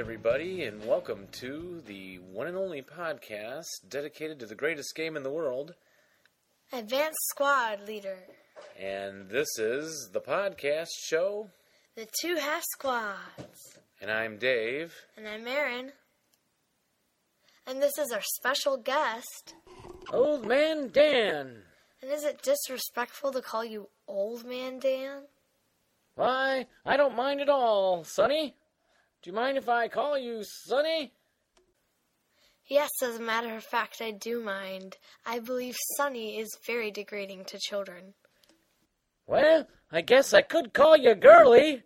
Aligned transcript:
everybody, 0.00 0.64
and 0.64 0.82
welcome 0.86 1.28
to 1.30 1.82
the 1.86 2.16
one 2.32 2.46
and 2.46 2.56
only 2.56 2.80
podcast 2.80 3.66
dedicated 3.86 4.38
to 4.38 4.46
the 4.46 4.54
greatest 4.54 4.94
game 4.96 5.14
in 5.14 5.22
the 5.22 5.30
world. 5.30 5.74
Advanced 6.72 7.18
Squad 7.28 7.86
Leader. 7.86 8.16
And 8.78 9.28
this 9.28 9.58
is 9.58 10.08
the 10.14 10.22
podcast 10.22 10.88
show, 11.02 11.50
The 11.96 12.08
Two 12.22 12.36
Half 12.36 12.62
Squads. 12.72 13.78
and 14.00 14.10
I'm 14.10 14.38
Dave. 14.38 14.94
And 15.18 15.28
I'm 15.28 15.46
Aaron. 15.46 15.92
And 17.66 17.82
this 17.82 17.98
is 17.98 18.10
our 18.10 18.22
special 18.22 18.78
guest. 18.78 19.54
Old 20.10 20.46
Man 20.46 20.88
Dan. 20.88 21.64
And 22.00 22.10
is 22.10 22.24
it 22.24 22.40
disrespectful 22.40 23.32
to 23.32 23.42
call 23.42 23.66
you 23.66 23.90
Old 24.08 24.46
Man 24.46 24.78
Dan? 24.78 25.24
Why, 26.14 26.68
I 26.86 26.96
don't 26.96 27.14
mind 27.14 27.42
at 27.42 27.50
all, 27.50 28.02
Sonny. 28.04 28.54
Do 29.22 29.28
you 29.28 29.36
mind 29.36 29.58
if 29.58 29.68
I 29.68 29.88
call 29.88 30.16
you 30.16 30.42
Sonny? 30.42 31.12
Yes, 32.66 32.88
as 33.02 33.16
a 33.16 33.22
matter 33.22 33.54
of 33.54 33.64
fact, 33.64 34.00
I 34.00 34.12
do 34.12 34.40
mind. 34.42 34.96
I 35.26 35.40
believe 35.40 35.76
Sonny 35.96 36.38
is 36.38 36.56
very 36.66 36.90
degrading 36.90 37.44
to 37.46 37.58
children. 37.58 38.14
Well, 39.26 39.66
I 39.92 40.00
guess 40.00 40.32
I 40.32 40.40
could 40.40 40.72
call 40.72 40.96
you 40.96 41.14
Girly, 41.14 41.82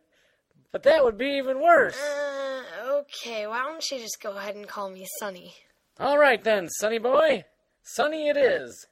but 0.70 0.84
that 0.84 1.02
would 1.02 1.18
be 1.18 1.38
even 1.38 1.60
worse. 1.60 1.98
Uh, 2.00 2.62
okay, 3.00 3.46
why 3.48 3.64
don't 3.64 3.84
you 3.90 3.98
just 3.98 4.22
go 4.22 4.36
ahead 4.36 4.54
and 4.54 4.68
call 4.68 4.90
me 4.90 5.04
Sonny? 5.18 5.54
All 5.98 6.18
right 6.18 6.42
then, 6.42 6.68
Sonny 6.68 6.98
boy. 6.98 7.44
Sonny 7.82 8.28
it 8.28 8.36
is. 8.36 8.86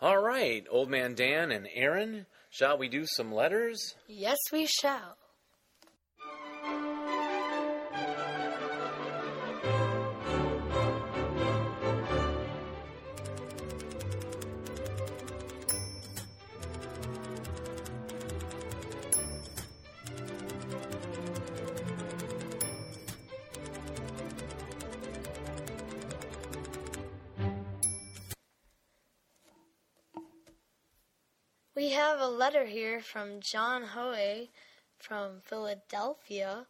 All 0.00 0.18
right, 0.18 0.66
Old 0.70 0.90
Man 0.90 1.14
Dan 1.14 1.50
and 1.50 1.68
Aaron, 1.72 2.26
shall 2.50 2.76
we 2.76 2.88
do 2.88 3.06
some 3.06 3.32
letters? 3.32 3.94
Yes, 4.08 4.38
we 4.52 4.66
shall. 4.66 5.16
We 31.74 31.92
have 31.92 32.20
a 32.20 32.28
letter 32.28 32.66
here 32.66 33.00
from 33.00 33.40
John 33.40 33.82
Hoey 33.82 34.50
from 34.98 35.40
Philadelphia. 35.42 36.66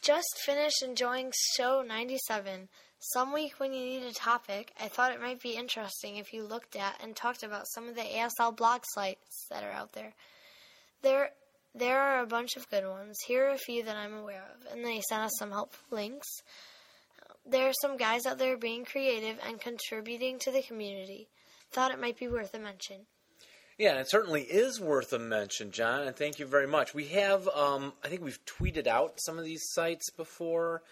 Just 0.00 0.38
finished 0.44 0.84
enjoying 0.84 1.32
show 1.56 1.82
97. 1.84 2.68
Some 3.00 3.32
week 3.32 3.58
when 3.58 3.72
you 3.72 3.84
need 3.84 4.04
a 4.04 4.12
topic, 4.12 4.72
I 4.80 4.86
thought 4.86 5.10
it 5.10 5.20
might 5.20 5.42
be 5.42 5.56
interesting 5.56 6.14
if 6.14 6.32
you 6.32 6.44
looked 6.44 6.76
at 6.76 7.02
and 7.02 7.16
talked 7.16 7.42
about 7.42 7.66
some 7.74 7.88
of 7.88 7.96
the 7.96 8.02
ASL 8.02 8.56
blog 8.56 8.82
sites 8.94 9.48
that 9.50 9.64
are 9.64 9.72
out 9.72 9.94
there. 9.94 10.14
There 11.02 11.30
there 11.74 12.00
are 12.00 12.20
a 12.20 12.26
bunch 12.26 12.54
of 12.54 12.70
good 12.70 12.86
ones. 12.86 13.18
Here 13.26 13.46
are 13.46 13.54
a 13.54 13.58
few 13.58 13.82
that 13.82 13.96
I'm 13.96 14.14
aware 14.14 14.44
of, 14.54 14.72
and 14.72 14.84
they 14.84 15.02
sent 15.08 15.22
us 15.22 15.32
some 15.40 15.50
helpful 15.50 15.84
links. 15.90 16.28
There 17.44 17.68
are 17.68 17.80
some 17.82 17.96
guys 17.96 18.26
out 18.26 18.38
there 18.38 18.56
being 18.56 18.84
creative 18.84 19.40
and 19.44 19.60
contributing 19.60 20.38
to 20.38 20.52
the 20.52 20.62
community. 20.62 21.26
Thought 21.72 21.90
it 21.90 22.00
might 22.00 22.16
be 22.16 22.28
worth 22.28 22.54
a 22.54 22.60
mention. 22.60 23.06
Yeah, 23.78 23.90
and 23.90 24.00
it 24.00 24.10
certainly 24.10 24.42
is 24.42 24.80
worth 24.80 25.12
a 25.12 25.18
mention, 25.18 25.70
John, 25.70 26.06
and 26.06 26.16
thank 26.16 26.38
you 26.38 26.46
very 26.46 26.66
much. 26.66 26.94
We 26.94 27.08
have, 27.08 27.46
um, 27.48 27.92
I 28.02 28.08
think 28.08 28.22
we've 28.22 28.44
tweeted 28.46 28.86
out 28.86 29.20
some 29.20 29.38
of 29.38 29.44
these 29.44 29.62
sites 29.72 30.08
before, 30.10 30.82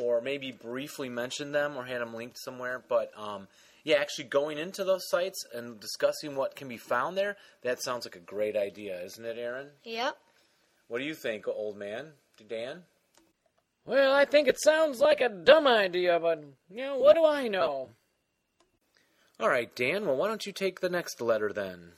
or 0.00 0.20
maybe 0.20 0.52
briefly 0.52 1.08
mentioned 1.08 1.52
them 1.52 1.76
or 1.76 1.84
had 1.84 2.00
them 2.00 2.14
linked 2.14 2.38
somewhere, 2.38 2.84
but 2.88 3.10
um, 3.16 3.48
yeah, 3.82 3.96
actually 3.96 4.24
going 4.24 4.58
into 4.58 4.84
those 4.84 5.08
sites 5.08 5.44
and 5.52 5.80
discussing 5.80 6.36
what 6.36 6.54
can 6.54 6.68
be 6.68 6.76
found 6.76 7.16
there, 7.16 7.36
that 7.62 7.82
sounds 7.82 8.06
like 8.06 8.14
a 8.14 8.20
great 8.20 8.56
idea, 8.56 9.02
isn't 9.02 9.24
it, 9.24 9.36
Aaron? 9.36 9.70
Yep. 9.82 10.16
What 10.86 10.98
do 10.98 11.04
you 11.04 11.14
think, 11.14 11.48
old 11.48 11.76
man? 11.76 12.12
Dan? 12.48 12.82
Well, 13.84 14.12
I 14.12 14.24
think 14.24 14.46
it 14.46 14.60
sounds 14.62 15.00
like 15.00 15.20
a 15.20 15.28
dumb 15.28 15.66
idea, 15.66 16.20
but, 16.20 16.44
you 16.70 16.84
know, 16.84 16.96
what 16.96 17.16
do 17.16 17.24
I 17.24 17.48
know? 17.48 17.88
All 19.40 19.48
right, 19.48 19.74
Dan, 19.74 20.06
well, 20.06 20.16
why 20.16 20.28
don't 20.28 20.46
you 20.46 20.52
take 20.52 20.80
the 20.80 20.88
next 20.88 21.20
letter 21.20 21.52
then? 21.52 21.92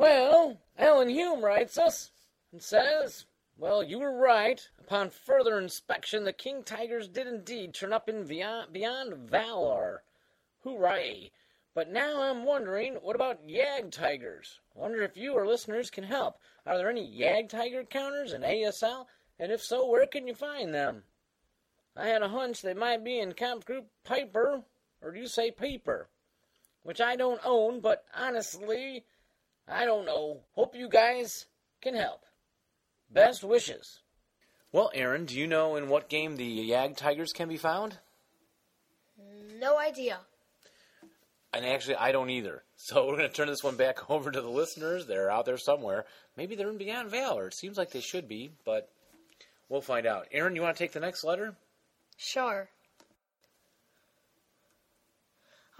Well, 0.00 0.56
Alan 0.78 1.10
Hume 1.10 1.44
writes 1.44 1.76
us 1.76 2.10
and 2.52 2.62
says, 2.62 3.26
Well, 3.58 3.82
you 3.82 3.98
were 3.98 4.16
right. 4.16 4.66
Upon 4.78 5.10
further 5.10 5.58
inspection, 5.58 6.24
the 6.24 6.32
king 6.32 6.62
tigers 6.62 7.06
did 7.06 7.26
indeed 7.26 7.74
turn 7.74 7.92
up 7.92 8.08
in 8.08 8.26
beyond, 8.26 8.72
beyond 8.72 9.28
valor. 9.28 10.02
Hooray! 10.64 11.32
But 11.74 11.90
now 11.90 12.22
I'm 12.22 12.44
wondering, 12.44 12.94
what 12.94 13.14
about 13.14 13.46
Jagdtigers? 13.46 14.60
Wonder 14.74 15.02
if 15.02 15.18
you 15.18 15.34
or 15.34 15.46
listeners 15.46 15.90
can 15.90 16.04
help. 16.04 16.40
Are 16.64 16.78
there 16.78 16.88
any 16.88 17.06
Jagdtiger 17.06 17.90
counters 17.90 18.32
in 18.32 18.40
ASL? 18.40 19.04
And 19.38 19.52
if 19.52 19.62
so, 19.62 19.86
where 19.86 20.06
can 20.06 20.26
you 20.26 20.34
find 20.34 20.72
them? 20.72 21.02
I 21.94 22.06
had 22.06 22.22
a 22.22 22.28
hunch 22.30 22.62
they 22.62 22.72
might 22.72 23.04
be 23.04 23.18
in 23.18 23.34
Comp 23.34 23.66
Group 23.66 23.88
Piper, 24.04 24.62
or 25.02 25.12
do 25.12 25.20
you 25.20 25.26
say 25.26 25.50
Paper? 25.50 26.08
Which 26.84 27.02
I 27.02 27.16
don't 27.16 27.42
own, 27.44 27.80
but 27.80 28.06
honestly, 28.14 29.04
I 29.68 29.84
don't 29.84 30.04
know. 30.06 30.40
Hope 30.54 30.74
you 30.74 30.88
guys 30.88 31.46
can 31.80 31.94
help. 31.94 32.22
Best 33.10 33.42
wishes. 33.42 34.00
Well, 34.72 34.90
Aaron, 34.94 35.24
do 35.24 35.36
you 35.36 35.46
know 35.46 35.76
in 35.76 35.88
what 35.88 36.08
game 36.08 36.36
the 36.36 36.68
Jagdtigers 36.70 37.34
can 37.34 37.48
be 37.48 37.56
found? 37.56 37.98
No 39.58 39.78
idea. 39.78 40.20
And 41.52 41.66
actually, 41.66 41.96
I 41.96 42.12
don't 42.12 42.30
either. 42.30 42.62
So 42.82 43.06
we're 43.06 43.18
going 43.18 43.28
to 43.28 43.34
turn 43.34 43.48
this 43.48 43.62
one 43.62 43.76
back 43.76 44.08
over 44.10 44.30
to 44.30 44.40
the 44.40 44.48
listeners. 44.48 45.04
They're 45.04 45.30
out 45.30 45.44
there 45.44 45.58
somewhere. 45.58 46.06
Maybe 46.34 46.56
they're 46.56 46.70
in 46.70 46.78
Beyond 46.78 47.10
Valor. 47.10 47.48
It 47.48 47.54
seems 47.54 47.76
like 47.76 47.90
they 47.90 48.00
should 48.00 48.26
be, 48.26 48.52
but 48.64 48.88
we'll 49.68 49.82
find 49.82 50.06
out. 50.06 50.28
Aaron, 50.32 50.56
you 50.56 50.62
want 50.62 50.74
to 50.78 50.82
take 50.82 50.92
the 50.92 50.98
next 51.00 51.22
letter? 51.22 51.54
Sure. 52.16 52.70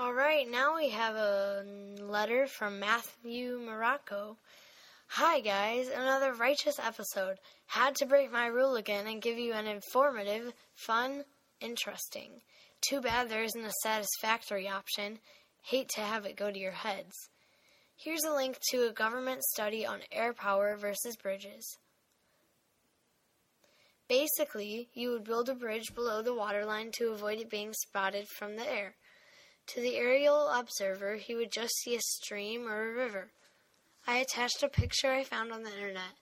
All 0.01 0.15
right, 0.15 0.51
now 0.51 0.77
we 0.77 0.89
have 0.89 1.15
a 1.15 1.63
letter 2.01 2.47
from 2.47 2.81
Matthew 2.81 3.61
Morocco. 3.63 4.39
Hi, 5.09 5.41
guys, 5.41 5.89
another 5.89 6.33
righteous 6.33 6.79
episode. 6.79 7.37
Had 7.67 7.97
to 7.97 8.07
break 8.07 8.33
my 8.33 8.47
rule 8.47 8.77
again 8.77 9.07
and 9.07 9.21
give 9.21 9.37
you 9.37 9.53
an 9.53 9.67
informative, 9.67 10.55
fun, 10.75 11.25
interesting. 11.61 12.41
Too 12.81 13.03
bad 13.03 13.29
there 13.29 13.45
isn't 13.45 13.63
a 13.63 13.73
satisfactory 13.83 14.67
option. 14.67 15.19
Hate 15.65 15.91
to 15.91 16.01
have 16.01 16.25
it 16.25 16.35
go 16.35 16.51
to 16.51 16.59
your 16.59 16.73
heads. 16.73 17.15
Here's 17.95 18.25
a 18.25 18.35
link 18.35 18.59
to 18.71 18.89
a 18.89 18.93
government 18.95 19.43
study 19.43 19.85
on 19.85 20.01
air 20.11 20.33
power 20.33 20.79
versus 20.79 21.19
bridges. 21.23 21.77
Basically, 24.09 24.89
you 24.95 25.11
would 25.11 25.25
build 25.25 25.51
a 25.51 25.55
bridge 25.55 25.95
below 25.95 26.23
the 26.23 26.35
waterline 26.35 26.91
to 26.93 27.13
avoid 27.13 27.39
it 27.39 27.51
being 27.51 27.75
spotted 27.75 28.29
from 28.29 28.57
the 28.57 28.67
air. 28.67 28.95
To 29.75 29.81
the 29.81 29.95
aerial 29.95 30.49
observer, 30.49 31.15
he 31.15 31.37
would 31.37 31.53
just 31.53 31.77
see 31.77 31.95
a 31.95 32.01
stream 32.01 32.67
or 32.67 32.91
a 32.91 32.93
river. 32.93 33.31
I 34.05 34.17
attached 34.17 34.65
a 34.65 34.69
picture 34.69 35.13
I 35.13 35.23
found 35.23 35.53
on 35.53 35.63
the 35.63 35.73
internet. 35.73 36.17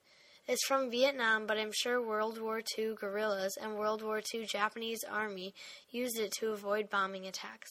It's 0.46 0.66
from 0.66 0.90
Vietnam, 0.90 1.46
but 1.46 1.56
I'm 1.56 1.72
sure 1.72 2.06
World 2.06 2.38
War 2.38 2.60
II 2.76 2.94
guerrillas 2.94 3.56
and 3.58 3.78
World 3.78 4.02
War 4.02 4.20
II 4.34 4.44
Japanese 4.44 5.02
army 5.10 5.54
used 5.90 6.18
it 6.18 6.32
to 6.40 6.52
avoid 6.52 6.90
bombing 6.90 7.26
attacks. 7.26 7.70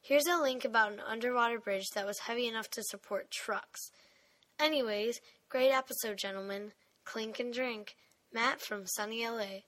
Here's 0.00 0.26
a 0.26 0.40
link 0.40 0.64
about 0.64 0.92
an 0.92 1.00
underwater 1.00 1.60
bridge 1.60 1.90
that 1.94 2.06
was 2.06 2.20
heavy 2.20 2.48
enough 2.48 2.70
to 2.70 2.82
support 2.82 3.30
trucks. 3.30 3.90
Anyways, 4.58 5.20
great 5.50 5.70
episode, 5.70 6.16
gentlemen. 6.16 6.72
Clink 7.04 7.38
and 7.38 7.52
drink. 7.52 7.94
Matt 8.32 8.62
from 8.62 8.86
sunny 8.86 9.28
LA. 9.28 9.64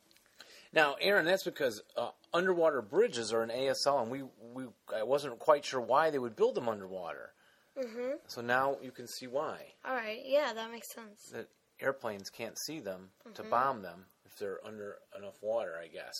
Now, 0.72 0.96
Aaron, 0.98 1.26
that's 1.26 1.44
because 1.44 1.82
uh, 1.94 2.12
underwater 2.34 2.82
bridges 2.82 3.32
are 3.32 3.42
an 3.42 3.50
ASL, 3.50 4.02
and 4.02 4.10
we, 4.10 4.22
we 4.54 4.64
I 4.94 5.02
wasn't 5.02 5.38
quite 5.38 5.64
sure 5.64 5.80
why 5.80 6.10
they 6.10 6.18
would 6.18 6.36
build 6.36 6.54
them 6.54 6.68
underwater. 6.68 7.32
Mm-hmm. 7.78 8.16
So 8.26 8.40
now 8.40 8.76
you 8.82 8.90
can 8.90 9.08
see 9.08 9.26
why. 9.26 9.58
All 9.84 9.94
right. 9.94 10.20
Yeah, 10.24 10.52
that 10.52 10.70
makes 10.70 10.92
sense. 10.92 11.30
That 11.32 11.48
airplanes 11.80 12.30
can't 12.30 12.58
see 12.66 12.80
them 12.80 13.10
to 13.34 13.42
bomb 13.42 13.82
them 13.82 14.06
if 14.24 14.38
they're 14.38 14.64
under 14.64 14.96
enough 15.18 15.36
water, 15.42 15.74
I 15.82 15.88
guess. 15.88 16.14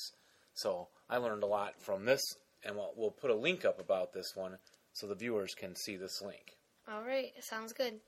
So 0.54 0.88
I 1.08 1.18
learned 1.18 1.42
a 1.42 1.46
lot 1.46 1.74
from 1.80 2.04
this, 2.04 2.22
and 2.64 2.76
we'll, 2.76 2.92
we'll 2.96 3.10
put 3.10 3.30
a 3.30 3.34
link 3.34 3.64
up 3.64 3.80
about 3.80 4.12
this 4.12 4.32
one 4.34 4.58
so 4.92 5.06
the 5.06 5.14
viewers 5.14 5.54
can 5.54 5.74
see 5.74 5.96
this 5.96 6.22
link. 6.22 6.56
All 6.90 7.02
right. 7.02 7.32
Sounds 7.40 7.72
good. 7.72 8.00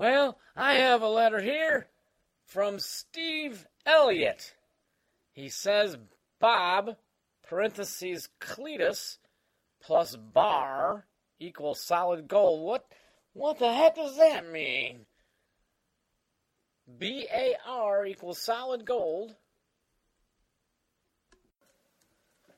Well, 0.00 0.38
I 0.56 0.76
have 0.76 1.02
a 1.02 1.08
letter 1.10 1.42
here 1.42 1.88
from 2.46 2.78
Steve 2.78 3.66
Elliott. 3.84 4.54
He 5.30 5.50
says 5.50 5.98
Bob, 6.38 6.96
parentheses 7.46 8.30
Cletus, 8.40 9.18
plus 9.78 10.16
bar 10.16 11.04
equals 11.38 11.84
solid 11.84 12.28
gold. 12.28 12.62
What 12.62 12.86
What 13.34 13.58
the 13.58 13.74
heck 13.74 13.96
does 13.96 14.16
that 14.16 14.50
mean? 14.50 15.04
BAR 16.88 18.06
equals 18.06 18.38
solid 18.38 18.86
gold. 18.86 19.36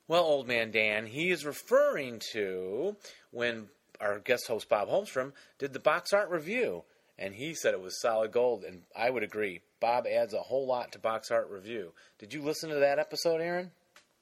Well, 0.06 0.22
old 0.22 0.46
man 0.46 0.70
Dan, 0.70 1.06
he 1.06 1.32
is 1.32 1.44
referring 1.44 2.20
to 2.34 2.94
when 3.32 3.66
our 4.00 4.20
guest 4.20 4.46
host 4.46 4.68
Bob 4.68 4.88
Holmstrom 4.88 5.32
did 5.58 5.72
the 5.72 5.80
box 5.80 6.12
art 6.12 6.30
review, 6.30 6.84
and 7.22 7.36
he 7.36 7.54
said 7.54 7.72
it 7.72 7.80
was 7.80 8.00
solid 8.00 8.32
gold, 8.32 8.64
and 8.64 8.82
I 8.96 9.08
would 9.08 9.22
agree. 9.22 9.60
Bob 9.78 10.06
adds 10.08 10.34
a 10.34 10.40
whole 10.40 10.66
lot 10.66 10.90
to 10.92 10.98
box 10.98 11.30
art 11.30 11.48
review. 11.48 11.92
Did 12.18 12.34
you 12.34 12.42
listen 12.42 12.68
to 12.70 12.80
that 12.80 12.98
episode, 12.98 13.40
Aaron? 13.40 13.70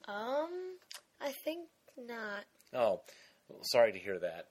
Um, 0.06 0.76
I 1.18 1.32
think 1.44 1.68
not. 1.96 2.44
Oh, 2.74 3.00
sorry 3.62 3.92
to 3.92 3.98
hear 3.98 4.18
that. 4.18 4.48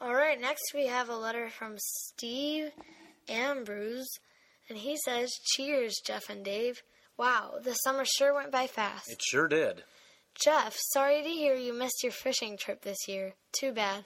All 0.00 0.14
right, 0.14 0.40
next 0.40 0.72
we 0.72 0.86
have 0.86 1.08
a 1.08 1.16
letter 1.16 1.50
from 1.50 1.74
Steve 1.76 2.70
Ambrose, 3.28 4.06
and 4.68 4.78
he 4.78 4.96
says, 5.04 5.28
Cheers, 5.56 5.96
Jeff 6.06 6.30
and 6.30 6.44
Dave. 6.44 6.82
Wow, 7.16 7.54
the 7.60 7.74
summer 7.74 8.04
sure 8.04 8.32
went 8.32 8.52
by 8.52 8.68
fast. 8.68 9.10
It 9.10 9.20
sure 9.28 9.48
did. 9.48 9.82
Jeff, 10.40 10.76
sorry 10.92 11.20
to 11.20 11.28
hear 11.28 11.56
you 11.56 11.72
missed 11.72 12.04
your 12.04 12.12
fishing 12.12 12.56
trip 12.56 12.82
this 12.82 13.08
year. 13.08 13.34
Too 13.50 13.72
bad. 13.72 14.04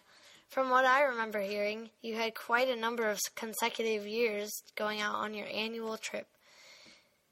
From 0.52 0.68
what 0.68 0.84
I 0.84 1.00
remember 1.04 1.40
hearing, 1.40 1.88
you 2.02 2.16
had 2.16 2.34
quite 2.34 2.68
a 2.68 2.76
number 2.76 3.08
of 3.08 3.18
consecutive 3.34 4.06
years 4.06 4.52
going 4.76 5.00
out 5.00 5.14
on 5.14 5.32
your 5.32 5.46
annual 5.50 5.96
trip. 5.96 6.26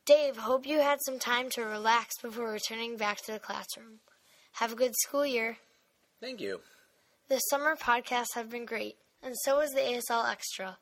Dave, 0.07 0.39
hope 0.39 0.67
you 0.67 0.81
had 0.81 1.01
some 1.05 1.19
time 1.19 1.51
to 1.51 1.63
relax 1.63 2.17
before 2.23 2.51
returning 2.51 2.97
back 2.97 3.19
to 3.27 3.33
the 3.33 3.39
classroom. 3.39 4.01
Have 4.53 4.73
a 4.73 4.75
good 4.75 4.95
school 5.03 5.27
year. 5.27 5.59
Thank 6.19 6.41
you. 6.41 6.61
The 7.29 7.41
summer 7.51 7.77
podcasts 7.77 8.35
have 8.37 8.49
been 8.49 8.65
great, 8.65 8.97
and 9.23 9.35
so 9.45 9.61
is 9.61 9.73
the 9.73 9.81
ASL 9.81 10.27
Extra. 10.27 10.79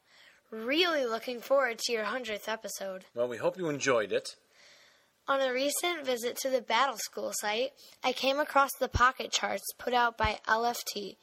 Really 0.52 1.04
looking 1.04 1.40
forward 1.40 1.80
to 1.80 1.92
your 1.92 2.04
100th 2.04 2.48
episode. 2.48 3.06
Well, 3.16 3.26
we 3.26 3.38
hope 3.38 3.58
you 3.58 3.68
enjoyed 3.68 4.12
it. 4.12 4.36
On 5.26 5.40
a 5.40 5.52
recent 5.52 6.06
visit 6.06 6.36
to 6.36 6.50
the 6.50 6.62
Battle 6.62 6.98
School 6.98 7.32
site, 7.34 7.72
I 8.04 8.12
came 8.12 8.38
across 8.38 8.70
the 8.78 8.86
pocket 8.86 9.32
charts 9.32 9.72
put 9.76 9.92
out 9.92 10.16
by 10.16 10.38
LFT. 10.46 11.16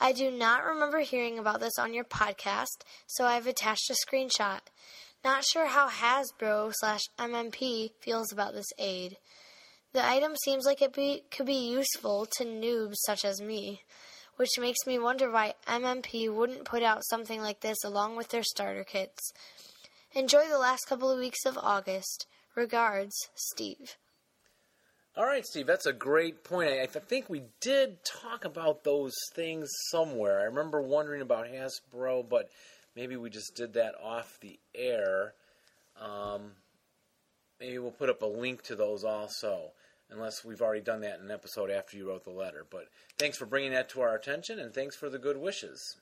I 0.00 0.12
do 0.12 0.30
not 0.30 0.64
remember 0.64 1.00
hearing 1.00 1.38
about 1.38 1.60
this 1.60 1.78
on 1.78 1.94
your 1.94 2.04
podcast, 2.04 2.82
so 3.06 3.24
I've 3.24 3.46
attached 3.46 3.90
a 3.90 3.94
screenshot. 3.94 4.60
Not 5.24 5.44
sure 5.44 5.66
how 5.66 5.88
Hasbro 5.88 6.72
slash 6.74 7.00
MMP 7.18 7.90
feels 8.00 8.32
about 8.32 8.52
this 8.52 8.72
aid. 8.78 9.16
The 9.92 10.04
item 10.04 10.34
seems 10.44 10.66
like 10.66 10.82
it 10.82 10.92
be, 10.92 11.22
could 11.30 11.46
be 11.46 11.70
useful 11.70 12.26
to 12.36 12.44
noobs 12.44 12.96
such 13.06 13.24
as 13.24 13.40
me, 13.40 13.82
which 14.36 14.58
makes 14.58 14.86
me 14.86 14.98
wonder 14.98 15.30
why 15.30 15.54
MMP 15.66 16.32
wouldn't 16.32 16.64
put 16.64 16.82
out 16.82 17.06
something 17.08 17.40
like 17.40 17.60
this 17.60 17.82
along 17.84 18.16
with 18.16 18.28
their 18.28 18.42
starter 18.42 18.84
kits. 18.84 19.32
Enjoy 20.12 20.48
the 20.48 20.58
last 20.58 20.86
couple 20.86 21.10
of 21.10 21.18
weeks 21.18 21.46
of 21.46 21.56
August. 21.56 22.26
Regards, 22.54 23.14
Steve. 23.34 23.96
All 25.16 25.24
right, 25.24 25.46
Steve, 25.46 25.66
that's 25.66 25.86
a 25.86 25.92
great 25.92 26.42
point. 26.42 26.70
I, 26.70 26.82
I 26.82 26.86
think 26.86 27.30
we 27.30 27.44
did 27.60 27.98
talk 28.04 28.44
about 28.44 28.82
those 28.82 29.14
things 29.32 29.70
somewhere. 29.90 30.40
I 30.40 30.44
remember 30.44 30.82
wondering 30.82 31.22
about 31.22 31.46
Hasbro, 31.46 32.28
but 32.28 32.50
maybe 32.96 33.16
we 33.16 33.30
just 33.30 33.54
did 33.54 33.74
that 33.74 33.94
off 34.02 34.40
the 34.40 34.58
air. 34.74 35.34
Um, 36.00 36.50
maybe 37.60 37.78
we'll 37.78 37.92
put 37.92 38.10
up 38.10 38.22
a 38.22 38.26
link 38.26 38.64
to 38.64 38.74
those 38.74 39.04
also, 39.04 39.70
unless 40.10 40.44
we've 40.44 40.60
already 40.60 40.82
done 40.82 41.02
that 41.02 41.20
in 41.20 41.26
an 41.26 41.30
episode 41.30 41.70
after 41.70 41.96
you 41.96 42.08
wrote 42.08 42.24
the 42.24 42.30
letter. 42.30 42.66
But 42.68 42.88
thanks 43.16 43.38
for 43.38 43.46
bringing 43.46 43.70
that 43.70 43.90
to 43.90 44.00
our 44.00 44.16
attention, 44.16 44.58
and 44.58 44.74
thanks 44.74 44.96
for 44.96 45.08
the 45.08 45.20
good 45.20 45.36
wishes. 45.36 45.96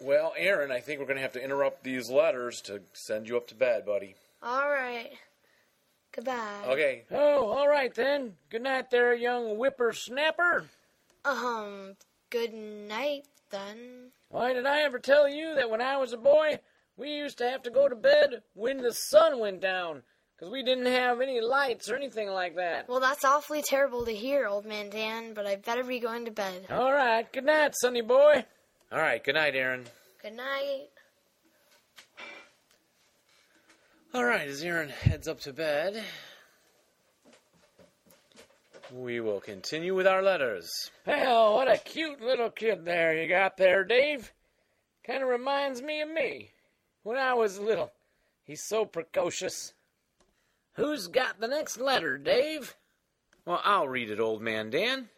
Well, 0.00 0.32
Aaron, 0.36 0.70
I 0.72 0.80
think 0.80 0.98
we're 0.98 1.06
going 1.06 1.16
to 1.16 1.22
have 1.22 1.32
to 1.32 1.44
interrupt 1.44 1.84
these 1.84 2.08
letters 2.08 2.60
to 2.62 2.80
send 2.92 3.28
you 3.28 3.36
up 3.36 3.48
to 3.48 3.54
bed, 3.54 3.84
buddy. 3.84 4.14
All 4.42 4.68
right. 4.68 5.10
Goodbye. 6.12 6.64
Okay. 6.66 7.04
Oh, 7.10 7.50
all 7.50 7.68
right 7.68 7.94
then. 7.94 8.34
Good 8.48 8.62
night 8.62 8.90
there, 8.90 9.14
young 9.14 9.56
whippersnapper. 9.56 10.64
Um, 11.24 11.96
good 12.30 12.52
night 12.54 13.26
then. 13.50 14.10
Why 14.30 14.52
did 14.52 14.66
I 14.66 14.82
ever 14.82 14.98
tell 14.98 15.28
you 15.28 15.54
that 15.56 15.70
when 15.70 15.80
I 15.82 15.98
was 15.98 16.12
a 16.12 16.16
boy, 16.18 16.60
we 16.96 17.10
used 17.10 17.38
to 17.38 17.48
have 17.48 17.62
to 17.64 17.70
go 17.70 17.88
to 17.88 17.94
bed 17.94 18.42
when 18.54 18.78
the 18.78 18.92
sun 18.92 19.38
went 19.38 19.60
down? 19.60 20.02
Because 20.36 20.50
we 20.50 20.62
didn't 20.62 20.86
have 20.86 21.20
any 21.20 21.40
lights 21.42 21.90
or 21.90 21.96
anything 21.96 22.30
like 22.30 22.56
that. 22.56 22.88
Well, 22.88 23.00
that's 23.00 23.24
awfully 23.24 23.62
terrible 23.62 24.06
to 24.06 24.14
hear, 24.14 24.46
old 24.46 24.64
man 24.64 24.88
Dan, 24.88 25.34
but 25.34 25.46
I 25.46 25.56
better 25.56 25.84
be 25.84 26.00
going 26.00 26.24
to 26.24 26.30
bed. 26.30 26.66
All 26.70 26.90
right. 26.92 27.30
Good 27.30 27.44
night, 27.44 27.74
sonny 27.76 28.00
boy. 28.00 28.46
All 28.92 28.98
right. 28.98 29.22
Good 29.22 29.36
night, 29.36 29.54
Aaron. 29.54 29.84
Good 30.20 30.36
night. 30.36 30.88
All 34.12 34.24
right. 34.24 34.48
As 34.48 34.62
Aaron 34.62 34.88
heads 34.88 35.28
up 35.28 35.38
to 35.40 35.52
bed, 35.52 36.02
we 38.92 39.20
will 39.20 39.40
continue 39.40 39.94
with 39.94 40.08
our 40.08 40.22
letters. 40.22 40.90
Well, 41.06 41.54
what 41.54 41.70
a 41.70 41.78
cute 41.78 42.20
little 42.20 42.50
kid 42.50 42.84
there 42.84 43.16
you 43.16 43.28
got 43.28 43.56
there, 43.56 43.84
Dave. 43.84 44.32
Kind 45.06 45.22
of 45.22 45.28
reminds 45.28 45.80
me 45.80 46.00
of 46.00 46.10
me 46.10 46.50
when 47.04 47.16
I 47.16 47.34
was 47.34 47.60
little. 47.60 47.92
He's 48.42 48.64
so 48.64 48.84
precocious. 48.84 49.72
Who's 50.74 51.06
got 51.06 51.38
the 51.38 51.46
next 51.46 51.78
letter, 51.78 52.18
Dave? 52.18 52.74
Well, 53.44 53.60
I'll 53.64 53.88
read 53.88 54.10
it, 54.10 54.18
old 54.18 54.42
man 54.42 54.70
Dan. 54.70 55.08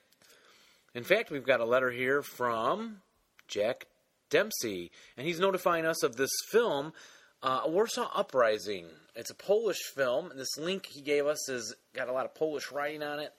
In 0.94 1.04
fact, 1.04 1.30
we've 1.30 1.46
got 1.46 1.60
a 1.60 1.64
letter 1.64 1.90
here 1.90 2.22
from 2.22 2.98
Jack 3.52 3.86
Dempsey, 4.30 4.90
and 5.16 5.26
he's 5.26 5.38
notifying 5.38 5.84
us 5.84 6.02
of 6.02 6.16
this 6.16 6.30
film, 6.50 6.94
uh, 7.42 7.60
Warsaw 7.66 8.10
Uprising. 8.14 8.86
It's 9.14 9.30
a 9.30 9.34
Polish 9.34 9.82
film, 9.94 10.32
this 10.34 10.56
link 10.56 10.86
he 10.86 11.02
gave 11.02 11.26
us 11.26 11.46
has 11.48 11.74
got 11.94 12.08
a 12.08 12.12
lot 12.12 12.24
of 12.24 12.34
Polish 12.34 12.72
writing 12.72 13.02
on 13.02 13.20
it, 13.20 13.32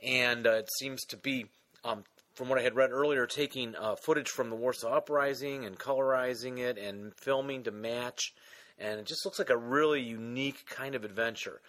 and 0.00 0.46
uh, 0.46 0.52
it 0.52 0.68
seems 0.78 1.04
to 1.06 1.16
be, 1.16 1.46
um, 1.84 2.04
from 2.34 2.48
what 2.48 2.60
I 2.60 2.62
had 2.62 2.76
read 2.76 2.92
earlier, 2.92 3.26
taking 3.26 3.74
uh, 3.74 3.96
footage 3.96 4.28
from 4.28 4.50
the 4.50 4.56
Warsaw 4.56 4.96
Uprising 4.98 5.64
and 5.64 5.76
colorizing 5.76 6.58
it 6.58 6.78
and 6.78 7.12
filming 7.16 7.64
to 7.64 7.72
match, 7.72 8.32
and 8.78 9.00
it 9.00 9.06
just 9.06 9.24
looks 9.24 9.40
like 9.40 9.50
a 9.50 9.56
really 9.56 10.00
unique 10.00 10.64
kind 10.68 10.94
of 10.94 11.04
adventure. 11.04 11.60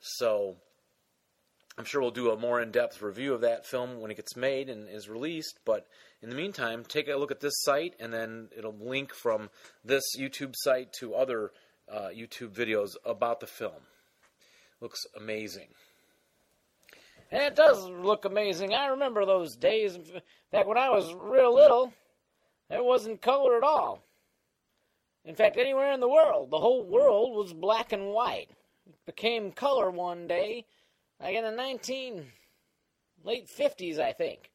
So 0.00 0.56
I'm 1.78 1.84
sure 1.84 2.00
we'll 2.00 2.10
do 2.10 2.30
a 2.30 2.38
more 2.38 2.60
in 2.60 2.70
depth 2.70 3.02
review 3.02 3.34
of 3.34 3.42
that 3.42 3.66
film 3.66 4.00
when 4.00 4.10
it 4.10 4.16
gets 4.16 4.34
made 4.34 4.70
and 4.70 4.88
is 4.88 5.08
released. 5.10 5.58
But 5.66 5.86
in 6.22 6.30
the 6.30 6.36
meantime, 6.36 6.84
take 6.88 7.08
a 7.08 7.16
look 7.16 7.30
at 7.30 7.40
this 7.40 7.62
site, 7.62 7.94
and 8.00 8.12
then 8.12 8.48
it'll 8.56 8.76
link 8.80 9.12
from 9.12 9.50
this 9.84 10.02
YouTube 10.18 10.54
site 10.56 10.92
to 11.00 11.14
other 11.14 11.52
uh, 11.92 12.08
YouTube 12.16 12.50
videos 12.50 12.92
about 13.04 13.40
the 13.40 13.46
film. 13.46 13.82
Looks 14.80 15.04
amazing. 15.16 15.68
And 17.30 17.42
It 17.42 17.56
does 17.56 17.88
look 17.88 18.24
amazing. 18.24 18.72
I 18.72 18.86
remember 18.86 19.26
those 19.26 19.56
days 19.56 19.98
back 20.50 20.66
when 20.66 20.78
I 20.78 20.88
was 20.90 21.14
real 21.14 21.54
little. 21.54 21.92
There 22.70 22.82
wasn't 22.82 23.20
color 23.20 23.56
at 23.56 23.62
all. 23.62 24.02
In 25.24 25.34
fact, 25.34 25.58
anywhere 25.58 25.92
in 25.92 26.00
the 26.00 26.08
world, 26.08 26.50
the 26.50 26.58
whole 26.58 26.84
world 26.84 27.36
was 27.36 27.52
black 27.52 27.92
and 27.92 28.08
white. 28.12 28.48
It 28.86 28.94
became 29.06 29.50
color 29.50 29.90
one 29.90 30.26
day, 30.26 30.64
like 31.20 31.34
in 31.34 31.44
the 31.44 31.50
19 31.50 32.26
late 33.24 33.48
50s, 33.48 33.98
I 33.98 34.12
think. 34.12 34.50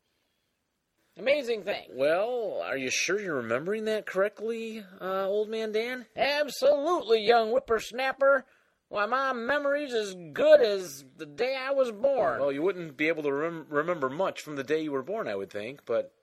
Amazing 1.17 1.63
thing. 1.63 1.87
Well, 1.93 2.61
are 2.63 2.77
you 2.77 2.89
sure 2.89 3.19
you're 3.19 3.35
remembering 3.35 3.85
that 3.85 4.05
correctly, 4.05 4.83
uh, 5.01 5.27
old 5.27 5.49
man 5.49 5.71
Dan? 5.73 6.05
Absolutely, 6.15 7.21
young 7.21 7.49
whippersnapper. 7.49 8.45
Why, 8.87 9.05
my 9.05 9.33
memory's 9.33 9.93
as 9.93 10.15
good 10.33 10.61
as 10.61 11.03
the 11.17 11.25
day 11.25 11.55
I 11.57 11.71
was 11.71 11.91
born. 11.91 12.39
Well, 12.39 12.51
you 12.51 12.61
wouldn't 12.61 12.97
be 12.97 13.07
able 13.07 13.23
to 13.23 13.31
rem- 13.31 13.65
remember 13.69 14.09
much 14.09 14.41
from 14.41 14.55
the 14.55 14.63
day 14.63 14.81
you 14.81 14.91
were 14.91 15.03
born, 15.03 15.27
I 15.27 15.35
would 15.35 15.49
think, 15.49 15.81
but. 15.85 16.13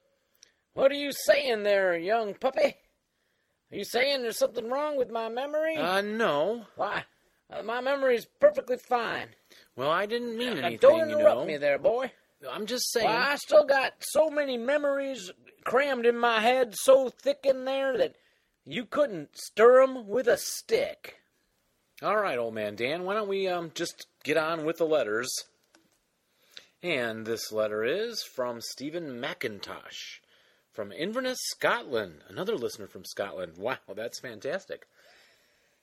What 0.72 0.90
are 0.90 0.96
you 0.96 1.12
saying 1.12 1.62
there, 1.64 1.96
young 1.96 2.34
puppy? 2.34 2.74
Are 3.70 3.76
you 3.76 3.84
saying 3.84 4.22
there's 4.22 4.38
something 4.38 4.68
wrong 4.70 4.96
with 4.96 5.10
my 5.10 5.28
memory? 5.28 5.76
Uh, 5.76 6.00
no. 6.00 6.64
Why, 6.76 7.04
uh, 7.50 7.62
my 7.62 7.80
memory's 7.80 8.26
perfectly 8.40 8.78
fine. 8.78 9.28
Well, 9.78 9.92
I 9.92 10.06
didn't 10.06 10.36
mean 10.36 10.58
anything. 10.58 10.72
Now, 10.72 10.78
don't 10.80 11.08
you 11.08 11.18
interrupt 11.18 11.40
know. 11.42 11.46
me 11.46 11.56
there, 11.56 11.78
boy. 11.78 12.10
I'm 12.50 12.66
just 12.66 12.90
saying. 12.90 13.06
Why, 13.06 13.30
I 13.30 13.36
still 13.36 13.64
got 13.64 13.92
so 14.00 14.28
many 14.28 14.58
memories 14.58 15.30
crammed 15.62 16.04
in 16.04 16.18
my 16.18 16.40
head, 16.40 16.74
so 16.76 17.10
thick 17.10 17.42
in 17.44 17.64
there 17.64 17.96
that 17.96 18.16
you 18.64 18.84
couldn't 18.84 19.38
stir 19.38 19.82
'em 19.84 20.08
with 20.08 20.26
a 20.26 20.36
stick. 20.36 21.20
All 22.02 22.16
right, 22.16 22.36
old 22.36 22.54
man 22.54 22.74
Dan, 22.74 23.04
why 23.04 23.14
don't 23.14 23.28
we 23.28 23.46
um 23.46 23.70
just 23.72 24.08
get 24.24 24.36
on 24.36 24.64
with 24.64 24.78
the 24.78 24.84
letters? 24.84 25.30
And 26.82 27.24
this 27.24 27.52
letter 27.52 27.84
is 27.84 28.24
from 28.24 28.60
Stephen 28.60 29.20
McIntosh 29.20 30.18
from 30.72 30.90
Inverness, 30.90 31.38
Scotland. 31.50 32.24
Another 32.26 32.56
listener 32.56 32.88
from 32.88 33.04
Scotland. 33.04 33.56
Wow, 33.56 33.78
that's 33.94 34.18
fantastic. 34.18 34.88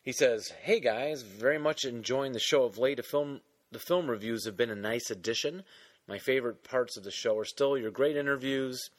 He 0.02 0.12
says, 0.12 0.50
"Hey 0.64 0.82
guys, 0.82 1.22
very 1.22 1.58
much 1.58 1.86
enjoying 1.86 2.34
the 2.34 2.40
show 2.40 2.66
of 2.66 2.78
Lay 2.78 2.96
to 2.96 3.04
Film 3.04 3.40
the 3.76 3.80
film 3.80 4.10
reviews 4.10 4.46
have 4.46 4.56
been 4.56 4.70
a 4.70 4.76
nice 4.76 5.10
addition. 5.10 5.62
My 6.08 6.18
favorite 6.18 6.64
parts 6.64 6.96
of 6.96 7.04
the 7.04 7.12
show 7.12 7.38
are 7.38 7.44
still 7.44 7.78
your 7.78 7.92
great 7.92 8.16
interviews 8.16 8.90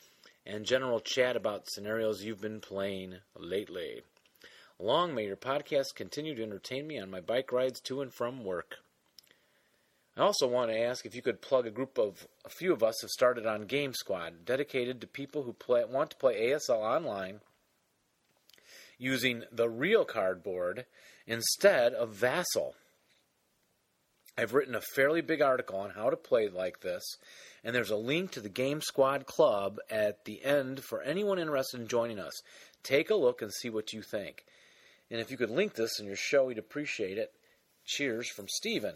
and 0.45 0.67
general 0.67 1.01
chat 1.01 1.35
about 1.35 1.71
scenarios 1.71 2.23
you've 2.23 2.43
been 2.43 2.61
playing 2.61 3.15
lately. 3.35 4.03
Long 4.79 5.15
may 5.15 5.25
your 5.25 5.37
podcast 5.37 5.95
continue 5.95 6.35
to 6.35 6.43
entertain 6.43 6.87
me 6.87 7.01
on 7.01 7.11
my 7.11 7.21
bike 7.21 7.53
rides 7.53 7.81
to 7.85 8.03
and 8.03 8.13
from 8.13 8.45
work. 8.45 8.75
I 10.15 10.21
also 10.21 10.47
want 10.47 10.71
to 10.71 10.79
ask 10.79 11.07
if 11.07 11.15
you 11.15 11.23
could 11.23 11.41
plug 11.41 11.67
a 11.67 11.71
group 11.71 11.97
of 11.97 12.29
a 12.45 12.51
few 12.51 12.75
of 12.75 12.83
us 12.83 13.01
have 13.01 13.09
started 13.09 13.47
on 13.47 13.63
Game 13.63 13.95
Squad, 13.95 14.45
dedicated 14.45 15.01
to 15.01 15.07
people 15.07 15.45
who 15.45 15.55
play, 15.55 15.87
want 15.87 16.11
to 16.11 16.17
play 16.17 16.51
ASL 16.51 16.83
online 16.83 17.41
using 18.99 19.45
the 19.51 19.71
real 19.71 20.05
cardboard 20.05 20.85
instead 21.27 21.95
of 21.95 22.11
Vassal. 22.11 22.75
I've 24.39 24.53
written 24.53 24.75
a 24.75 24.83
fairly 24.83 25.23
big 25.23 25.41
article 25.41 25.79
on 25.79 25.91
how 25.91 26.11
to 26.11 26.17
play 26.17 26.49
like 26.49 26.81
this, 26.81 27.03
and 27.65 27.75
there's 27.75 27.91
a 27.91 27.97
link 27.97 28.33
to 28.33 28.41
the 28.41 28.51
Game 28.51 28.83
Squad 28.83 29.25
Club 29.25 29.79
at 29.89 30.27
the 30.27 30.45
end 30.45 30.85
for 30.85 31.01
anyone 31.01 31.39
interested 31.39 31.81
in 31.81 31.89
joining 31.89 32.19
us. 32.19 32.43
Take 32.83 33.09
a 33.09 33.15
look 33.15 33.41
and 33.41 33.51
see 33.53 33.71
what 33.71 33.95
you 33.95 34.03
think. 34.03 34.45
And 35.11 35.21
if 35.21 35.31
you 35.31 35.39
could 35.39 35.51
link 35.51 35.75
this 35.75 35.99
in 35.99 36.07
your 36.07 36.17
show, 36.17 36.45
we'd 36.45 36.59
appreciate 36.59 37.17
it. 37.17 37.33
Cheers 37.87 38.29
from 38.29 38.47
Steven. 38.49 38.95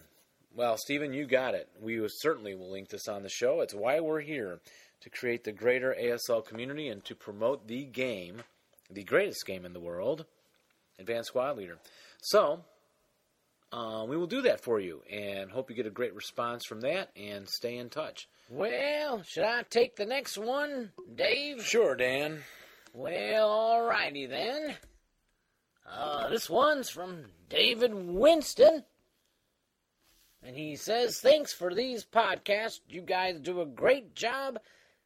Well, 0.55 0.77
Stephen, 0.77 1.15
you 1.15 1.27
got 1.27 1.55
it. 1.55 1.69
We 1.81 2.07
certainly 2.09 2.55
will 2.55 2.71
link 2.71 2.91
this 2.91 3.09
on 3.09 3.23
the 3.23 3.29
show. 3.31 3.63
It's 3.63 3.75
why 3.75 4.01
we're 4.01 4.21
here 4.21 4.61
to 5.01 5.11
create 5.11 5.45
the 5.45 5.53
greater 5.53 5.97
ASL 5.99 6.45
community 6.45 6.89
and 6.89 7.03
to 7.07 7.15
promote 7.15 7.67
the 7.67 7.85
game, 7.85 8.43
the 8.91 9.05
greatest 9.05 9.47
game 9.47 9.65
in 9.65 9.73
the 9.73 9.81
world, 9.81 10.27
Advanced 10.99 11.29
Squad 11.29 11.57
Leader. 11.57 11.79
So, 12.21 12.65
uh, 13.73 14.05
we 14.09 14.17
will 14.17 14.27
do 14.27 14.43
that 14.43 14.61
for 14.61 14.81
you 14.81 15.03
and 15.11 15.51
hope 15.51 15.71
you 15.71 15.77
get 15.77 15.87
a 15.87 15.91
great 15.91 16.15
response 16.15 16.65
from 16.65 16.81
that 16.81 17.11
and 17.17 17.49
stay 17.49 17.77
in 17.77 17.89
touch. 17.89 18.29
Well, 18.49 19.23
should 19.23 19.45
I 19.45 19.63
take 19.63 19.97
the 19.97 20.07
next 20.07 20.37
one, 20.37 20.91
Dave? 21.15 21.65
Sure, 21.65 21.95
Dan. 21.95 22.43
Well, 22.93 23.49
alrighty 23.49 24.29
then. 24.29 24.75
Uh, 25.89 26.29
this 26.29 26.51
one's 26.51 26.89
from 26.89 27.27
David 27.49 27.93
Winston. 27.95 28.85
And 30.43 30.57
he 30.57 30.75
says, 30.77 31.21
Thanks 31.21 31.53
for 31.53 31.75
these 31.75 32.05
podcasts. 32.05 32.81
You 32.89 33.03
guys 33.03 33.39
do 33.41 33.61
a 33.61 33.67
great 33.67 34.15
job. 34.15 34.59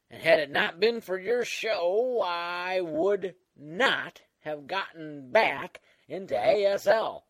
And 0.09 0.21
had 0.21 0.39
it 0.39 0.51
not 0.51 0.79
been 0.79 1.01
for 1.01 1.19
your 1.19 1.43
show, 1.45 2.21
I 2.25 2.81
would 2.81 3.35
not 3.57 4.21
have 4.39 4.67
gotten 4.67 5.31
back 5.31 5.81
into 6.07 6.35
ASL. 6.35 7.23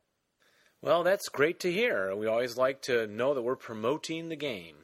Well, 0.82 1.04
that's 1.04 1.30
great 1.30 1.60
to 1.62 1.72
hear. 1.72 2.16
We 2.16 2.28
always 2.28 2.58
like 2.58 2.82
to 2.84 3.08
know 3.08 3.34
that 3.34 3.42
we're 3.42 3.56
promoting 3.56 4.30
the 4.30 4.36
game. 4.36 4.76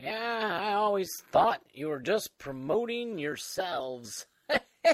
Yeah, 0.00 0.58
I 0.62 0.72
always 0.74 1.10
thought 1.32 1.60
you 1.72 1.88
were 1.88 2.00
just 2.00 2.38
promoting 2.38 3.18
yourselves. 3.18 4.26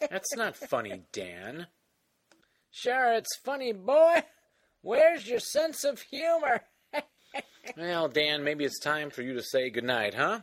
That's 0.00 0.34
not 0.34 0.56
funny, 0.56 1.02
Dan. 1.12 1.66
Sure, 2.70 3.12
it's 3.12 3.36
funny, 3.44 3.72
boy. 3.72 4.22
Where's 4.82 5.28
your 5.28 5.40
sense 5.40 5.84
of 5.84 6.00
humor? 6.00 6.62
Well, 7.76 8.08
Dan, 8.08 8.42
maybe 8.42 8.64
it's 8.64 8.80
time 8.80 9.10
for 9.10 9.22
you 9.22 9.34
to 9.34 9.42
say 9.42 9.70
goodnight, 9.70 10.14
huh? 10.14 10.40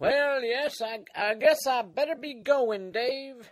Well, 0.00 0.42
yes, 0.42 0.80
I, 0.82 1.00
I 1.14 1.34
guess 1.34 1.64
I 1.66 1.82
better 1.82 2.16
be 2.16 2.34
going, 2.42 2.90
Dave. 2.90 3.48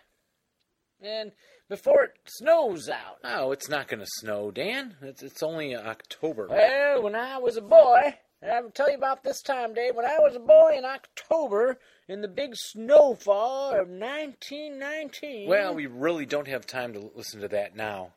And 1.01 1.31
before 1.69 2.03
it 2.03 2.11
snows 2.25 2.89
out. 2.89 3.17
Oh, 3.23 3.51
it's 3.51 3.69
not 3.69 3.87
going 3.87 3.99
to 3.99 4.07
snow, 4.19 4.51
Dan. 4.51 4.95
It's, 5.01 5.21
it's 5.21 5.43
only 5.43 5.75
October. 5.75 6.47
Well, 6.49 7.03
when 7.03 7.15
I 7.15 7.37
was 7.37 7.57
a 7.57 7.61
boy, 7.61 8.15
and 8.41 8.51
I 8.51 8.61
will 8.61 8.71
tell 8.71 8.89
you 8.89 8.97
about 8.97 9.23
this 9.23 9.41
time, 9.41 9.73
Dave. 9.73 9.95
When 9.95 10.05
I 10.05 10.19
was 10.19 10.35
a 10.35 10.39
boy 10.39 10.75
in 10.77 10.85
October, 10.85 11.79
in 12.07 12.21
the 12.21 12.27
big 12.27 12.51
snowfall 12.55 13.71
of 13.71 13.89
1919. 13.89 15.49
Well, 15.49 15.73
we 15.73 15.87
really 15.87 16.25
don't 16.25 16.47
have 16.47 16.65
time 16.65 16.93
to 16.93 17.11
listen 17.15 17.41
to 17.41 17.47
that 17.49 17.75
now, 17.75 18.13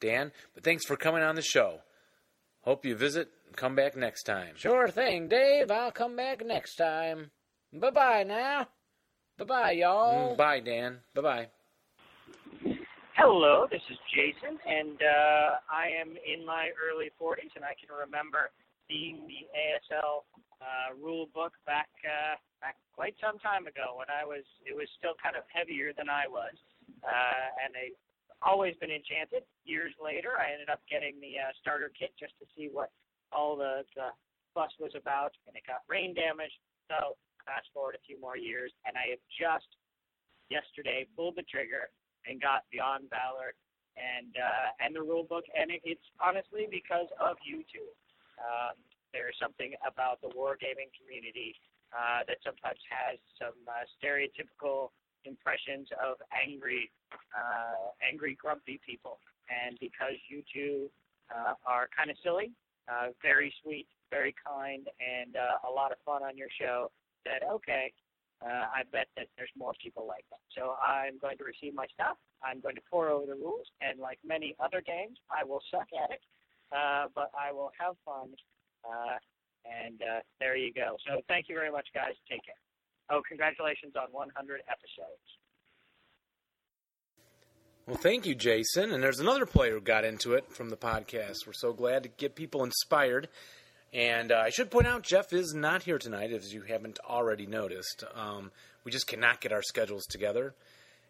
Dan. 0.00 0.32
But 0.54 0.64
thanks 0.64 0.84
for 0.86 0.96
coming 0.96 1.22
on 1.22 1.34
the 1.36 1.42
show. 1.42 1.80
Hope 2.62 2.84
you 2.84 2.96
visit 2.96 3.30
and 3.46 3.56
come 3.56 3.74
back 3.74 3.96
next 3.96 4.24
time. 4.24 4.54
Sure 4.56 4.88
thing, 4.88 5.28
Dave. 5.28 5.70
I'll 5.70 5.92
come 5.92 6.16
back 6.16 6.44
next 6.44 6.76
time. 6.76 7.30
Bye 7.72 7.90
bye 7.90 8.24
now. 8.24 8.68
Bye 9.38 9.44
bye, 9.44 9.70
y'all. 9.72 10.34
Mm, 10.34 10.36
bye, 10.36 10.60
Dan. 10.60 10.98
Bye 11.14 11.22
bye. 11.22 11.48
Hello, 13.18 13.66
this 13.66 13.82
is 13.90 13.98
Jason, 14.14 14.62
and 14.62 14.94
uh, 15.02 15.58
I 15.66 15.90
am 15.90 16.14
in 16.22 16.46
my 16.46 16.70
early 16.78 17.10
40s, 17.18 17.50
and 17.58 17.66
I 17.66 17.74
can 17.74 17.90
remember 17.90 18.54
seeing 18.86 19.26
the 19.26 19.42
ASL 19.58 20.22
uh, 20.62 20.94
rule 20.94 21.26
book 21.34 21.50
back 21.66 21.90
uh, 22.06 22.38
back 22.62 22.78
quite 22.94 23.18
some 23.18 23.42
time 23.42 23.66
ago 23.66 23.98
when 23.98 24.06
I 24.06 24.22
was 24.22 24.46
it 24.62 24.70
was 24.70 24.86
still 25.02 25.18
kind 25.18 25.34
of 25.34 25.42
heavier 25.50 25.90
than 25.90 26.06
I 26.06 26.30
was, 26.30 26.54
uh, 27.02 27.46
and 27.58 27.74
I've 27.74 27.98
always 28.38 28.78
been 28.78 28.94
enchanted. 28.94 29.42
Years 29.66 29.90
later, 29.98 30.38
I 30.38 30.54
ended 30.54 30.70
up 30.70 30.78
getting 30.86 31.18
the 31.18 31.42
uh, 31.42 31.50
starter 31.58 31.90
kit 31.90 32.14
just 32.14 32.38
to 32.38 32.46
see 32.54 32.70
what 32.70 32.94
all 33.34 33.58
the, 33.58 33.82
the 33.98 34.14
fuss 34.54 34.70
was 34.78 34.94
about, 34.94 35.34
and 35.50 35.58
it 35.58 35.66
got 35.66 35.82
rain 35.90 36.14
damage. 36.14 36.54
So 36.86 37.18
fast 37.42 37.66
forward 37.74 37.98
a 37.98 38.02
few 38.06 38.14
more 38.22 38.38
years, 38.38 38.70
and 38.86 38.94
I 38.94 39.10
have 39.18 39.22
just 39.34 39.66
yesterday 40.54 41.10
pulled 41.18 41.34
the 41.34 41.46
trigger 41.50 41.90
and 42.26 42.40
got 42.40 42.64
Beyond 42.70 43.10
Valor 43.10 43.54
and 43.98 44.30
uh, 44.38 44.68
and 44.78 44.94
the 44.94 45.02
rule 45.02 45.26
book, 45.26 45.44
and 45.54 45.70
it, 45.70 45.82
it's 45.84 46.06
honestly 46.22 46.66
because 46.70 47.10
of 47.18 47.36
you 47.42 47.66
two. 47.66 47.90
Um, 48.38 48.78
there's 49.12 49.34
something 49.40 49.74
about 49.82 50.20
the 50.20 50.30
wargaming 50.36 50.92
community 50.94 51.56
uh, 51.90 52.22
that 52.28 52.38
sometimes 52.44 52.78
has 52.86 53.18
some 53.40 53.56
uh, 53.66 53.82
stereotypical 53.98 54.94
impressions 55.24 55.88
of 55.98 56.20
angry, 56.30 56.90
uh, 57.34 57.90
angry, 57.98 58.36
grumpy 58.38 58.78
people, 58.86 59.18
and 59.50 59.76
because 59.80 60.14
you 60.28 60.42
two 60.52 60.86
uh, 61.34 61.54
are 61.66 61.88
kind 61.96 62.10
of 62.10 62.16
silly, 62.22 62.52
uh, 62.86 63.10
very 63.22 63.52
sweet, 63.62 63.88
very 64.10 64.34
kind, 64.46 64.86
and 65.02 65.36
uh, 65.36 65.68
a 65.68 65.70
lot 65.70 65.90
of 65.90 65.98
fun 66.04 66.22
on 66.22 66.36
your 66.36 66.48
show, 66.60 66.90
said 67.24 67.42
okay, 67.48 67.92
uh, 68.44 68.70
I 68.70 68.82
bet 68.92 69.08
that 69.16 69.26
there's 69.36 69.50
more 69.56 69.72
people 69.82 70.06
like 70.06 70.24
that. 70.30 70.40
So 70.54 70.76
I'm 70.78 71.18
going 71.18 71.38
to 71.38 71.44
receive 71.44 71.74
my 71.74 71.86
stuff. 71.92 72.16
I'm 72.42 72.60
going 72.60 72.76
to 72.76 72.82
pour 72.90 73.08
over 73.08 73.26
the 73.26 73.34
rules, 73.34 73.66
and 73.80 73.98
like 73.98 74.18
many 74.24 74.54
other 74.60 74.80
games, 74.80 75.18
I 75.30 75.44
will 75.44 75.60
suck 75.70 75.88
at 76.04 76.10
it, 76.10 76.22
uh, 76.70 77.08
but 77.14 77.30
I 77.34 77.52
will 77.52 77.72
have 77.78 77.94
fun. 78.04 78.30
Uh, 78.86 79.18
and 79.66 80.00
uh, 80.00 80.20
there 80.38 80.56
you 80.56 80.72
go. 80.72 80.96
So 81.06 81.20
thank 81.28 81.48
you 81.48 81.54
very 81.54 81.70
much, 81.70 81.86
guys. 81.94 82.14
Take 82.30 82.44
care. 82.46 82.60
Oh, 83.10 83.22
congratulations 83.26 83.94
on 83.96 84.08
100 84.12 84.60
episodes. 84.68 85.26
Well, 87.86 87.96
thank 87.96 88.26
you, 88.26 88.34
Jason. 88.34 88.92
And 88.92 89.02
there's 89.02 89.18
another 89.18 89.46
player 89.46 89.72
who 89.72 89.80
got 89.80 90.04
into 90.04 90.34
it 90.34 90.52
from 90.52 90.68
the 90.68 90.76
podcast. 90.76 91.46
We're 91.46 91.54
so 91.54 91.72
glad 91.72 92.02
to 92.02 92.10
get 92.10 92.36
people 92.36 92.62
inspired. 92.62 93.28
And 93.92 94.32
uh, 94.32 94.42
I 94.44 94.50
should 94.50 94.70
point 94.70 94.86
out, 94.86 95.02
Jeff 95.02 95.32
is 95.32 95.54
not 95.54 95.82
here 95.82 95.98
tonight, 95.98 96.32
as 96.32 96.52
you 96.52 96.62
haven't 96.62 96.98
already 97.08 97.46
noticed. 97.46 98.04
Um, 98.14 98.50
we 98.84 98.92
just 98.92 99.06
cannot 99.06 99.40
get 99.40 99.52
our 99.52 99.62
schedules 99.62 100.04
together. 100.04 100.54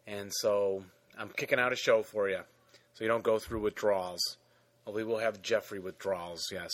And 0.07 0.31
so 0.33 0.85
I'm 1.19 1.31
kicking 1.31 1.59
out 1.59 1.73
a 1.73 1.77
show 1.77 2.03
for 2.03 2.29
you 2.29 2.41
so 2.95 3.05
you 3.05 3.09
don't 3.09 3.25
go 3.25 3.39
through 3.39 3.61
withdrawals. 3.61 4.21
We 4.93 5.05
will 5.05 5.19
have 5.19 5.43
Jeffrey 5.43 5.79
withdrawals, 5.79 6.47
yes. 6.51 6.71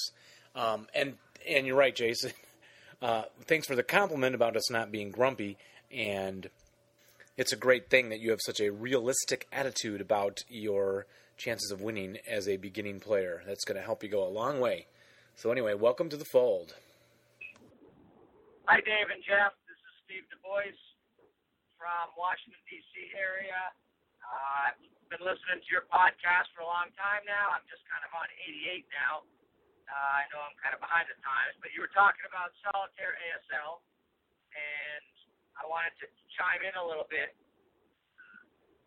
Um, 0.54 0.86
and 0.94 1.14
and 1.48 1.66
you're 1.66 1.76
right, 1.76 1.94
Jason. 1.94 2.32
Uh, 3.02 3.24
thanks 3.42 3.66
for 3.66 3.76
the 3.76 3.82
compliment 3.82 4.34
about 4.34 4.56
us 4.56 4.70
not 4.70 4.90
being 4.90 5.10
grumpy. 5.10 5.58
And 5.92 6.48
it's 7.36 7.52
a 7.52 7.56
great 7.56 7.90
thing 7.90 8.08
that 8.08 8.20
you 8.20 8.30
have 8.30 8.40
such 8.40 8.60
a 8.60 8.70
realistic 8.70 9.46
attitude 9.52 10.00
about 10.00 10.42
your 10.48 11.04
chances 11.36 11.70
of 11.70 11.82
winning 11.82 12.16
as 12.26 12.48
a 12.48 12.56
beginning 12.56 13.00
player. 13.00 13.42
That's 13.46 13.64
going 13.64 13.76
to 13.76 13.84
help 13.84 14.02
you 14.02 14.08
go 14.08 14.26
a 14.26 14.30
long 14.30 14.58
way. 14.58 14.86
So 15.34 15.50
anyway, 15.50 15.74
welcome 15.74 16.08
to 16.08 16.16
the 16.16 16.24
fold. 16.24 16.74
Hi, 18.70 18.80
Dave 18.80 19.10
and 19.12 19.20
Jeff. 19.26 19.52
This 19.68 19.76
is 19.76 19.92
Steve 20.06 20.24
Du 20.30 20.38
Bois 20.40 20.72
from 21.76 22.06
Washington 22.16 22.62
D.C. 22.70 23.12
area. 23.18 23.58
Uh, 24.24 24.72
I've 24.72 24.80
been 25.10 25.20
listening 25.26 25.60
to 25.60 25.68
your 25.68 25.84
podcast 25.90 26.48
for 26.56 26.64
a 26.64 26.70
long 26.70 26.88
time 26.96 27.26
now. 27.28 27.52
I'm 27.52 27.66
just 27.68 27.82
kind 27.90 28.00
of 28.06 28.14
on 28.16 28.30
88 28.46 28.86
now. 28.94 29.26
Uh, 29.84 30.22
I 30.22 30.24
know 30.32 30.40
I'm 30.40 30.56
kind 30.62 30.72
of 30.72 30.80
behind 30.80 31.10
the 31.12 31.18
times, 31.20 31.58
but 31.60 31.74
you 31.76 31.84
were 31.84 31.92
talking 31.92 32.24
about 32.24 32.54
solitaire 32.64 33.18
ASL, 33.20 33.84
and 34.56 35.04
I 35.60 35.68
wanted 35.68 35.92
to 36.00 36.06
chime 36.38 36.64
in 36.64 36.72
a 36.78 36.84
little 36.86 37.10
bit. 37.12 37.36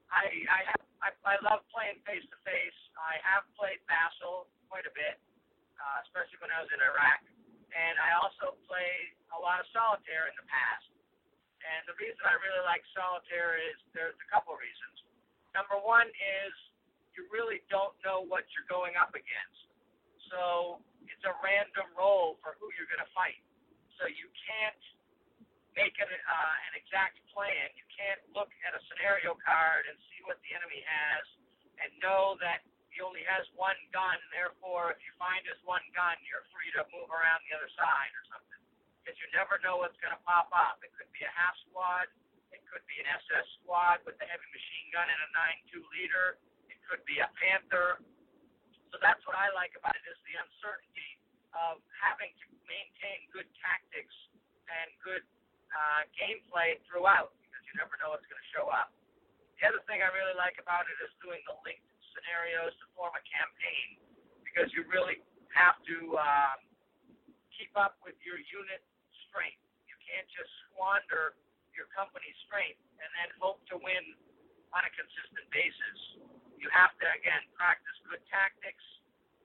I 0.09 0.25
I 0.47 0.59
have, 0.73 0.81
I, 1.03 1.09
I 1.27 1.35
love 1.45 1.61
playing 1.69 2.01
face 2.07 2.23
to 2.33 2.37
face. 2.47 2.79
I 2.97 3.21
have 3.21 3.45
played 3.53 3.77
Vassal 3.85 4.49
quite 4.71 4.87
a 4.89 4.93
bit, 4.95 5.21
uh, 5.77 5.97
especially 6.05 6.41
when 6.41 6.51
I 6.53 6.61
was 6.61 6.71
in 6.73 6.81
Iraq, 6.81 7.21
and 7.73 7.95
I 8.01 8.17
also 8.19 8.57
played 8.65 9.13
a 9.33 9.39
lot 9.39 9.61
of 9.61 9.65
solitaire 9.73 10.29
in 10.29 10.35
the 10.37 10.47
past. 10.49 10.87
And 11.61 11.83
the 11.89 11.97
reason 11.99 12.21
I 12.23 12.37
really 12.39 12.63
like 12.63 12.85
solitaire 12.95 13.59
is 13.59 13.75
there's 13.91 14.15
a 14.17 14.27
couple 14.31 14.55
of 14.55 14.59
reasons. 14.61 15.03
Number 15.51 15.75
one 15.81 16.07
is 16.07 16.53
you 17.17 17.25
really 17.33 17.65
don't 17.67 17.97
know 18.05 18.21
what 18.23 18.45
you're 18.53 18.69
going 18.69 18.93
up 18.95 19.11
against. 19.17 19.59
So 20.29 20.77
it's 21.09 21.25
a 21.25 21.33
random 21.41 21.89
roll 21.97 22.37
for 22.45 22.55
who 22.61 22.69
you're 22.77 22.87
going 22.87 23.01
to 23.01 23.13
fight. 23.17 23.41
So 23.97 24.05
you 24.05 24.29
can't 24.37 24.83
make 25.73 25.97
an, 25.97 26.09
uh, 26.09 26.55
an 26.69 26.73
exact 26.77 27.17
plan. 27.33 27.73
You 27.73 27.87
can't 27.89 28.21
look 28.37 28.53
at 28.65 28.77
a 28.77 28.81
scenario 28.93 29.33
card 29.41 29.89
and 29.89 29.97
see 30.13 30.21
what 30.29 30.37
the 30.45 30.53
enemy 30.53 30.85
has 30.85 31.25
and 31.81 31.89
know 32.01 32.37
that 32.41 32.61
he 32.97 33.05
only 33.05 33.21
has 33.29 33.45
one 33.53 33.77
gun. 33.93 34.17
Therefore, 34.33 34.89
if 34.89 34.97
you 35.05 35.13
find 35.21 35.45
his 35.45 35.61
one 35.69 35.85
gun, 35.93 36.17
you're 36.25 36.41
free 36.49 36.73
to 36.73 36.81
move 36.89 37.13
around 37.13 37.45
the 37.45 37.53
other 37.53 37.69
side 37.77 38.09
or 38.17 38.25
something. 38.33 38.57
Because 39.05 39.13
you 39.21 39.29
never 39.37 39.61
know 39.61 39.77
what's 39.77 39.93
going 40.01 40.17
to 40.17 40.23
pop 40.25 40.49
up. 40.49 40.81
It 40.81 40.89
could 40.97 41.05
be 41.13 41.21
a 41.21 41.29
half 41.29 41.53
squad. 41.69 42.09
It 42.49 42.65
could 42.65 42.81
be 42.89 42.97
an 42.97 43.05
SS 43.05 43.45
squad 43.61 44.01
with 44.01 44.17
a 44.17 44.25
heavy 44.25 44.49
machine 44.49 44.89
gun 44.89 45.05
and 45.05 45.19
a 45.21 45.29
9.2 45.77 45.85
leader. 45.93 46.41
It 46.73 46.81
could 46.89 47.05
be 47.05 47.21
a 47.21 47.29
Panther. 47.37 48.01
So 48.89 48.97
that's 48.97 49.21
what 49.29 49.37
I 49.37 49.53
like 49.53 49.77
about 49.77 49.93
it 49.93 50.05
is 50.09 50.17
the 50.25 50.33
uncertainty 50.41 51.21
of 51.53 51.77
having 52.01 52.33
to 52.33 52.45
maintain 52.65 53.29
good 53.29 53.45
tactics 53.61 54.17
and 54.73 54.89
good 55.05 55.21
uh, 55.69 56.01
gameplay 56.17 56.81
throughout 56.89 57.29
because 57.45 57.61
you 57.69 57.77
never 57.77 57.93
know 58.01 58.09
what's 58.09 58.25
going 58.25 58.41
to 58.41 58.49
show 58.57 58.65
up. 58.73 58.89
The 59.61 59.69
other 59.69 59.85
thing 59.85 60.01
I 60.01 60.09
really 60.17 60.33
like 60.33 60.57
about 60.57 60.89
it 60.89 60.97
is 61.05 61.13
doing 61.21 61.45
the 61.45 61.53
linked 61.61 61.86
scenarios 62.17 62.73
to 62.81 62.85
form 62.97 63.13
a 63.13 63.23
campaign 63.29 64.01
because 64.41 64.73
you 64.73 64.81
really 64.89 65.21
have 65.53 65.77
to 65.85 66.17
um, 66.17 66.59
keep 67.53 67.69
up 67.77 68.01
with 68.01 68.17
your 68.25 68.41
unit 68.41 68.81
strength. 69.29 69.61
You 69.85 69.93
can't 70.01 70.25
just 70.33 70.49
squander 70.65 71.37
your 71.77 71.85
company's 71.93 72.33
strength 72.49 72.81
and 72.97 73.09
then 73.21 73.29
hope 73.37 73.61
to 73.69 73.77
win 73.77 74.17
on 74.73 74.81
a 74.81 74.91
consistent 74.97 75.45
basis. 75.53 75.99
You 76.57 76.65
have 76.73 76.97
to 76.97 77.05
again 77.13 77.45
practice 77.53 77.93
good 78.09 78.21
tactics 78.33 78.85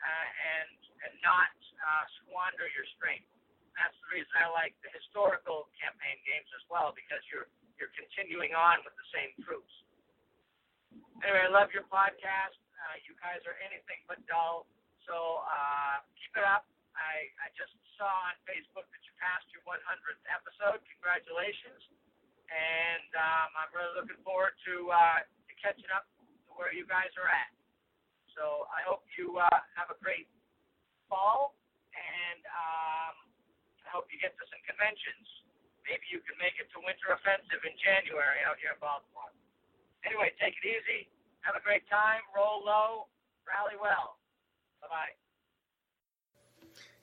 uh, 0.00 0.29
and 0.57 0.73
and 1.05 1.12
not 1.21 1.52
uh, 1.76 2.05
squander 2.25 2.64
your 2.73 2.88
strength. 2.97 3.29
That's 3.76 3.97
the 4.05 4.17
reason 4.17 4.33
I 4.41 4.49
like 4.49 4.73
the 4.81 4.93
historical 4.97 5.69
campaign 5.76 6.17
games 6.25 6.49
as 6.57 6.64
well 6.73 6.97
because 6.97 7.21
you're 7.29 7.52
you're 7.76 7.93
continuing 7.93 8.57
on 8.57 8.81
with 8.87 8.97
the 8.97 9.09
same 9.12 9.33
troops. 9.45 9.75
Anyway, 11.21 11.43
I 11.43 11.50
love 11.50 11.75
your 11.75 11.87
podcast. 11.91 12.62
Uh, 12.83 12.97
you 13.07 13.15
guys 13.23 13.39
are 13.47 13.55
anything 13.62 14.03
but 14.11 14.19
dull. 14.27 14.67
So 15.07 15.43
uh, 15.47 16.03
keep 16.19 16.35
it 16.35 16.47
up. 16.47 16.67
I, 16.99 17.31
I 17.41 17.49
just 17.55 17.73
saw 17.97 18.11
on 18.29 18.35
Facebook 18.45 18.87
that 18.91 19.03
you 19.07 19.12
passed 19.23 19.47
your 19.55 19.62
100th 19.65 20.23
episode. 20.29 20.83
Congratulations. 20.99 21.81
And 22.51 23.11
um, 23.17 23.49
I'm 23.57 23.71
really 23.73 23.95
looking 23.97 24.21
forward 24.27 24.53
to, 24.69 24.75
uh, 24.93 25.21
to 25.25 25.53
catching 25.57 25.89
up 25.95 26.05
to 26.21 26.51
where 26.59 26.75
you 26.75 26.85
guys 26.85 27.11
are 27.17 27.31
at. 27.31 27.51
So 28.37 28.69
I 28.73 28.85
hope 28.85 29.05
you 29.17 29.37
uh, 29.41 29.61
have 29.77 29.93
a 29.93 29.99
great 30.01 30.29
fall, 31.09 31.53
and 31.93 32.41
um, 32.49 33.15
I 33.85 33.89
hope 33.93 34.09
you 34.09 34.17
get 34.17 34.33
to 34.41 34.45
some 34.49 34.62
conventions. 34.65 35.45
Maybe 35.85 36.09
you 36.09 36.25
can 36.25 36.41
make 36.41 36.57
it 36.57 36.73
to 36.73 36.81
Winter 36.81 37.12
Offensive 37.12 37.61
in 37.61 37.77
January 37.77 38.41
out 38.49 38.57
here 38.57 38.73
in 38.73 38.81
Baltimore. 38.81 39.29
Anyway, 40.09 40.33
take 40.41 40.57
it 40.57 40.65
easy. 40.65 41.12
Have 41.42 41.55
a 41.57 41.62
great 41.64 41.88
time. 41.88 42.20
Roll 42.35 42.64
low. 42.64 43.07
Rally 43.46 43.76
well. 43.81 44.16
Bye 44.81 44.88
bye. 44.88 45.14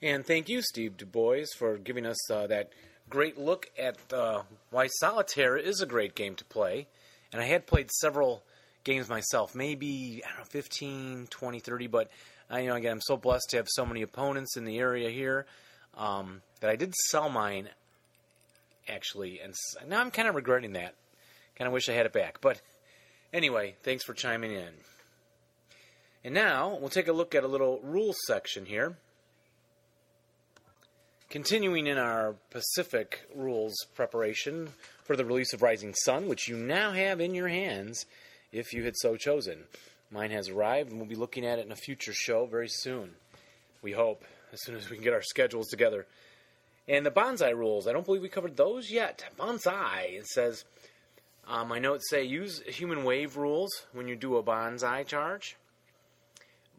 And 0.01 0.25
thank 0.25 0.47
you, 0.47 0.61
Steve 0.61 0.95
Du 0.97 1.05
Bois, 1.05 1.45
for 1.57 1.77
giving 1.77 2.05
us 2.05 2.31
uh, 2.31 2.47
that 2.47 2.71
great 3.09 3.37
look 3.37 3.69
at 3.77 3.97
uh, 4.13 4.43
why 4.69 4.87
solitaire 4.87 5.57
is 5.57 5.81
a 5.81 5.85
great 5.85 6.15
game 6.15 6.35
to 6.35 6.45
play. 6.45 6.87
And 7.33 7.41
I 7.41 7.45
had 7.45 7.67
played 7.67 7.91
several 7.91 8.43
games 8.83 9.09
myself, 9.09 9.53
maybe 9.53 10.21
I 10.25 10.29
don't 10.29 10.39
know, 10.39 10.45
15, 10.45 11.27
20, 11.29 11.59
30, 11.59 11.87
but 11.87 12.09
I, 12.49 12.61
you 12.61 12.69
know, 12.69 12.75
again, 12.75 12.93
I'm 12.93 13.01
so 13.01 13.17
blessed 13.17 13.49
to 13.49 13.57
have 13.57 13.67
so 13.69 13.85
many 13.85 14.01
opponents 14.01 14.55
in 14.55 14.63
the 14.63 14.79
area 14.79 15.09
here 15.09 15.45
um, 15.97 16.41
that 16.61 16.69
I 16.69 16.75
did 16.75 16.95
sell 16.95 17.29
mine 17.29 17.69
actually, 18.87 19.39
and 19.39 19.53
now 19.87 20.01
I'm 20.01 20.11
kind 20.11 20.27
of 20.27 20.35
regretting 20.35 20.73
that. 20.73 20.95
Kind 21.55 21.67
of 21.67 21.73
wish 21.73 21.89
I 21.89 21.93
had 21.93 22.05
it 22.05 22.13
back, 22.13 22.39
but 22.41 22.61
Anyway, 23.33 23.75
thanks 23.83 24.03
for 24.03 24.13
chiming 24.13 24.51
in. 24.51 24.69
And 26.23 26.33
now 26.33 26.77
we'll 26.79 26.89
take 26.89 27.07
a 27.07 27.13
look 27.13 27.35
at 27.35 27.43
a 27.43 27.47
little 27.47 27.79
rules 27.83 28.17
section 28.25 28.65
here. 28.65 28.97
Continuing 31.29 31.85
in 31.85 31.97
our 31.99 32.35
Pacific 32.49 33.21
rules 33.35 33.75
preparation 33.95 34.69
for 35.03 35.15
the 35.15 35.25
release 35.25 35.53
of 35.53 35.61
Rising 35.61 35.93
Sun, 35.93 36.27
which 36.27 36.47
you 36.47 36.57
now 36.57 36.91
have 36.91 37.21
in 37.21 37.35
your 37.35 37.47
hands 37.47 38.05
if 38.51 38.73
you 38.73 38.83
had 38.83 38.95
so 38.97 39.15
chosen. 39.15 39.65
Mine 40.09 40.31
has 40.31 40.49
arrived, 40.49 40.89
and 40.89 40.99
we'll 40.99 41.07
be 41.07 41.15
looking 41.15 41.45
at 41.45 41.59
it 41.59 41.67
in 41.67 41.71
a 41.71 41.75
future 41.75 42.13
show 42.13 42.47
very 42.47 42.67
soon. 42.67 43.11
We 43.83 43.91
hope, 43.91 44.25
as 44.51 44.63
soon 44.63 44.75
as 44.75 44.89
we 44.89 44.95
can 44.95 45.03
get 45.03 45.13
our 45.13 45.21
schedules 45.21 45.67
together. 45.67 46.07
And 46.87 47.05
the 47.05 47.11
banzai 47.11 47.51
rules, 47.51 47.87
I 47.87 47.93
don't 47.93 48.05
believe 48.07 48.23
we 48.23 48.29
covered 48.29 48.57
those 48.57 48.89
yet. 48.89 49.23
Banzai, 49.37 50.09
it 50.13 50.25
says 50.25 50.65
um, 51.49 51.67
my 51.67 51.79
notes 51.79 52.07
say 52.09 52.23
use 52.23 52.61
human 52.67 53.03
wave 53.03 53.35
rules 53.35 53.71
when 53.91 54.07
you 54.07 54.15
do 54.15 54.37
a 54.37 54.43
banzai 54.43 55.03
charge, 55.03 55.57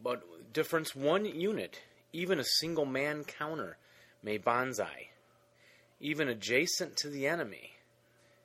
but 0.01 0.23
difference 0.53 0.95
one 0.95 1.25
unit, 1.25 1.81
even 2.13 2.39
a 2.39 2.45
single 2.45 2.87
man 2.87 3.25
counter, 3.25 3.77
may 4.23 4.39
banzai. 4.39 5.09
Even 5.99 6.29
adjacent 6.29 6.97
to 6.99 7.09
the 7.09 7.27
enemy, 7.27 7.73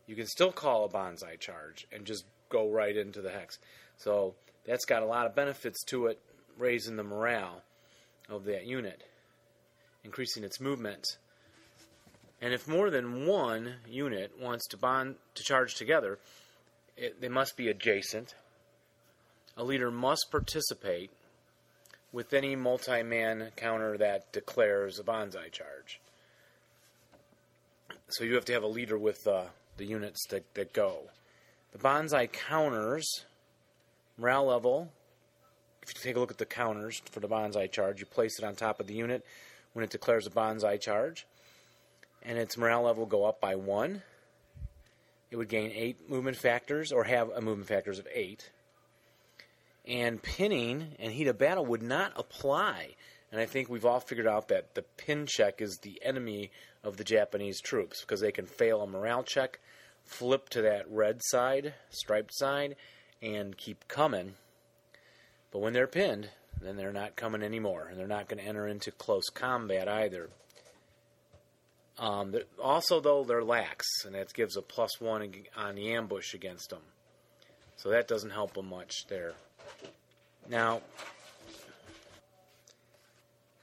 you 0.07 0.15
can 0.15 0.25
still 0.25 0.51
call 0.51 0.85
a 0.85 0.89
banzai 0.89 1.35
charge 1.35 1.87
and 1.91 2.05
just 2.05 2.25
go 2.49 2.69
right 2.69 2.97
into 2.97 3.21
the 3.21 3.29
hex. 3.29 3.59
So 3.97 4.33
that's 4.65 4.85
got 4.85 5.03
a 5.03 5.07
lot 5.07 5.27
of 5.27 5.35
benefits 5.35 5.83
to 5.85 6.07
it, 6.07 6.19
raising 6.57 6.95
the 6.95 7.03
morale 7.03 7.61
of 8.29 8.45
that 8.45 8.65
unit, 8.65 9.03
increasing 10.03 10.43
its 10.43 10.59
movement 10.59 11.17
and 12.45 12.53
if 12.53 12.67
more 12.67 12.91
than 12.91 13.25
one 13.25 13.73
unit 13.89 14.33
wants 14.39 14.67
to 14.67 14.77
bond 14.77 15.15
to 15.33 15.43
charge 15.43 15.73
together, 15.73 16.19
it, 16.95 17.19
they 17.19 17.27
must 17.27 17.57
be 17.57 17.69
adjacent. 17.69 18.35
A 19.57 19.63
leader 19.63 19.89
must 19.89 20.27
participate 20.29 21.09
with 22.11 22.35
any 22.35 22.55
multi-man 22.55 23.49
counter 23.55 23.97
that 23.97 24.31
declares 24.31 24.99
a 24.99 25.03
banzai 25.03 25.49
charge. 25.49 25.99
So 28.09 28.23
you 28.23 28.35
have 28.35 28.45
to 28.45 28.53
have 28.53 28.61
a 28.61 28.67
leader 28.67 28.99
with 28.99 29.25
uh, 29.25 29.45
the 29.77 29.85
units 29.85 30.27
that, 30.27 30.53
that 30.53 30.71
go. 30.71 31.09
The 31.71 31.79
banzai 31.79 32.27
counters, 32.27 33.25
morale 34.19 34.45
level, 34.45 34.91
if 35.81 35.95
you 35.95 35.99
take 35.99 36.15
a 36.15 36.19
look 36.19 36.29
at 36.29 36.37
the 36.37 36.45
counters 36.45 37.01
for 37.09 37.21
the 37.21 37.27
banzai 37.27 37.65
charge, 37.65 38.01
you 38.01 38.05
place 38.05 38.37
it 38.37 38.45
on 38.45 38.53
top 38.53 38.79
of 38.79 38.85
the 38.85 38.93
unit 38.93 39.25
when 39.73 39.83
it 39.83 39.89
declares 39.89 40.27
a 40.27 40.29
banzai 40.29 40.77
charge 40.77 41.25
and 42.25 42.37
its 42.37 42.57
morale 42.57 42.83
level 42.83 43.05
go 43.05 43.25
up 43.25 43.39
by 43.39 43.55
one. 43.55 44.01
It 45.31 45.37
would 45.37 45.49
gain 45.49 45.71
eight 45.71 46.09
movement 46.09 46.37
factors 46.37 46.91
or 46.91 47.03
have 47.03 47.29
a 47.29 47.41
movement 47.41 47.67
factors 47.67 47.99
of 47.99 48.07
eight. 48.13 48.49
And 49.87 50.21
pinning 50.21 50.95
and 50.99 51.11
heat 51.11 51.27
of 51.27 51.37
battle 51.37 51.65
would 51.65 51.83
not 51.83 52.13
apply. 52.15 52.95
And 53.31 53.39
I 53.39 53.45
think 53.45 53.69
we've 53.69 53.85
all 53.85 53.99
figured 53.99 54.27
out 54.27 54.47
that 54.47 54.75
the 54.75 54.81
pin 54.81 55.25
check 55.27 55.61
is 55.61 55.77
the 55.81 55.99
enemy 56.03 56.51
of 56.83 56.97
the 56.97 57.03
Japanese 57.03 57.59
troops 57.61 58.01
because 58.01 58.21
they 58.21 58.31
can 58.31 58.45
fail 58.45 58.81
a 58.81 58.87
morale 58.87 59.23
check, 59.23 59.59
flip 60.03 60.49
to 60.49 60.61
that 60.61 60.89
red 60.89 61.21
side, 61.23 61.73
striped 61.89 62.33
side, 62.33 62.75
and 63.21 63.57
keep 63.57 63.87
coming. 63.87 64.35
But 65.51 65.59
when 65.59 65.73
they're 65.73 65.87
pinned, 65.87 66.29
then 66.61 66.77
they're 66.77 66.93
not 66.93 67.15
coming 67.15 67.43
anymore, 67.43 67.87
and 67.89 67.99
they're 67.99 68.07
not 68.07 68.27
going 68.27 68.41
to 68.41 68.47
enter 68.47 68.67
into 68.67 68.91
close 68.91 69.29
combat 69.29 69.87
either. 69.87 70.29
Um, 71.97 72.35
also, 72.61 72.99
though, 72.99 73.23
they're 73.23 73.43
lax, 73.43 73.85
and 74.05 74.15
that 74.15 74.33
gives 74.33 74.57
a 74.57 74.61
plus 74.61 74.99
one 74.99 75.33
on 75.55 75.75
the 75.75 75.93
ambush 75.93 76.33
against 76.33 76.69
them. 76.69 76.81
So 77.77 77.89
that 77.89 78.07
doesn't 78.07 78.31
help 78.31 78.53
them 78.53 78.67
much 78.67 79.05
there. 79.07 79.33
Now, 80.49 80.81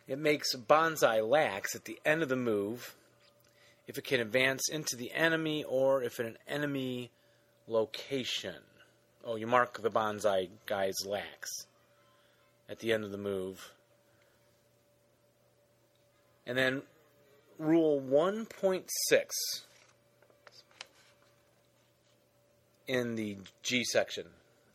it 0.08 0.18
makes 0.18 0.54
Banzai 0.54 1.20
lax 1.20 1.74
at 1.74 1.84
the 1.84 1.98
end 2.04 2.22
of 2.22 2.28
the 2.28 2.36
move 2.36 2.94
if 3.86 3.98
it 3.98 4.04
can 4.04 4.20
advance 4.20 4.68
into 4.70 4.96
the 4.96 5.12
enemy 5.12 5.64
or 5.64 6.02
if 6.02 6.18
in 6.18 6.26
an 6.26 6.38
enemy 6.48 7.10
location. 7.66 8.56
Oh, 9.24 9.36
you 9.36 9.46
mark 9.46 9.80
the 9.80 9.90
Banzai 9.90 10.48
guy's 10.66 11.06
lax 11.06 11.66
at 12.68 12.80
the 12.80 12.92
end 12.92 13.04
of 13.04 13.12
the 13.12 13.18
move. 13.18 13.72
And 16.46 16.58
then 16.58 16.82
Rule 17.62 18.00
1.6 18.00 18.86
in 22.88 23.14
the 23.14 23.36
G 23.62 23.84
section. 23.84 24.26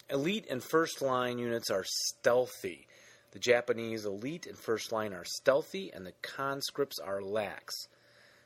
Elite 0.10 0.46
and 0.50 0.64
first 0.64 1.02
line 1.02 1.38
units 1.38 1.70
are 1.70 1.84
stealthy. 1.86 2.88
The 3.32 3.40
Japanese 3.40 4.06
elite 4.06 4.48
and 4.48 4.58
first 4.58 4.94
line 4.94 5.12
are 5.12 5.26
stealthy, 5.26 5.92
and 5.94 6.06
the 6.06 6.14
conscripts 6.22 6.98
are 6.98 7.22
lax. 7.22 7.76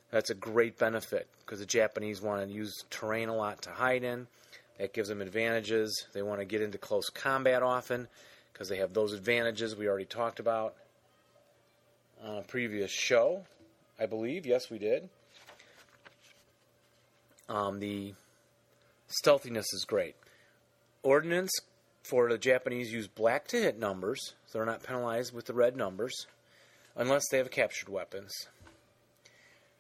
That's 0.10 0.32
a 0.32 0.36
great 0.36 0.80
benefit 0.80 1.28
because 1.46 1.60
the 1.60 1.68
Japanese 1.68 2.20
want 2.20 2.42
to 2.42 2.52
use 2.52 2.84
terrain 2.90 3.30
a 3.30 3.36
lot 3.36 3.62
to 3.62 3.70
hide 3.70 4.04
in. 4.04 4.26
That 4.80 4.92
gives 4.92 5.10
them 5.10 5.22
advantages. 5.22 6.08
They 6.14 6.24
want 6.24 6.40
to 6.40 6.46
get 6.46 6.64
into 6.64 6.80
close 6.80 7.12
combat 7.12 7.62
often 7.62 8.08
because 8.52 8.70
they 8.70 8.78
have 8.78 8.96
those 8.96 9.14
advantages 9.14 9.76
we 9.76 9.88
already 9.88 10.06
talked 10.06 10.40
about. 10.40 10.74
on 12.24 12.38
a 12.40 12.42
previous 12.42 12.90
show, 12.90 13.46
I 14.02 14.08
believe. 14.08 14.48
Yes, 14.48 14.72
we 14.72 14.80
did. 14.80 15.10
Um, 17.48 17.80
the 17.80 18.16
stealthiness 19.08 19.72
is 19.74 19.86
great. 19.86 20.16
Ordnance 21.04 21.52
for 22.02 22.28
the 22.28 22.40
Japanese 22.40 22.92
use 22.92 23.08
black 23.08 23.48
to 23.50 23.58
hit 23.58 23.78
numbers, 23.78 24.34
so 24.48 24.58
they're 24.58 24.66
not 24.66 24.82
penalized 24.82 25.36
with 25.36 25.46
the 25.46 25.54
red 25.54 25.78
numbers, 25.78 26.26
unless 26.96 27.30
they 27.30 27.38
have 27.38 27.52
captured 27.52 27.90
weapons. 27.90 28.48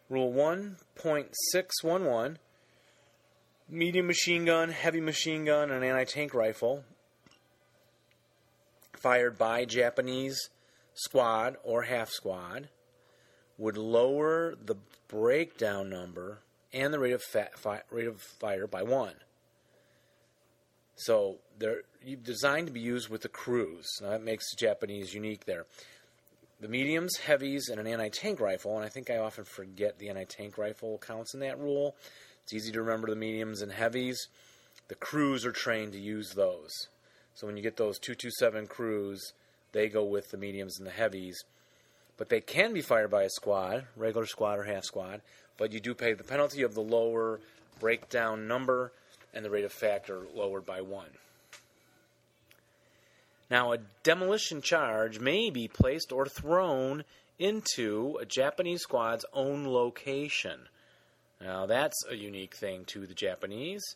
Rule 0.07 0.31
1.611 0.31 2.35
medium 3.67 4.05
machine 4.05 4.45
gun, 4.45 4.69
heavy 4.69 5.01
machine 5.01 5.45
gun, 5.45 5.71
and 5.71 5.83
anti 5.83 6.03
tank 6.03 6.35
rifle 6.35 6.83
fired 8.93 9.39
by 9.39 9.65
Japanese 9.65 10.51
squad 10.93 11.57
or 11.63 11.81
half 11.83 12.09
squad 12.09 12.69
would 13.61 13.77
lower 13.77 14.55
the 14.65 14.75
breakdown 15.07 15.87
number 15.87 16.39
and 16.73 16.91
the 16.91 16.97
rate 16.97 17.13
of, 17.13 17.21
fa- 17.21 17.51
fi- 17.55 17.83
rate 17.91 18.07
of 18.07 18.19
fire 18.19 18.65
by 18.65 18.81
one. 18.81 19.13
So 20.95 21.37
they're 21.59 21.83
designed 22.23 22.67
to 22.67 22.73
be 22.73 22.79
used 22.79 23.09
with 23.09 23.21
the 23.21 23.29
crews. 23.29 23.85
Now 24.01 24.09
that 24.09 24.23
makes 24.23 24.49
the 24.49 24.59
Japanese 24.59 25.13
unique 25.13 25.45
there. 25.45 25.67
The 26.59 26.67
mediums, 26.67 27.17
heavies, 27.17 27.69
and 27.69 27.79
an 27.79 27.85
anti-tank 27.85 28.39
rifle, 28.39 28.75
and 28.75 28.85
I 28.85 28.89
think 28.89 29.11
I 29.11 29.17
often 29.17 29.43
forget 29.43 29.99
the 29.99 30.09
anti-tank 30.09 30.57
rifle 30.57 30.97
counts 30.97 31.35
in 31.35 31.39
that 31.41 31.59
rule. 31.59 31.95
It's 32.43 32.53
easy 32.53 32.71
to 32.71 32.81
remember 32.81 33.09
the 33.09 33.15
mediums 33.15 33.61
and 33.61 33.71
heavies. 33.71 34.27
The 34.87 34.95
crews 34.95 35.45
are 35.45 35.51
trained 35.51 35.93
to 35.93 35.99
use 35.99 36.31
those. 36.31 36.87
So 37.35 37.45
when 37.45 37.57
you 37.57 37.63
get 37.63 37.77
those 37.77 37.99
227 37.99 38.67
crews, 38.67 39.33
they 39.71 39.87
go 39.87 40.03
with 40.03 40.31
the 40.31 40.37
mediums 40.37 40.79
and 40.79 40.87
the 40.87 40.91
heavies. 40.91 41.43
But 42.21 42.29
they 42.29 42.39
can 42.39 42.71
be 42.71 42.83
fired 42.83 43.09
by 43.09 43.23
a 43.23 43.31
squad, 43.31 43.85
regular 43.95 44.27
squad 44.27 44.59
or 44.59 44.63
half 44.63 44.83
squad, 44.83 45.21
but 45.57 45.71
you 45.71 45.79
do 45.79 45.95
pay 45.95 46.13
the 46.13 46.23
penalty 46.23 46.61
of 46.61 46.75
the 46.75 46.81
lower 46.83 47.39
breakdown 47.79 48.47
number 48.47 48.91
and 49.33 49.43
the 49.43 49.49
rate 49.49 49.65
of 49.65 49.71
factor 49.71 50.27
lowered 50.35 50.63
by 50.63 50.81
one. 50.81 51.09
Now, 53.49 53.71
a 53.71 53.79
demolition 54.03 54.61
charge 54.61 55.19
may 55.19 55.49
be 55.49 55.67
placed 55.67 56.11
or 56.11 56.27
thrown 56.27 57.05
into 57.39 58.19
a 58.21 58.25
Japanese 58.27 58.81
squad's 58.83 59.25
own 59.33 59.65
location. 59.65 60.67
Now, 61.41 61.65
that's 61.65 62.05
a 62.07 62.15
unique 62.15 62.53
thing 62.53 62.85
to 62.89 63.07
the 63.07 63.15
Japanese 63.15 63.95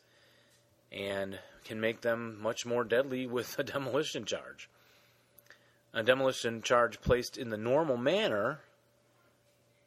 and 0.91 1.38
can 1.63 1.79
make 1.79 2.01
them 2.01 2.41
much 2.41 2.65
more 2.65 2.85
deadly 2.85 3.27
with 3.27 3.59
a 3.59 3.63
demolition 3.75 4.25
charge. 4.25 4.67
A 5.95 6.03
demolition 6.03 6.62
charge 6.62 6.99
placed 6.99 7.38
in 7.38 7.49
the 7.49 7.58
normal 7.58 7.95
manner 7.95 8.60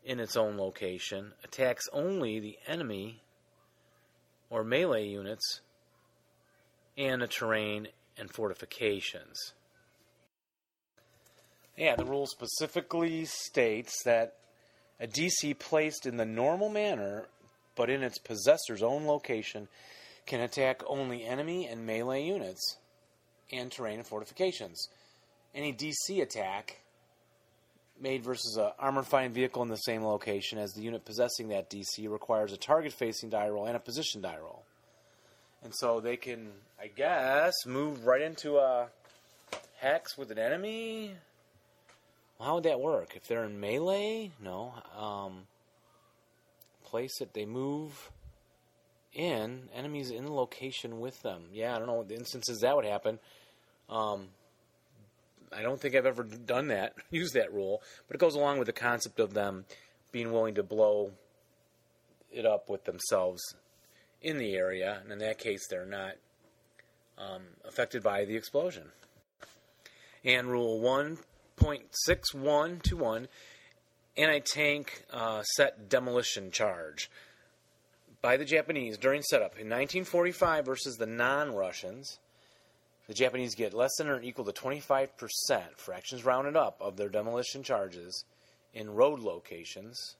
in 0.03 0.21
its 0.21 0.38
own 0.38 0.57
location 0.57 1.35
attacks 1.44 1.87
only 1.92 2.40
the 2.40 2.59
enemy 2.66 3.21
or 4.49 4.64
melee 4.64 5.07
units 5.07 5.61
and 6.97 7.21
the 7.21 7.27
terrain 7.27 7.88
and 8.16 8.33
fortifications. 8.33 9.53
Yeah, 11.77 11.94
the 11.94 12.07
rule 12.07 12.27
specifically 12.27 13.27
states 13.27 14.03
that 14.05 14.35
a 14.99 15.07
DC 15.07 15.59
placed 15.59 16.07
in 16.07 16.16
the 16.16 16.25
normal 16.25 16.71
manner 16.71 17.27
but 17.77 17.90
in 17.90 18.03
its 18.03 18.18
possessor's 18.18 18.83
own 18.83 19.07
location 19.07 19.68
can 20.25 20.40
attack 20.40 20.83
only 20.87 21.23
enemy 21.23 21.66
and 21.66 21.85
melee 21.85 22.25
units 22.25 22.79
and 23.53 23.71
terrain 23.71 23.99
and 23.99 24.07
fortifications. 24.07 24.88
Any 25.59 25.73
DC 25.73 26.23
attack 26.23 26.83
made 28.01 28.23
versus 28.23 28.57
an 28.57 28.71
armored 28.79 29.09
fighting 29.09 29.33
vehicle 29.33 29.61
in 29.62 29.68
the 29.68 29.75
same 29.75 30.05
location 30.05 30.57
as 30.57 30.71
the 30.71 30.83
unit 30.83 31.05
possessing 31.05 31.49
that 31.49 31.68
DC 31.68 32.09
requires 32.09 32.53
a 32.53 32.57
target 32.57 32.92
facing 32.92 33.29
die 33.29 33.49
roll 33.49 33.66
and 33.66 33.75
a 33.75 33.81
position 33.81 34.21
die 34.21 34.38
roll. 34.40 34.62
And 35.64 35.73
so 35.75 35.99
they 35.99 36.16
can, 36.16 36.53
I 36.81 36.87
guess, 36.87 37.55
move 37.66 38.07
right 38.07 38.23
into 38.23 38.59
a 38.59 38.87
hex 39.79 40.16
with 40.16 40.31
an 40.31 40.38
enemy. 40.38 41.14
How 42.40 42.55
would 42.55 42.62
that 42.62 42.79
work? 42.79 43.16
If 43.16 43.27
they're 43.27 43.42
in 43.42 43.59
melee? 43.59 44.31
No. 44.40 44.75
Um, 44.97 45.49
place 46.85 47.21
it, 47.21 47.35
they 47.35 47.47
move 47.47 48.12
in, 49.12 49.62
enemies 49.75 50.12
in 50.12 50.25
the 50.25 50.33
location 50.33 51.01
with 51.01 51.21
them. 51.23 51.47
Yeah, 51.53 51.75
I 51.75 51.79
don't 51.79 51.88
know 51.88 51.94
what 51.94 52.09
the 52.09 52.14
instances 52.14 52.61
that 52.61 52.77
would 52.77 52.85
happen. 52.85 53.18
Um, 53.90 54.29
I 55.56 55.62
don't 55.62 55.80
think 55.80 55.94
I've 55.94 56.06
ever 56.06 56.24
done 56.24 56.68
that, 56.68 56.94
used 57.11 57.34
that 57.34 57.52
rule, 57.52 57.82
but 58.06 58.14
it 58.14 58.20
goes 58.20 58.34
along 58.34 58.58
with 58.58 58.66
the 58.66 58.72
concept 58.72 59.20
of 59.20 59.34
them 59.34 59.64
being 60.12 60.32
willing 60.32 60.54
to 60.54 60.62
blow 60.62 61.12
it 62.30 62.46
up 62.46 62.68
with 62.68 62.84
themselves 62.84 63.42
in 64.20 64.38
the 64.38 64.54
area, 64.54 64.98
and 65.02 65.12
in 65.12 65.18
that 65.18 65.38
case, 65.38 65.66
they're 65.68 65.87
not 65.87 66.14
um, 67.16 67.42
affected 67.64 68.02
by 68.02 68.24
the 68.24 68.34
explosion. 68.37 68.90
And 70.24 70.48
rule 70.48 70.80
1.6121 70.80 73.28
anti 74.16 74.40
tank 74.40 75.04
uh, 75.12 75.42
set 75.42 75.88
demolition 75.88 76.50
charge 76.50 77.08
by 78.20 78.37
the 78.37 78.44
Japanese 78.44 78.98
during 78.98 79.22
setup 79.22 79.52
in 79.52 79.68
1945 79.68 80.66
versus 80.66 80.96
the 80.96 81.06
non 81.06 81.54
Russians. 81.54 82.18
The 83.09 83.14
Japanese 83.14 83.55
get 83.55 83.73
less 83.73 83.97
than 83.97 84.09
or 84.09 84.21
equal 84.21 84.44
to 84.44 84.53
25% 84.53 85.09
fractions 85.77 86.25
rounded 86.25 86.57
up 86.57 86.77
of 86.81 86.97
their 86.97 87.09
demolition 87.09 87.62
charges 87.62 88.25
in 88.75 88.90
road 88.90 89.21
locations 89.21 90.16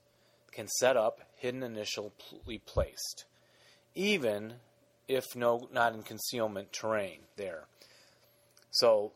can 0.53 0.69
set 0.69 0.97
up 0.97 1.21
hidden 1.37 1.63
initially 1.63 2.59
placed, 2.65 3.27
even 3.95 4.55
if 5.07 5.37
no 5.37 5.69
not 5.71 5.95
in 5.95 6.03
concealment 6.03 6.73
terrain 6.73 7.21
there. 7.37 7.65
So 8.71 9.13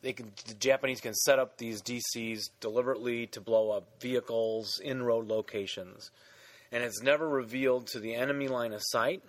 they 0.00 0.14
can 0.14 0.32
the 0.48 0.54
Japanese 0.54 1.00
can 1.00 1.14
set 1.14 1.38
up 1.38 1.58
these 1.58 1.82
DCs 1.82 2.50
deliberately 2.60 3.26
to 3.28 3.40
blow 3.40 3.70
up 3.70 4.00
vehicles 4.00 4.80
in 4.82 5.02
road 5.02 5.28
locations, 5.28 6.10
and 6.72 6.82
it's 6.82 7.02
never 7.02 7.28
revealed 7.28 7.86
to 7.88 8.00
the 8.00 8.14
enemy 8.14 8.48
line 8.48 8.72
of 8.72 8.80
sight. 8.82 9.22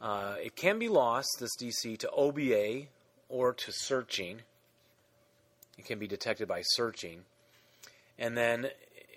Uh, 0.00 0.34
it 0.42 0.56
can 0.56 0.78
be 0.78 0.88
lost 0.88 1.38
this 1.40 1.56
DC 1.56 1.98
to 1.98 2.10
OBA 2.10 2.86
or 3.28 3.52
to 3.52 3.72
searching. 3.72 4.42
It 5.78 5.84
can 5.84 5.98
be 5.98 6.06
detected 6.06 6.48
by 6.48 6.62
searching, 6.62 7.24
and 8.18 8.36
then 8.36 8.68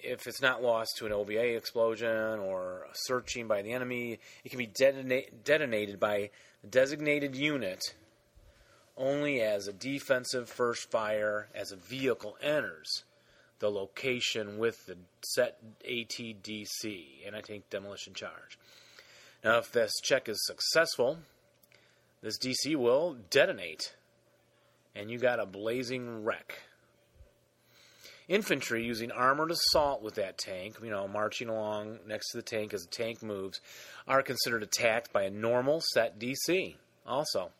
if 0.02 0.28
it's 0.28 0.42
not 0.42 0.62
lost 0.64 0.98
to 0.98 1.06
an 1.06 1.12
OBA 1.12 1.56
explosion 1.56 2.40
or 2.40 2.88
searching 2.94 3.48
by 3.48 3.62
the 3.62 3.74
enemy, 3.74 4.20
it 4.44 4.50
can 4.50 4.58
be 4.58 4.68
detonate, 4.68 5.44
detonated 5.44 6.00
by 6.00 6.30
a 6.64 6.68
designated 6.68 7.36
unit 7.36 7.96
only 8.98 9.42
as 9.42 9.68
a 9.68 9.74
defensive 9.74 10.50
first 10.50 10.92
fire 10.92 11.48
as 11.56 11.72
a 11.72 11.78
vehicle 11.78 12.38
enters 12.42 13.04
the 13.60 13.70
location 13.70 14.58
with 14.58 14.86
the 14.86 14.98
set 15.22 15.58
ATDC, 15.88 17.26
anti-tank 17.26 17.64
demolition 17.70 18.14
charge. 18.14 18.58
Now, 19.44 19.58
if 19.60 19.72
this 19.72 19.94
check 20.04 20.28
is 20.28 20.46
successful, 20.46 21.20
this 22.22 22.38
DC 22.38 22.76
will 22.76 23.16
detonate, 23.30 23.96
and 24.94 25.10
you 25.10 25.18
got 25.18 25.40
a 25.40 25.46
blazing 25.46 26.26
wreck. 26.26 26.64
Infantry 28.28 28.84
using 28.84 29.12
armored 29.12 29.52
assault 29.52 30.04
with 30.04 30.16
that 30.16 30.38
tank, 30.38 30.76
you 30.84 30.90
know, 30.90 31.08
marching 31.08 31.48
along 31.48 32.00
next 32.06 32.32
to 32.32 32.38
the 32.38 32.44
tank 32.44 32.74
as 32.74 32.82
the 32.82 32.90
tank 32.90 33.24
moves, 33.24 33.62
are 34.08 34.22
considered 34.22 34.62
attacked 34.62 35.14
by 35.14 35.24
a 35.24 35.30
normal 35.30 35.82
set 35.94 36.20
DC 36.20 36.76
also. 37.08 37.52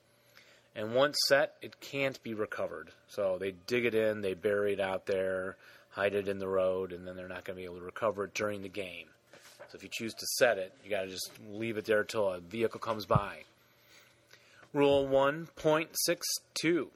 And 0.76 0.94
once 0.94 1.18
set, 1.28 1.56
it 1.62 1.80
can't 1.80 2.22
be 2.22 2.34
recovered. 2.34 2.92
So 3.08 3.38
they 3.40 3.52
dig 3.52 3.86
it 3.86 3.96
in, 3.96 4.22
they 4.22 4.34
bury 4.34 4.74
it 4.74 4.80
out 4.80 5.06
there, 5.06 5.56
hide 5.90 6.14
it 6.14 6.28
in 6.28 6.40
the 6.40 6.48
road, 6.48 6.92
and 6.92 7.08
then 7.08 7.16
they're 7.16 7.28
not 7.28 7.46
going 7.46 7.56
to 7.56 7.62
be 7.62 7.66
able 7.66 7.80
to 7.80 7.86
recover 7.86 8.26
it 8.26 8.34
during 8.34 8.62
the 8.62 8.70
game. 8.70 9.08
So 9.70 9.76
if 9.76 9.84
you 9.84 9.90
choose 9.92 10.14
to 10.16 10.26
set 10.38 10.58
it, 10.58 10.74
you 10.84 10.90
got 10.90 11.02
to 11.02 11.08
just 11.08 11.32
leave 11.52 11.78
it 11.78 11.86
there 11.86 12.02
until 12.02 12.30
a 12.30 12.40
vehicle 12.40 12.80
comes 12.80 13.06
by. 13.06 13.44
Rule 14.74 15.08
1.62 15.08 16.88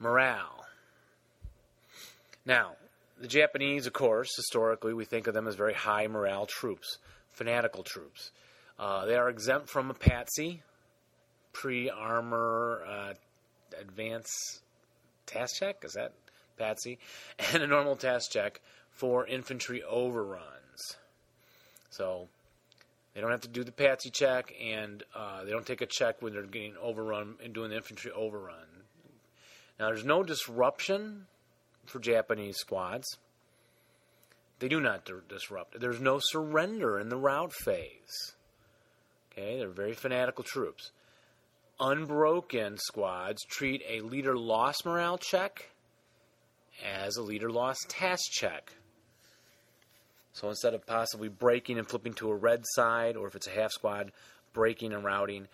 Morale. 0.00 0.64
Now, 2.46 2.76
the 3.20 3.26
Japanese, 3.26 3.86
of 3.86 3.92
course, 3.92 4.34
historically, 4.36 4.94
we 4.94 5.04
think 5.04 5.26
of 5.26 5.34
them 5.34 5.48
as 5.48 5.56
very 5.56 5.74
high 5.74 6.06
morale 6.06 6.46
troops, 6.46 6.98
fanatical 7.32 7.82
troops. 7.82 8.30
Uh, 8.78 9.06
they 9.06 9.16
are 9.16 9.28
exempt 9.28 9.68
from 9.68 9.90
a 9.90 9.94
patsy, 9.94 10.62
pre 11.52 11.90
armor 11.90 12.82
uh, 12.88 13.14
advance 13.80 14.60
task 15.26 15.56
check. 15.56 15.82
Is 15.84 15.94
that 15.94 16.12
PATSI? 16.58 16.98
And 17.52 17.62
a 17.62 17.66
normal 17.66 17.96
task 17.96 18.30
check 18.30 18.60
for 18.90 19.26
infantry 19.26 19.82
overruns. 19.82 20.96
So 21.90 22.28
they 23.14 23.20
don't 23.20 23.30
have 23.30 23.40
to 23.42 23.48
do 23.48 23.64
the 23.64 23.72
Patsy 23.72 24.10
check, 24.10 24.52
and 24.62 25.02
uh, 25.14 25.44
they 25.44 25.50
don't 25.50 25.66
take 25.66 25.80
a 25.80 25.86
check 25.86 26.22
when 26.22 26.32
they're 26.32 26.42
getting 26.44 26.76
overrun 26.80 27.34
and 27.42 27.52
doing 27.52 27.70
the 27.70 27.76
infantry 27.76 28.12
overrun. 28.12 28.84
Now, 29.78 29.86
there's 29.86 30.04
no 30.04 30.22
disruption 30.22 31.26
for 31.86 32.00
Japanese 32.00 32.56
squads. 32.58 33.18
They 34.58 34.68
do 34.68 34.80
not 34.80 35.08
disrupt. 35.28 35.80
There's 35.80 36.00
no 36.00 36.20
surrender 36.20 36.98
in 36.98 37.08
the 37.08 37.16
rout 37.16 37.52
phase. 37.52 38.34
Okay, 39.32 39.56
they're 39.58 39.68
very 39.68 39.94
fanatical 39.94 40.44
troops. 40.44 40.90
Unbroken 41.80 42.76
squads 42.78 43.44
treat 43.44 43.82
a 43.88 44.00
leader 44.00 44.36
loss 44.36 44.84
morale 44.84 45.18
check 45.18 45.70
as 46.84 47.16
a 47.16 47.22
leader 47.22 47.50
loss 47.50 47.78
task 47.88 48.30
check. 48.30 48.72
So 50.32 50.48
instead 50.48 50.74
of 50.74 50.86
possibly 50.86 51.28
breaking 51.28 51.78
and 51.78 51.88
flipping 51.88 52.14
to 52.14 52.30
a 52.30 52.34
red 52.34 52.62
side, 52.74 53.16
or 53.16 53.26
if 53.26 53.34
it's 53.34 53.48
a 53.48 53.50
half 53.50 53.72
squad, 53.72 54.12
breaking 54.52 54.92
and 54.92 55.04
routing, 55.04 55.48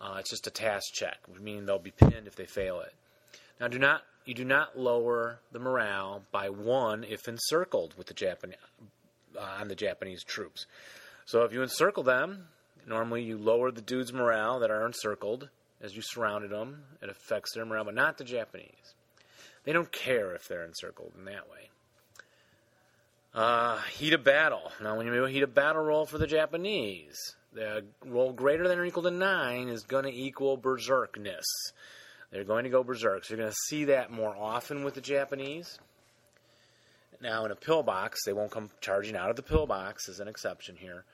uh, 0.00 0.16
it's 0.18 0.30
just 0.30 0.46
a 0.46 0.50
task 0.50 0.92
check, 0.92 1.18
meaning 1.40 1.66
they'll 1.66 1.78
be 1.78 1.92
pinned 1.92 2.26
if 2.26 2.34
they 2.34 2.46
fail 2.46 2.80
it. 2.80 2.92
Now, 3.60 3.68
do 3.68 3.78
not 3.78 4.02
you 4.24 4.34
do 4.34 4.44
not 4.44 4.78
lower 4.78 5.40
the 5.52 5.58
morale 5.58 6.22
by 6.32 6.48
one 6.48 7.04
if 7.04 7.28
encircled 7.28 7.94
with 7.96 8.06
the 8.06 8.14
Japanese 8.14 8.56
uh, 9.38 9.60
on 9.60 9.68
the 9.68 9.74
Japanese 9.74 10.24
troops. 10.24 10.66
So 11.26 11.42
if 11.42 11.52
you 11.52 11.62
encircle 11.62 12.02
them, 12.02 12.48
normally 12.86 13.22
you 13.22 13.36
lower 13.36 13.70
the 13.70 13.82
dudes' 13.82 14.12
morale 14.12 14.58
that 14.60 14.70
are 14.70 14.86
encircled 14.86 15.50
as 15.80 15.94
you 15.94 16.02
surrounded 16.02 16.50
them. 16.50 16.84
It 17.02 17.10
affects 17.10 17.52
their 17.52 17.66
morale, 17.66 17.84
but 17.84 17.94
not 17.94 18.18
the 18.18 18.24
Japanese. 18.24 18.94
They 19.64 19.72
don't 19.72 19.90
care 19.90 20.34
if 20.34 20.46
they're 20.46 20.64
encircled 20.64 21.12
in 21.18 21.24
that 21.24 21.48
way. 21.50 21.70
Uh, 23.34 23.80
heat 23.92 24.12
of 24.12 24.22
battle. 24.22 24.70
Now, 24.80 24.96
when 24.96 25.06
you 25.06 25.12
do 25.12 25.24
a 25.24 25.30
heat 25.30 25.42
of 25.42 25.54
battle 25.54 25.82
roll 25.82 26.06
for 26.06 26.18
the 26.18 26.26
Japanese, 26.26 27.34
the 27.52 27.84
roll 28.04 28.32
greater 28.32 28.68
than 28.68 28.78
or 28.78 28.84
equal 28.84 29.02
to 29.02 29.10
9 29.10 29.68
is 29.68 29.82
going 29.82 30.04
to 30.04 30.12
equal 30.12 30.56
berserkness. 30.56 31.44
They're 32.30 32.44
going 32.44 32.64
to 32.64 32.70
go 32.70 32.84
berserk. 32.84 33.24
So 33.24 33.34
you're 33.34 33.42
going 33.42 33.50
to 33.50 33.56
see 33.68 33.86
that 33.86 34.10
more 34.10 34.36
often 34.36 34.84
with 34.84 34.94
the 34.94 35.00
Japanese. 35.00 35.78
Now, 37.20 37.44
in 37.44 37.50
a 37.50 37.56
pillbox, 37.56 38.24
they 38.24 38.32
won't 38.32 38.50
come 38.50 38.70
charging 38.80 39.16
out 39.16 39.30
of 39.30 39.36
the 39.36 39.42
pillbox, 39.42 40.08
as 40.08 40.20
an 40.20 40.28
exception 40.28 40.76
here. 40.76 41.04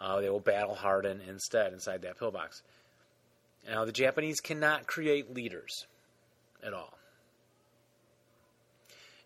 Uh, 0.00 0.20
they 0.20 0.28
will 0.28 0.40
battle 0.40 0.74
harden 0.74 1.20
instead 1.28 1.72
inside 1.72 2.02
that 2.02 2.18
pillbox. 2.18 2.62
Now, 3.68 3.84
the 3.84 3.92
Japanese 3.92 4.40
cannot 4.40 4.86
create 4.86 5.32
leaders 5.32 5.86
at 6.62 6.72
all. 6.74 6.98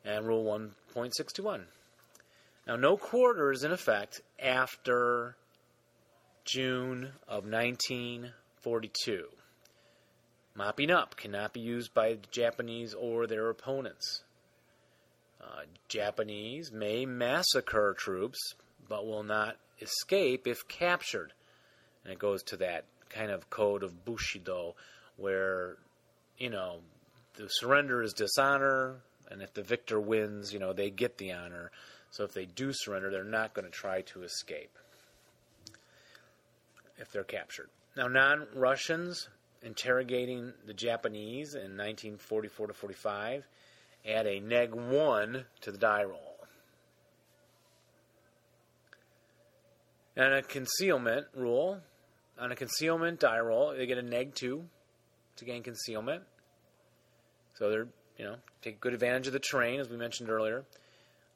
And 0.07 0.27
Rule 0.27 0.45
1.621. 0.45 1.65
Now, 2.67 2.77
no 2.77 2.97
quarter 2.97 3.53
is 3.53 3.65
in 3.65 3.73
effect 3.73 4.23
after 4.39 5.37
June 6.45 7.13
of 7.29 7.45
1942. 7.45 9.25
Mopping 10.55 10.91
up 10.91 11.17
cannot 11.17 11.53
be 11.53 11.61
used 11.61 11.93
by 11.93 12.15
the 12.15 12.29
Japanese 12.31 12.95
or 12.95 13.27
their 13.27 13.51
opponents. 13.51 14.23
Uh, 15.41 15.63
Japanese 15.89 16.73
may 16.73 17.05
massacre 17.05 17.95
troops, 17.99 18.55
but 18.89 19.07
will 19.07 19.23
not 19.23 19.57
escape 19.81 20.47
if 20.47 20.67
captured. 20.67 21.33
And 22.05 22.13
it 22.13 22.19
goes 22.19 22.43
to 22.45 22.57
that 22.59 22.85
kind 23.11 23.31
of 23.31 23.51
code 23.51 23.83
of 23.83 24.05
Bushido 24.05 24.75
where, 25.17 25.77
you 26.39 26.51
know, 26.51 26.81
the 27.35 27.49
surrender 27.49 28.03
is 28.03 28.13
dishonor, 28.13 28.97
and 29.31 29.43
if 29.43 29.53
the 29.55 29.63
victor 29.63 30.01
wins, 30.01 30.53
you 30.53 30.59
know, 30.59 30.73
they 30.73 30.91
get 30.91 31.19
the 31.19 31.33
honor. 31.33 31.71
So 32.11 32.25
if 32.25 32.33
they 32.33 32.47
do 32.47 32.73
surrender, 32.73 33.11
they're 33.11 33.25
not 33.25 33.55
going 33.55 33.65
to 33.65 33.71
try 33.71 34.03
to 34.03 34.23
escape 34.23 34.77
if 36.99 37.11
they're 37.11 37.25
captured. 37.25 37.69
Now, 37.97 38.09
non 38.09 38.47
Russians 38.55 39.29
interrogating 39.63 40.53
the 40.67 40.75
Japanese 40.75 41.55
in 41.55 41.77
1944 41.77 42.69
to 42.69 42.73
45 42.75 43.47
add 44.07 44.27
a 44.27 44.41
neg 44.41 44.75
1 44.75 45.45
to 45.63 45.73
the 45.73 45.79
die 45.79 46.05
roll. 46.05 46.37
And 50.17 50.33
a 50.33 50.43
concealment 50.43 51.27
rule, 51.35 51.81
on 52.39 52.53
a 52.53 52.57
concealment 52.57 53.21
die 53.21 53.41
roll, 53.41 53.75
they 53.77 53.87
get 53.87 53.99
a 53.99 54.03
neg 54.03 54.35
2 54.35 54.65
to 55.37 55.45
gain 55.45 55.63
concealment. 55.63 56.23
So 57.55 57.71
they're, 57.71 57.89
you 58.19 58.25
know, 58.25 58.37
take 58.63 58.81
good 58.81 58.95
advantage 58.95 59.27
of 59.27 59.33
the 59.33 59.39
terrain, 59.39 59.81
as 59.81 59.89
we 59.89 59.97
mentioned 59.97 60.31
earlier. 60.31 60.65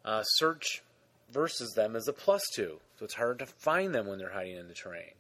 Uh, 0.05 0.23
search 0.23 0.83
versus 1.31 1.73
them 1.75 1.95
is 1.95 2.09
a 2.09 2.13
plus 2.13 2.43
2, 2.55 2.79
so 2.99 3.05
it's 3.05 3.15
hard 3.15 3.39
to 3.39 3.47
find 3.47 3.95
them 3.95 4.07
when 4.07 4.19
they're 4.19 4.33
hiding 4.33 4.57
in 4.57 4.69
the 4.69 4.75
terrain 4.75 5.13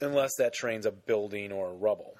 unless 0.00 0.30
that 0.38 0.54
terrain's 0.54 0.86
a 0.86 0.90
building 0.90 1.52
or 1.52 1.72
rubble. 1.74 2.14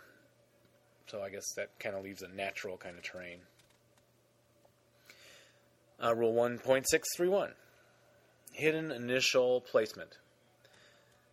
So 1.07 1.23
I 1.23 1.31
guess 1.31 1.53
that 1.57 1.79
kind 1.79 1.97
of 1.97 2.05
leaves 2.05 2.23
a 2.23 2.29
natural 2.29 2.77
kind 2.77 2.97
of 2.97 3.03
terrain. 3.03 3.39
Uh, 6.03 6.15
rule 6.15 6.33
1.631 6.33 7.53
Hidden 8.53 8.91
initial 8.91 9.61
placement. 9.61 10.19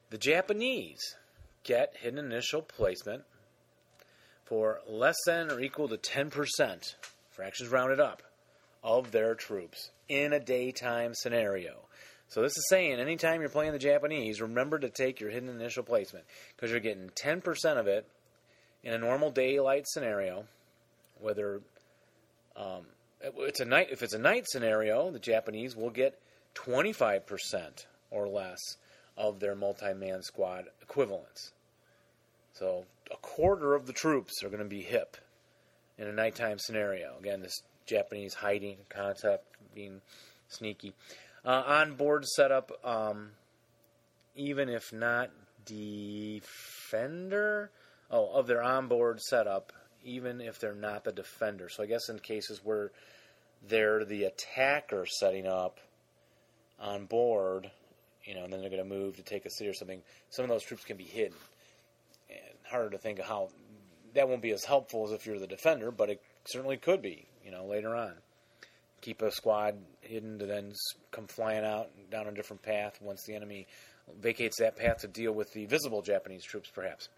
The 0.10 0.18
Japanese 0.18 1.16
get 1.64 1.96
hidden 2.00 2.20
initial 2.20 2.62
placement 2.62 3.24
for 4.48 4.80
less 4.88 5.18
than 5.26 5.52
or 5.52 5.60
equal 5.60 5.90
to 5.90 5.98
10%, 5.98 6.96
fractions 7.30 7.70
rounded 7.70 8.00
up, 8.00 8.24
of 8.84 9.12
their 9.12 9.36
troops 9.36 9.92
in 10.08 10.32
a 10.32 10.40
daytime 10.40 11.14
scenario. 11.14 11.76
So 12.30 12.42
this 12.42 12.58
is 12.58 12.66
saying 12.70 13.00
anytime 13.00 13.42
you're 13.42 13.50
playing 13.50 13.74
the 13.74 13.80
Japanese, 13.80 14.42
remember 14.42 14.80
to 14.80 14.90
take 14.90 15.20
your 15.20 15.30
hidden 15.30 15.50
initial 15.50 15.84
placement 15.84 16.26
because 16.56 16.72
you're 16.72 16.80
getting 16.80 17.10
10% 17.10 17.78
of 17.78 17.88
it 17.88 18.08
in 18.84 18.94
a 18.94 18.98
normal 18.98 19.32
daylight 19.32 19.86
scenario. 19.88 20.46
Whether 21.20 21.62
um, 22.56 22.86
it's 23.22 23.60
a 23.60 23.66
night, 23.66 23.88
if 23.92 24.04
it's 24.04 24.14
a 24.14 24.20
night 24.20 24.46
scenario, 24.48 25.10
the 25.12 25.20
Japanese 25.20 25.76
will 25.76 25.90
get 25.90 26.20
25% 26.56 27.86
or 28.12 28.28
less 28.28 28.60
of 29.18 29.40
their 29.40 29.56
multi-man 29.56 30.22
squad 30.22 30.66
equivalents. 30.82 31.52
So 32.54 32.86
a 33.12 33.18
quarter 33.18 33.74
of 33.74 33.86
the 33.86 33.94
troops 33.94 34.44
are 34.44 34.50
going 34.50 34.64
to 34.64 34.66
be 34.66 34.82
hip 34.82 35.18
in 35.98 36.08
a 36.08 36.12
nighttime 36.12 36.60
scenario. 36.60 37.18
Again, 37.20 37.42
this 37.42 37.62
Japanese 37.86 38.34
hiding 38.34 38.78
concept 38.90 39.46
being 39.74 40.02
sneaky. 40.50 40.94
Uh, 41.46 41.64
onboard 41.66 42.26
setup, 42.26 42.72
um, 42.84 43.32
even 44.36 44.70
if 44.70 44.92
not 44.92 45.30
defender, 45.66 47.72
oh, 48.12 48.32
of 48.34 48.48
their 48.48 48.62
onboard 48.62 49.22
setup, 49.22 49.72
even 50.04 50.42
if 50.42 50.60
they're 50.60 50.76
not 50.76 51.04
the 51.04 51.12
defender. 51.12 51.70
So 51.70 51.84
I 51.84 51.86
guess 51.86 52.10
in 52.10 52.20
cases 52.20 52.62
where 52.64 52.92
they're 53.68 54.06
the 54.06 54.26
attacker 54.26 55.06
setting 55.06 55.48
up 55.48 55.80
on 56.80 57.06
board, 57.06 57.72
you 58.24 58.36
know, 58.36 58.44
and 58.44 58.54
then 58.54 58.62
they're 58.62 58.70
going 58.70 58.84
to 58.84 58.96
move 58.96 59.18
to 59.18 59.24
take 59.24 59.46
a 59.46 59.50
city 59.50 59.70
or 59.70 59.74
something, 59.74 60.02
some 60.30 60.44
of 60.44 60.50
those 60.50 60.64
troops 60.64 60.84
can 60.84 60.98
be 60.98 61.04
hidden. 61.04 61.38
Harder 62.70 62.92
to 62.92 62.98
think 62.98 63.20
of 63.20 63.26
how 63.26 63.50
that 64.14 64.28
won't 64.30 64.42
be 64.42 64.52
as 64.52 64.64
helpful 64.64 65.06
as 65.06 65.12
if 65.12 65.26
you're 65.26 65.40
the 65.40 65.48
defender, 65.48 65.92
but 65.92 66.10
it 66.10 66.22
certainly 66.46 66.78
could 66.78 67.02
be, 67.02 67.26
you 67.44 67.52
know, 67.52 67.66
later 67.66 67.96
on 67.96 68.14
keep 69.02 69.22
a 69.22 69.32
squad 69.32 69.76
hidden 70.02 70.40
to 70.40 70.46
then 70.46 70.74
come 71.12 71.28
flying 71.28 71.66
out 71.66 71.90
down 72.10 72.28
a 72.28 72.32
different 72.32 72.62
path 72.62 73.00
once 73.02 73.24
the 73.24 73.36
enemy 73.36 73.68
vacates 74.22 74.58
that 74.60 74.76
path 74.76 75.00
to 75.00 75.08
deal 75.08 75.32
with 75.32 75.52
the 75.54 75.66
visible 75.66 76.02
Japanese 76.02 76.44
troops, 76.44 76.70
perhaps. 76.74 77.10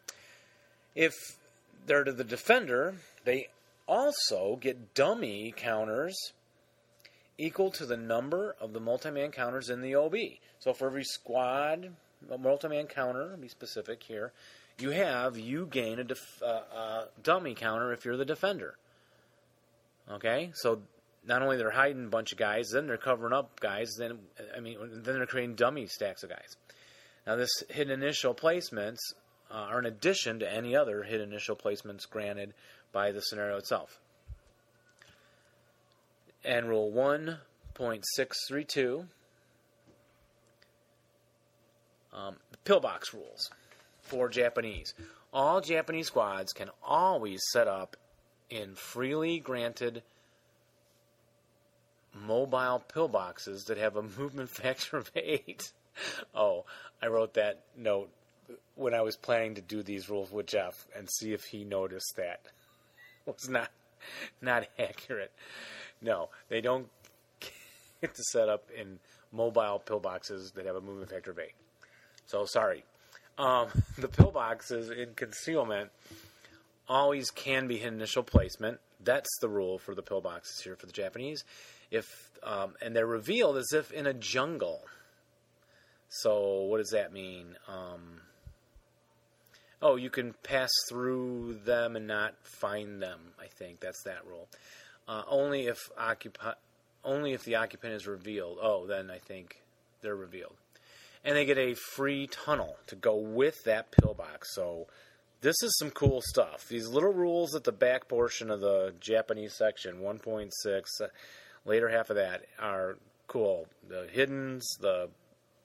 If 0.95 1.13
they're 1.85 2.03
to 2.03 2.12
the 2.12 2.23
defender, 2.23 2.95
they 3.25 3.47
also 3.88 4.57
get 4.59 4.93
dummy 4.93 5.53
counters 5.55 6.15
equal 7.38 7.71
to 7.71 7.85
the 7.85 7.97
number 7.97 8.55
of 8.59 8.73
the 8.73 8.79
multi-man 8.79 9.31
counters 9.31 9.69
in 9.69 9.81
the 9.81 9.95
OB. 9.95 10.15
So 10.59 10.73
for 10.73 10.88
every 10.88 11.05
squad, 11.05 11.91
a 12.29 12.38
multi-man 12.38 12.88
counter, 12.88 13.38
be 13.39 13.47
specific 13.47 14.03
here, 14.03 14.33
you 14.81 14.91
have, 14.91 15.37
you 15.37 15.65
gain 15.65 15.99
a 15.99 16.03
def, 16.03 16.41
uh, 16.41 16.61
uh, 16.75 17.05
dummy 17.23 17.55
counter 17.55 17.93
if 17.93 18.05
you're 18.05 18.17
the 18.17 18.25
defender. 18.25 18.75
Okay, 20.11 20.51
so 20.53 20.81
not 21.25 21.41
only 21.41 21.57
they're 21.57 21.71
hiding 21.71 22.05
a 22.05 22.09
bunch 22.09 22.31
of 22.31 22.37
guys, 22.37 22.69
then 22.73 22.87
they're 22.87 22.97
covering 22.97 23.33
up 23.33 23.59
guys. 23.59 23.95
Then 23.97 24.19
I 24.55 24.59
mean, 24.59 24.77
then 25.03 25.15
they're 25.15 25.25
creating 25.25 25.55
dummy 25.55 25.87
stacks 25.87 26.21
of 26.23 26.29
guys. 26.29 26.55
Now, 27.27 27.35
this 27.35 27.51
hidden 27.69 28.01
initial 28.01 28.33
placements 28.33 28.99
uh, 29.51 29.55
are 29.55 29.79
in 29.79 29.85
addition 29.85 30.39
to 30.39 30.49
any 30.51 30.75
other 30.75 31.03
hidden 31.03 31.29
initial 31.29 31.55
placements 31.55 32.09
granted 32.09 32.55
by 32.91 33.11
the 33.11 33.21
scenario 33.21 33.57
itself. 33.57 33.99
And 36.43 36.67
rule 36.69 36.91
1.632, 36.91 39.05
um, 42.13 42.37
pillbox 42.63 43.13
rules 43.13 43.51
for 44.10 44.28
Japanese. 44.28 44.93
All 45.32 45.62
Japanese 45.62 46.08
squads 46.08 46.52
can 46.54 46.69
always 46.84 47.41
set 47.52 47.67
up 47.67 47.95
in 48.50 48.74
freely 48.74 49.39
granted 49.39 50.02
mobile 52.13 52.84
pillboxes 52.93 53.65
that 53.65 53.78
have 53.78 53.95
a 53.95 54.02
movement 54.17 54.50
factor 54.50 54.98
of 54.98 55.12
8. 55.15 55.72
Oh, 56.34 56.65
I 57.02 57.08
wrote 57.08 57.36
that 57.36 57.62
note 57.78 58.10
when 58.76 58.95
I 58.95 59.02
was 59.02 59.15
planning 59.15 59.56
to 59.56 59.62
do 59.62 59.84
these 59.84 60.10
rules 60.10 60.32
with 60.32 60.48
Jeff 60.48 60.88
and 60.98 61.08
see 61.19 61.34
if 61.34 61.45
he 61.45 61.63
noticed 61.63 62.15
that 62.17 62.41
was 63.26 63.48
not 63.48 63.69
not 64.41 64.65
accurate. 64.80 65.32
No, 66.02 66.30
they 66.48 66.62
don't 66.62 66.88
get 68.02 68.15
to 68.15 68.24
set 68.24 68.50
up 68.50 68.69
in 68.76 69.00
mobile 69.32 69.84
pillboxes 69.86 70.54
that 70.54 70.65
have 70.65 70.78
a 70.78 70.82
movement 70.82 71.12
factor 71.12 71.32
of 71.32 71.39
eight. 71.39 71.54
So 72.26 72.45
sorry. 72.45 72.84
Um, 73.39 73.69
the 73.97 74.08
pillboxes 74.08 74.95
in 74.95 75.15
concealment 75.15 75.89
always 76.88 77.32
can 77.32 77.67
be 77.67 77.82
initial 77.82 78.21
placement. 78.21 78.80
That's 79.04 79.30
the 79.41 79.49
rule 79.49 79.80
for 79.80 79.95
the 79.95 80.04
pillboxes 80.04 80.62
here 80.63 80.75
for 80.75 80.86
the 80.86 80.91
Japanese. 80.91 81.43
If 81.89 82.06
um, 82.43 82.73
and 82.82 82.95
they're 82.95 83.08
revealed 83.08 83.58
as 83.58 83.71
if 83.73 83.91
in 83.91 84.06
a 84.06 84.13
jungle. 84.13 84.82
So 86.10 86.62
what 86.63 86.78
does 86.78 86.91
that 86.91 87.13
mean? 87.13 87.56
Um, 87.67 88.21
oh, 89.82 89.95
you 89.95 90.10
can 90.10 90.34
pass 90.43 90.69
through 90.89 91.60
them 91.65 91.95
and 91.95 92.08
not 92.08 92.36
find 92.43 93.02
them. 93.02 93.19
I 93.39 93.47
think 93.47 93.80
that's 93.80 94.04
that 94.04 94.25
rule. 94.25 94.47
Uh, 95.08 95.23
only 95.28 95.67
if 95.67 95.89
occupy, 95.97 96.54
only 97.04 97.34
if 97.34 97.43
the 97.43 97.56
occupant 97.56 97.93
is 97.93 98.08
revealed. 98.08 98.58
Oh, 98.62 98.88
then 98.88 99.10
I 99.12 99.17
think 99.17 99.62
they're 100.02 100.15
revealed, 100.15 100.56
and 101.23 101.36
they 101.36 101.45
get 101.45 101.58
a 101.58 101.73
free 101.73 102.27
tunnel 102.27 102.77
to 102.88 102.95
go 102.95 103.15
with 103.15 103.63
that 103.65 103.91
pillbox. 103.91 104.53
So 104.53 104.88
this 105.41 105.62
is 105.63 105.77
some 105.77 105.91
cool 105.91 106.21
stuff. 106.21 106.67
These 106.67 106.88
little 106.88 107.13
rules 107.13 107.55
at 107.55 107.63
the 107.63 107.71
back 107.71 108.08
portion 108.08 108.51
of 108.51 108.60
the 108.60 108.93
Japanese 108.99 109.55
section, 109.55 109.99
1.6, 109.99 110.51
uh, 111.01 111.08
later 111.65 111.89
half 111.89 112.10
of 112.10 112.17
that, 112.17 112.45
are 112.60 112.97
cool. 113.27 113.67
The 113.88 114.08
hiddens, 114.13 114.63
the 114.79 115.10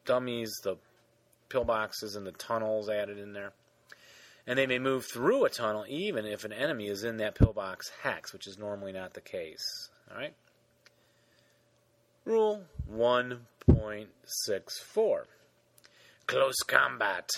dummies, 0.04 0.52
the 0.62 0.76
pillboxes, 1.48 2.16
and 2.16 2.26
the 2.26 2.32
tunnels 2.32 2.88
added 2.88 3.18
in 3.18 3.32
there. 3.32 3.52
And 4.46 4.58
they 4.58 4.66
may 4.66 4.78
move 4.78 5.06
through 5.06 5.46
a 5.46 5.50
tunnel 5.50 5.86
even 5.88 6.26
if 6.26 6.44
an 6.44 6.52
enemy 6.52 6.88
is 6.88 7.02
in 7.02 7.16
that 7.16 7.34
pillbox 7.34 7.90
hex, 8.02 8.32
which 8.32 8.46
is 8.46 8.58
normally 8.58 8.92
not 8.92 9.14
the 9.14 9.22
case. 9.22 9.88
All 10.10 10.18
right. 10.18 10.34
Rule 12.26 12.64
1.64 12.92 15.24
Close 16.26 16.62
combat. 16.66 17.28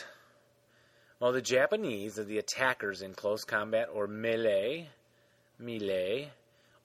Well, 1.18 1.32
the 1.32 1.42
Japanese 1.42 2.20
are 2.20 2.24
the 2.24 2.38
attackers 2.38 3.02
in 3.02 3.14
close 3.14 3.42
combat 3.42 3.88
or 3.92 4.06
melee, 4.06 4.90
melee, 5.58 6.30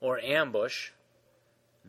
or 0.00 0.18
ambush. 0.18 0.90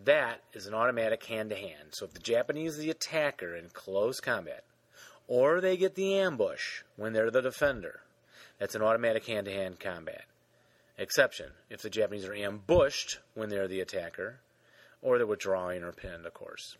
That 0.05 0.41
is 0.53 0.67
an 0.67 0.75
automatic 0.75 1.25
hand 1.25 1.49
to 1.49 1.55
hand. 1.55 1.93
So 1.93 2.05
if 2.05 2.13
the 2.13 2.19
Japanese 2.19 2.77
are 2.77 2.81
the 2.81 2.91
attacker 2.91 3.55
in 3.55 3.69
close 3.73 4.19
combat, 4.19 4.63
or 5.27 5.61
they 5.61 5.77
get 5.77 5.95
the 5.95 6.15
ambush 6.19 6.83
when 6.95 7.13
they're 7.13 7.31
the 7.31 7.41
defender, 7.41 8.01
that's 8.59 8.75
an 8.75 8.83
automatic 8.83 9.25
hand 9.25 9.45
to 9.47 9.51
hand 9.51 9.79
combat. 9.79 10.25
Exception 10.97 11.49
if 11.71 11.81
the 11.81 11.89
Japanese 11.89 12.25
are 12.25 12.35
ambushed 12.35 13.19
when 13.33 13.49
they're 13.49 13.67
the 13.67 13.81
attacker, 13.81 14.39
or 15.01 15.17
they're 15.17 15.25
withdrawing 15.25 15.83
or 15.83 15.91
pinned, 15.91 16.27
of 16.27 16.33
course. 16.35 16.77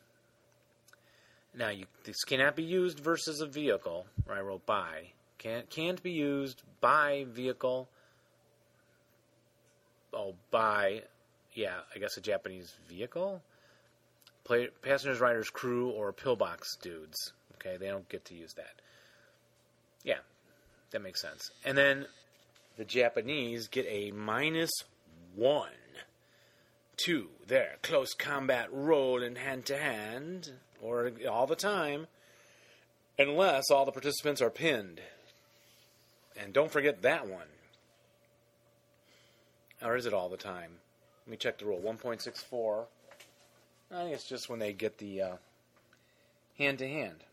Now, 1.56 1.70
you, 1.70 1.86
this 2.04 2.24
cannot 2.24 2.56
be 2.56 2.64
used 2.64 3.00
versus 3.00 3.42
a 3.42 3.46
vehicle, 3.46 4.06
where 4.26 4.38
I 4.38 4.42
wrote 4.42 4.66
by. 4.66 5.10
Can't, 5.38 5.70
can't 5.70 6.02
be 6.02 6.12
used 6.12 6.64
by 6.82 7.26
vehicle. 7.30 7.90
Oh, 10.14 10.36
by, 10.52 11.04
yeah, 11.54 11.78
I 11.96 12.00
guess 12.00 12.18
a 12.18 12.22
Japanese 12.22 12.74
vehicle? 12.90 13.42
Play, 14.44 14.70
passengers, 14.82 15.20
riders, 15.20 15.50
crew, 15.50 15.90
or 15.90 16.12
pillbox 16.12 16.76
dudes. 16.82 17.34
Okay, 17.56 17.78
they 17.78 17.88
don't 17.88 18.08
get 18.10 18.26
to 18.26 18.36
use 18.36 18.54
that. 18.54 18.82
Yeah, 20.04 20.20
that 20.92 21.02
makes 21.02 21.22
sense. 21.22 21.52
And 21.64 21.78
then 21.78 22.08
the 22.78 22.86
Japanese 22.86 23.68
get 23.68 23.86
a 23.88 24.12
minus 24.12 24.72
one 25.36 25.70
to 27.06 27.30
their 27.48 27.78
close 27.82 28.14
combat 28.14 28.68
roll 28.72 29.22
in 29.22 29.36
hand 29.36 29.66
to 29.68 29.78
hand, 29.78 30.52
or 30.84 31.12
all 31.30 31.48
the 31.48 31.56
time, 31.56 32.08
unless 33.18 33.72
all 33.72 33.86
the 33.86 33.92
participants 33.92 34.42
are 34.42 34.50
pinned. 34.50 35.00
And 36.38 36.52
don't 36.52 36.72
forget 36.72 37.02
that 37.04 37.28
one. 37.28 37.48
Or 39.82 39.96
is 39.96 40.06
it 40.06 40.14
all 40.14 40.30
the 40.30 40.38
time? 40.38 40.72
Let 41.26 41.32
me 41.32 41.38
check 41.38 41.58
the 41.58 41.66
rule. 41.66 41.80
1.64. 41.80 42.86
I 43.92 44.04
think 44.04 44.16
it's 44.16 44.28
just 44.28 44.50
when 44.50 44.60
they 44.60 44.74
get 44.74 44.98
the 44.98 45.38
hand 46.58 46.80
to 46.80 46.88
hand. 46.88 47.24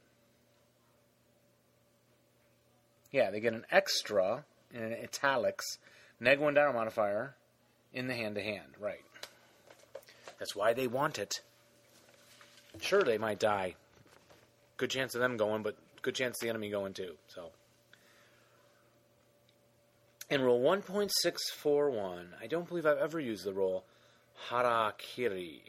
Yeah, 3.11 3.31
they 3.31 3.41
get 3.41 3.55
an 3.55 3.65
extra 3.71 4.45
in 4.73 4.83
an 4.83 4.93
italics 4.93 5.79
neg 6.21 6.39
1 6.39 6.55
down 6.55 6.75
modifier 6.75 7.35
in 7.93 8.07
the 8.07 8.15
hand 8.15 8.37
to 8.37 8.43
hand. 8.43 8.75
Right. 8.79 9.01
That's 10.39 10.55
why 10.55 10.75
they 10.75 10.87
want 10.87 11.19
it. 11.19 11.41
Sure, 12.81 13.03
they 13.03 13.19
might 13.19 13.39
die. 13.39 13.75
Good 14.77 14.91
chance 14.91 15.15
of 15.15 15.21
them 15.21 15.37
going, 15.37 15.63
but 15.63 15.77
good 16.03 16.15
chance 16.15 16.39
the 16.39 16.49
enemy 16.49 16.71
going 16.71 16.95
too. 16.95 17.15
So. 17.29 17.51
In 20.31 20.43
rule 20.43 20.61
1.641, 20.61 22.27
I 22.41 22.47
don't 22.47 22.69
believe 22.69 22.87
I've 22.87 22.99
ever 22.99 23.19
used 23.19 23.45
the 23.45 23.53
rule 23.53 23.85
harakiri. 24.49 25.61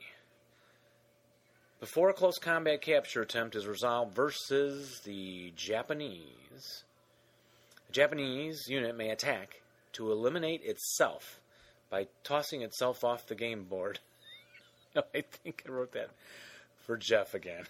Before 1.80 2.10
a 2.10 2.14
close 2.14 2.38
combat 2.38 2.82
capture 2.82 3.24
attempt 3.24 3.56
is 3.56 3.66
resolved 3.66 4.16
versus 4.16 5.02
the 5.04 5.52
Japanese, 5.56 6.84
the 7.88 7.94
Japanese 7.94 8.66
unit 8.68 8.96
may 8.96 9.10
attack 9.10 9.62
to 9.94 10.12
eliminate 10.12 10.62
itself 10.64 11.40
by 11.90 12.08
tossing 12.24 12.62
itself 12.62 13.04
off 13.04 13.26
the 13.26 13.36
game 13.36 13.64
board. 13.64 14.00
I 14.96 15.22
think 15.22 15.64
I 15.68 15.72
wrote 15.72 15.94
that 15.94 16.12
for 16.86 16.98
Jeff 16.98 17.34
again. 17.34 17.64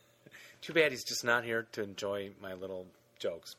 Too 0.60 0.72
bad 0.72 0.92
he's 0.92 1.04
just 1.04 1.24
not 1.24 1.44
here 1.44 1.66
to 1.72 1.82
enjoy 1.82 2.30
my 2.40 2.54
little 2.54 2.86
jokes. 3.18 3.56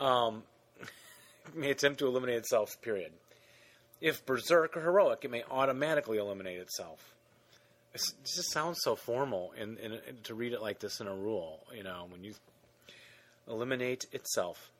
Um, 0.00 0.42
may 1.54 1.70
attempt 1.70 2.00
to 2.00 2.06
eliminate 2.06 2.36
itself, 2.36 2.80
period. 2.82 3.12
If 4.00 4.26
berserk 4.26 4.76
or 4.76 4.80
heroic, 4.80 5.20
it 5.22 5.30
may 5.30 5.44
automatically 5.50 6.18
eliminate 6.18 6.58
itself. 6.58 7.14
It 7.94 8.02
just 8.24 8.52
sounds 8.52 8.80
so 8.82 8.96
formal 8.96 9.52
and, 9.56 9.78
to 10.24 10.34
read 10.34 10.52
it 10.52 10.60
like 10.60 10.80
this 10.80 11.00
in 11.00 11.06
a 11.06 11.14
rule, 11.14 11.60
you 11.74 11.84
know, 11.84 12.06
when 12.10 12.24
you 12.24 12.34
eliminate 13.48 14.04
itself. 14.12 14.72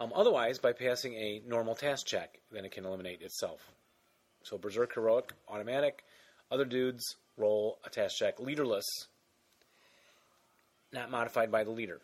Um, 0.00 0.12
otherwise, 0.14 0.58
by 0.58 0.72
passing 0.72 1.14
a 1.14 1.42
normal 1.46 1.74
task 1.74 2.06
check, 2.06 2.40
then 2.50 2.64
it 2.64 2.72
can 2.72 2.84
eliminate 2.84 3.22
itself. 3.22 3.60
So 4.42 4.58
berserk, 4.58 4.94
heroic, 4.94 5.32
automatic. 5.48 6.02
Other 6.50 6.64
dudes 6.64 7.16
roll 7.40 7.78
a 7.84 7.90
task 7.90 8.16
check, 8.16 8.38
leaderless, 8.38 8.86
not 10.92 11.10
modified 11.10 11.50
by 11.50 11.64
the 11.64 11.70
leader. 11.70 12.00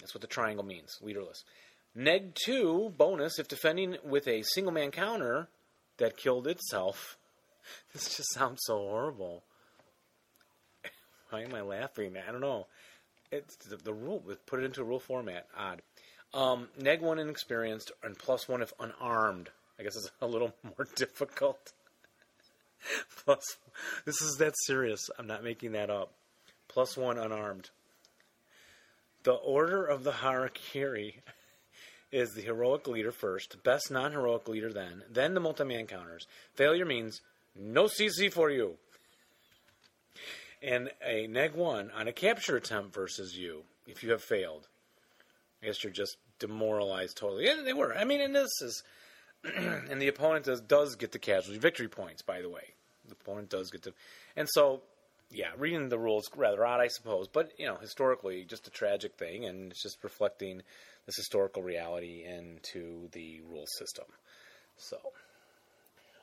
That's 0.00 0.14
what 0.14 0.20
the 0.20 0.26
triangle 0.26 0.64
means, 0.64 0.98
leaderless. 1.00 1.44
Neg 1.94 2.34
2, 2.46 2.94
bonus, 2.96 3.38
if 3.38 3.48
defending 3.48 3.96
with 4.02 4.26
a 4.26 4.42
single 4.42 4.72
man 4.72 4.90
counter 4.90 5.48
that 5.98 6.16
killed 6.16 6.46
itself. 6.46 7.16
This 7.92 8.16
just 8.16 8.34
sounds 8.34 8.58
so 8.64 8.76
horrible. 8.76 9.44
Why 11.30 11.42
am 11.42 11.54
I 11.54 11.60
laughing? 11.60 12.16
I 12.16 12.32
don't 12.32 12.40
know. 12.40 12.66
It's 13.30 13.54
the, 13.68 13.76
the 13.76 13.92
rule. 13.92 14.20
Put 14.46 14.60
it 14.60 14.64
into 14.64 14.80
a 14.80 14.84
rule 14.84 14.98
format. 14.98 15.46
Odd. 15.56 15.80
Um, 16.34 16.68
neg 16.76 17.02
1 17.02 17.20
inexperienced 17.20 17.92
and 18.02 18.18
plus 18.18 18.48
1 18.48 18.62
if 18.62 18.72
unarmed. 18.80 19.50
I 19.78 19.84
guess 19.84 19.96
it's 19.96 20.10
a 20.20 20.26
little 20.26 20.52
more 20.64 20.88
difficult. 20.96 21.72
Plus, 23.24 23.42
this 24.04 24.20
is 24.20 24.36
that 24.38 24.54
serious. 24.64 25.10
I'm 25.18 25.26
not 25.26 25.44
making 25.44 25.72
that 25.72 25.90
up. 25.90 26.12
Plus 26.68 26.96
1 26.96 27.18
unarmed. 27.18 27.70
The 29.24 29.32
order 29.32 29.84
of 29.84 30.04
the 30.04 30.10
harakiri 30.12 31.16
is 32.10 32.30
the 32.30 32.42
heroic 32.42 32.86
leader 32.86 33.12
first, 33.12 33.62
best 33.62 33.90
non 33.90 34.12
heroic 34.12 34.48
leader 34.48 34.72
then, 34.72 35.02
then 35.10 35.34
the 35.34 35.40
multi 35.40 35.64
man 35.64 35.86
counters. 35.86 36.26
Failure 36.54 36.84
means 36.84 37.20
no 37.54 37.84
CC 37.84 38.32
for 38.32 38.50
you. 38.50 38.76
And 40.62 40.90
a 41.04 41.26
neg 41.26 41.54
1 41.54 41.90
on 41.90 42.08
a 42.08 42.12
capture 42.12 42.56
attempt 42.56 42.94
versus 42.94 43.36
you 43.36 43.62
if 43.86 44.02
you 44.02 44.10
have 44.10 44.22
failed. 44.22 44.68
I 45.62 45.66
guess 45.66 45.82
you're 45.82 45.92
just 45.92 46.16
demoralized 46.38 47.16
totally. 47.16 47.46
Yeah, 47.46 47.62
they 47.64 47.72
were. 47.72 47.94
I 47.94 48.04
mean, 48.04 48.20
and 48.20 48.34
this 48.34 48.50
is. 48.62 48.82
and 49.90 50.00
the 50.00 50.08
opponent 50.08 50.44
does, 50.44 50.60
does 50.60 50.96
get 50.96 51.12
the 51.12 51.18
casualty 51.18 51.58
victory 51.58 51.88
points, 51.88 52.22
by 52.22 52.40
the 52.40 52.48
way. 52.48 52.74
The 53.08 53.14
opponent 53.20 53.50
does 53.50 53.70
get 53.70 53.82
to. 53.82 53.92
And 54.36 54.48
so, 54.50 54.82
yeah, 55.30 55.48
reading 55.58 55.88
the 55.88 55.98
rules 55.98 56.30
rather 56.36 56.64
odd, 56.64 56.80
I 56.80 56.88
suppose. 56.88 57.28
But, 57.28 57.52
you 57.58 57.66
know, 57.66 57.76
historically, 57.76 58.44
just 58.44 58.66
a 58.66 58.70
tragic 58.70 59.16
thing, 59.16 59.44
and 59.44 59.72
it's 59.72 59.82
just 59.82 60.02
reflecting 60.04 60.62
this 61.06 61.16
historical 61.16 61.62
reality 61.62 62.24
into 62.24 63.08
the 63.12 63.40
rule 63.50 63.66
system. 63.78 64.04
So, 64.76 64.98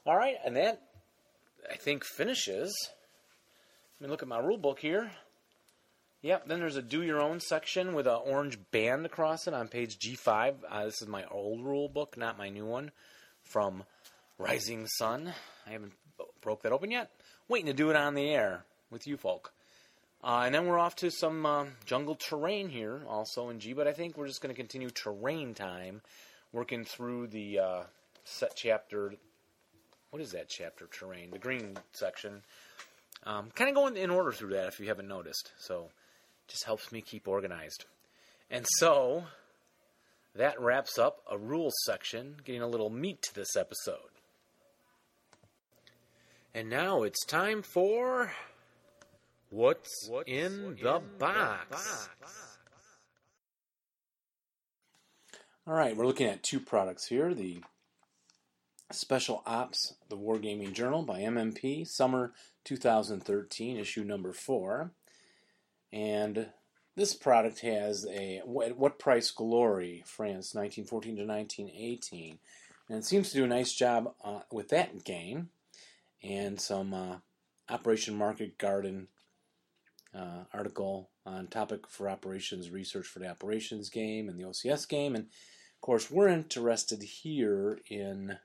all 0.06 0.16
right, 0.16 0.36
and 0.46 0.56
that 0.56 0.82
I 1.70 1.76
think 1.76 2.06
finishes. 2.06 2.74
Let 4.00 4.08
me 4.08 4.12
look 4.12 4.22
at 4.22 4.30
my 4.30 4.40
rule 4.40 4.58
book 4.58 4.80
here. 4.80 5.12
Yep, 6.22 6.48
then 6.48 6.60
there's 6.60 6.76
a 6.76 6.82
do 6.82 7.02
your 7.02 7.22
own 7.22 7.40
section 7.40 7.94
with 7.94 8.06
an 8.06 8.20
orange 8.26 8.60
band 8.72 9.06
across 9.06 9.48
it 9.48 9.54
on 9.54 9.70
page 9.70 9.98
G5. 10.00 10.56
Uh, 10.70 10.86
this 10.86 11.02
is 11.02 11.08
my 11.08 11.24
old 11.32 11.64
rule 11.64 11.88
book, 11.88 12.18
not 12.18 12.38
my 12.38 12.50
new 12.50 12.66
one, 12.66 12.92
from 13.44 13.84
Rising 14.38 14.86
Sun. 14.88 15.34
I 15.66 15.70
haven't 15.72 15.94
broke 16.42 16.64
that 16.64 16.74
open 16.74 16.92
yet. 16.92 17.10
Waiting 17.48 17.68
to 17.68 17.74
do 17.74 17.90
it 17.90 17.96
on 17.96 18.16
the 18.16 18.30
air 18.30 18.66
with 18.92 19.08
you 19.08 19.16
folk. 19.16 19.54
Uh, 20.22 20.42
and 20.46 20.54
then 20.54 20.66
we're 20.66 20.78
off 20.78 20.98
to 20.98 21.10
some 21.10 21.46
uh, 21.46 21.66
jungle 21.86 22.16
terrain 22.16 22.68
here, 22.68 23.02
also 23.08 23.48
in 23.48 23.62
G. 23.62 23.72
But 23.72 23.88
I 23.88 23.94
think 23.94 24.18
we're 24.18 24.28
just 24.28 24.42
going 24.42 24.54
to 24.54 24.60
continue 24.60 24.90
terrain 24.90 25.54
time, 25.54 26.02
working 26.52 26.84
through 26.84 27.28
the 27.28 27.60
uh, 27.60 27.84
set 28.26 28.58
chapter. 28.58 29.14
What 30.10 30.22
is 30.22 30.34
that 30.34 30.50
chapter? 30.50 30.88
Terrain, 30.88 31.32
the 31.32 31.40
green 31.40 31.78
section. 31.94 32.42
Um, 33.24 33.52
kind 33.56 33.70
of 33.70 33.76
going 33.76 33.96
in 33.96 34.10
order 34.10 34.34
through 34.34 34.50
that, 34.50 34.68
if 34.68 34.82
you 34.82 34.88
haven't 34.88 35.08
noticed. 35.08 35.52
So, 35.58 35.90
just 36.50 36.66
helps 36.66 36.92
me 36.92 37.02
keep 37.02 37.28
organized. 37.28 37.86
And 38.50 38.66
so, 38.78 39.26
that 40.36 40.60
wraps 40.60 40.98
up 40.98 41.24
a 41.30 41.38
rules 41.38 41.76
section, 41.86 42.38
getting 42.44 42.62
a 42.62 42.68
little 42.68 42.90
meat 42.90 43.22
to 43.24 43.36
this 43.36 43.56
episode. 43.56 43.98
And 46.54 46.70
now 46.70 47.04
it's 47.04 47.26
time 47.26 47.62
for 47.62 48.32
What's, 49.52 50.08
What's 50.10 50.30
in, 50.30 50.78
the, 50.82 50.96
in 50.98 51.04
box? 51.18 51.68
the 51.70 52.26
box? 52.26 52.36
All 55.66 55.74
right, 55.74 55.96
we're 55.96 56.06
looking 56.06 56.28
at 56.28 56.44
two 56.44 56.60
products 56.60 57.08
here 57.08 57.34
the 57.34 57.62
Special 58.92 59.44
Ops, 59.46 59.94
the 60.10 60.18
Wargaming 60.18 60.74
Journal 60.74 61.04
by 61.04 61.20
MMP, 61.20 61.86
summer 61.88 62.32
2013, 62.66 63.78
issue 63.78 64.04
number 64.04 64.34
four. 64.34 64.92
And 65.92 66.50
this 66.96 67.14
product 67.14 67.62
has 67.62 68.06
a 68.06 68.38
at 68.40 68.78
What 68.78 69.00
Price 69.00 69.32
Glory, 69.32 70.04
France, 70.06 70.54
1914 70.54 71.16
to 71.16 71.26
1918. 71.26 72.40
And 72.90 72.98
it 72.98 73.06
seems 73.06 73.30
to 73.30 73.38
do 73.38 73.44
a 73.46 73.48
nice 73.48 73.74
job 73.74 74.14
uh, 74.24 74.42
with 74.52 74.70
that 74.70 75.04
game 75.04 75.50
and 76.24 76.60
some 76.60 76.94
uh, 76.94 77.18
Operation 77.70 78.16
Market 78.16 78.58
Garden 78.58 79.08
uh, 80.14 80.44
article 80.54 81.12
on 81.26 81.48
topic 81.48 81.88
for 81.88 82.10
operations 82.10 82.72
research 82.72 83.06
for 83.06 83.20
the 83.20 83.30
operations 83.30 83.90
game 83.90 84.28
and 84.28 84.40
the 84.40 84.44
OCS 84.44 84.88
game. 84.88 85.16
And 85.16 85.26
of 85.26 85.82
course, 85.82 86.10
we're 86.10 86.28
interested 86.28 87.02
here 87.02 87.80
in 87.88 88.38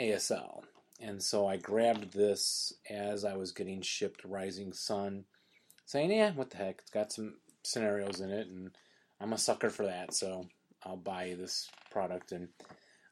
ASL. 0.00 0.62
And 1.00 1.22
so 1.22 1.46
I 1.46 1.56
grabbed 1.56 2.12
this 2.12 2.72
as 2.88 3.24
I 3.24 3.36
was 3.36 3.52
getting 3.52 3.82
shipped 3.82 4.24
Rising 4.24 4.72
Sun, 4.72 5.24
saying, 5.88 6.12
yeah, 6.12 6.32
what 6.32 6.50
the 6.50 6.58
heck, 6.58 6.80
it's 6.80 6.90
got 6.90 7.10
some 7.10 7.32
scenarios 7.64 8.20
in 8.20 8.30
it, 8.30 8.46
and 8.46 8.70
I'm 9.22 9.32
a 9.32 9.38
sucker 9.38 9.70
for 9.70 9.86
that, 9.86 10.12
so 10.12 10.46
I'll 10.84 10.98
buy 10.98 11.34
this 11.38 11.70
product. 11.90 12.30
And 12.30 12.48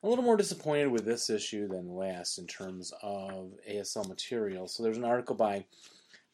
a 0.02 0.08
little 0.08 0.22
more 0.22 0.36
disappointed 0.36 0.88
with 0.88 1.06
this 1.06 1.30
issue 1.30 1.68
than 1.68 1.96
last 1.96 2.36
in 2.36 2.46
terms 2.46 2.92
of 3.02 3.52
ASL 3.68 4.06
material. 4.06 4.68
So 4.68 4.82
there's 4.82 4.98
an 4.98 5.06
article 5.06 5.34
by 5.34 5.64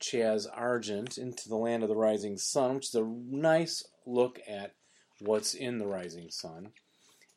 Chaz 0.00 0.48
Argent, 0.52 1.16
Into 1.16 1.48
the 1.48 1.54
Land 1.56 1.84
of 1.84 1.88
the 1.88 1.94
Rising 1.94 2.36
Sun, 2.36 2.74
which 2.74 2.88
is 2.88 2.96
a 2.96 3.04
nice 3.04 3.84
look 4.04 4.40
at 4.48 4.74
what's 5.20 5.54
in 5.54 5.78
the 5.78 5.86
Rising 5.86 6.28
Sun. 6.28 6.72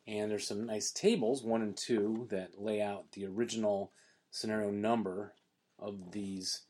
And 0.08 0.32
there's 0.32 0.48
some 0.48 0.66
nice 0.66 0.90
tables, 0.90 1.44
one 1.44 1.62
and 1.62 1.76
two, 1.76 2.26
that 2.30 2.60
lay 2.60 2.82
out 2.82 3.12
the 3.12 3.26
original 3.26 3.92
scenario 4.32 4.72
number 4.72 5.32
of 5.78 6.10
these, 6.10 6.62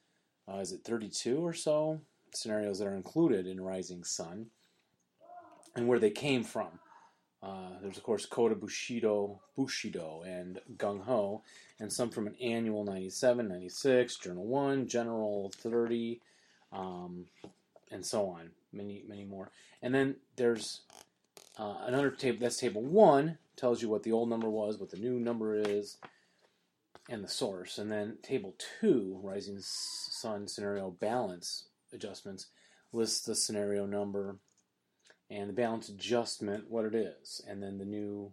uh, 0.47 0.59
is 0.59 0.73
it 0.73 0.83
32 0.85 1.39
or 1.39 1.55
so 1.55 2.03
scenarios 2.33 2.79
that 2.79 2.89
are 2.89 2.97
included 2.97 3.47
in 3.47 3.61
Rising 3.61 4.05
Sun 4.05 4.47
and 5.77 5.87
where 5.87 5.99
they 5.99 6.11
came 6.11 6.43
from. 6.43 6.79
Uh, 7.43 7.79
there's, 7.83 7.97
of 7.97 8.03
course, 8.03 8.27
Code 8.27 8.51
of 8.51 8.61
Bushido, 8.61 9.41
Bushido, 9.57 10.23
and 10.27 10.59
Gung 10.77 11.03
Ho, 11.03 11.43
and 11.79 11.93
some 11.93 12.11
from 12.11 12.27
an 12.27 12.35
annual 12.43 12.83
97, 12.83 13.47
96, 13.47 14.17
Journal 14.17 14.47
1, 14.47 14.89
General 14.89 15.53
30, 15.57 16.21
um, 16.73 17.27
and 17.91 18.05
so 18.05 18.27
on. 18.27 18.51
Many, 18.73 19.05
many 19.07 19.25
more. 19.25 19.51
And 19.83 19.95
then 19.95 20.17
there's 20.37 20.81
uh, 21.59 21.77
another 21.87 22.11
table, 22.11 22.39
that's 22.41 22.57
table 22.57 22.83
1, 22.83 23.39
tells 23.55 23.81
you 23.81 23.89
what 23.89 24.03
the 24.03 24.13
old 24.13 24.29
number 24.29 24.49
was, 24.49 24.79
what 24.79 24.91
the 24.91 24.97
new 24.97 25.21
number 25.21 25.55
is, 25.55 25.99
and 27.09 27.23
the 27.23 27.29
source. 27.29 27.79
And 27.79 27.93
then 27.93 28.17
table 28.23 28.55
2, 28.81 29.21
Rising 29.23 29.59
Sun 29.61 30.49
Scenario 30.49 30.91
Balance 30.91 31.67
Adjustments, 31.93 32.47
lists 32.93 33.25
the 33.25 33.35
scenario 33.35 33.87
number 33.87 34.39
and 35.31 35.49
the 35.49 35.55
balance 35.55 35.89
adjustment, 35.89 36.71
what 36.71 36.85
it 36.85 36.95
is, 36.95 37.41
and 37.49 37.63
then 37.63 37.79
the 37.79 37.85
new 37.85 38.33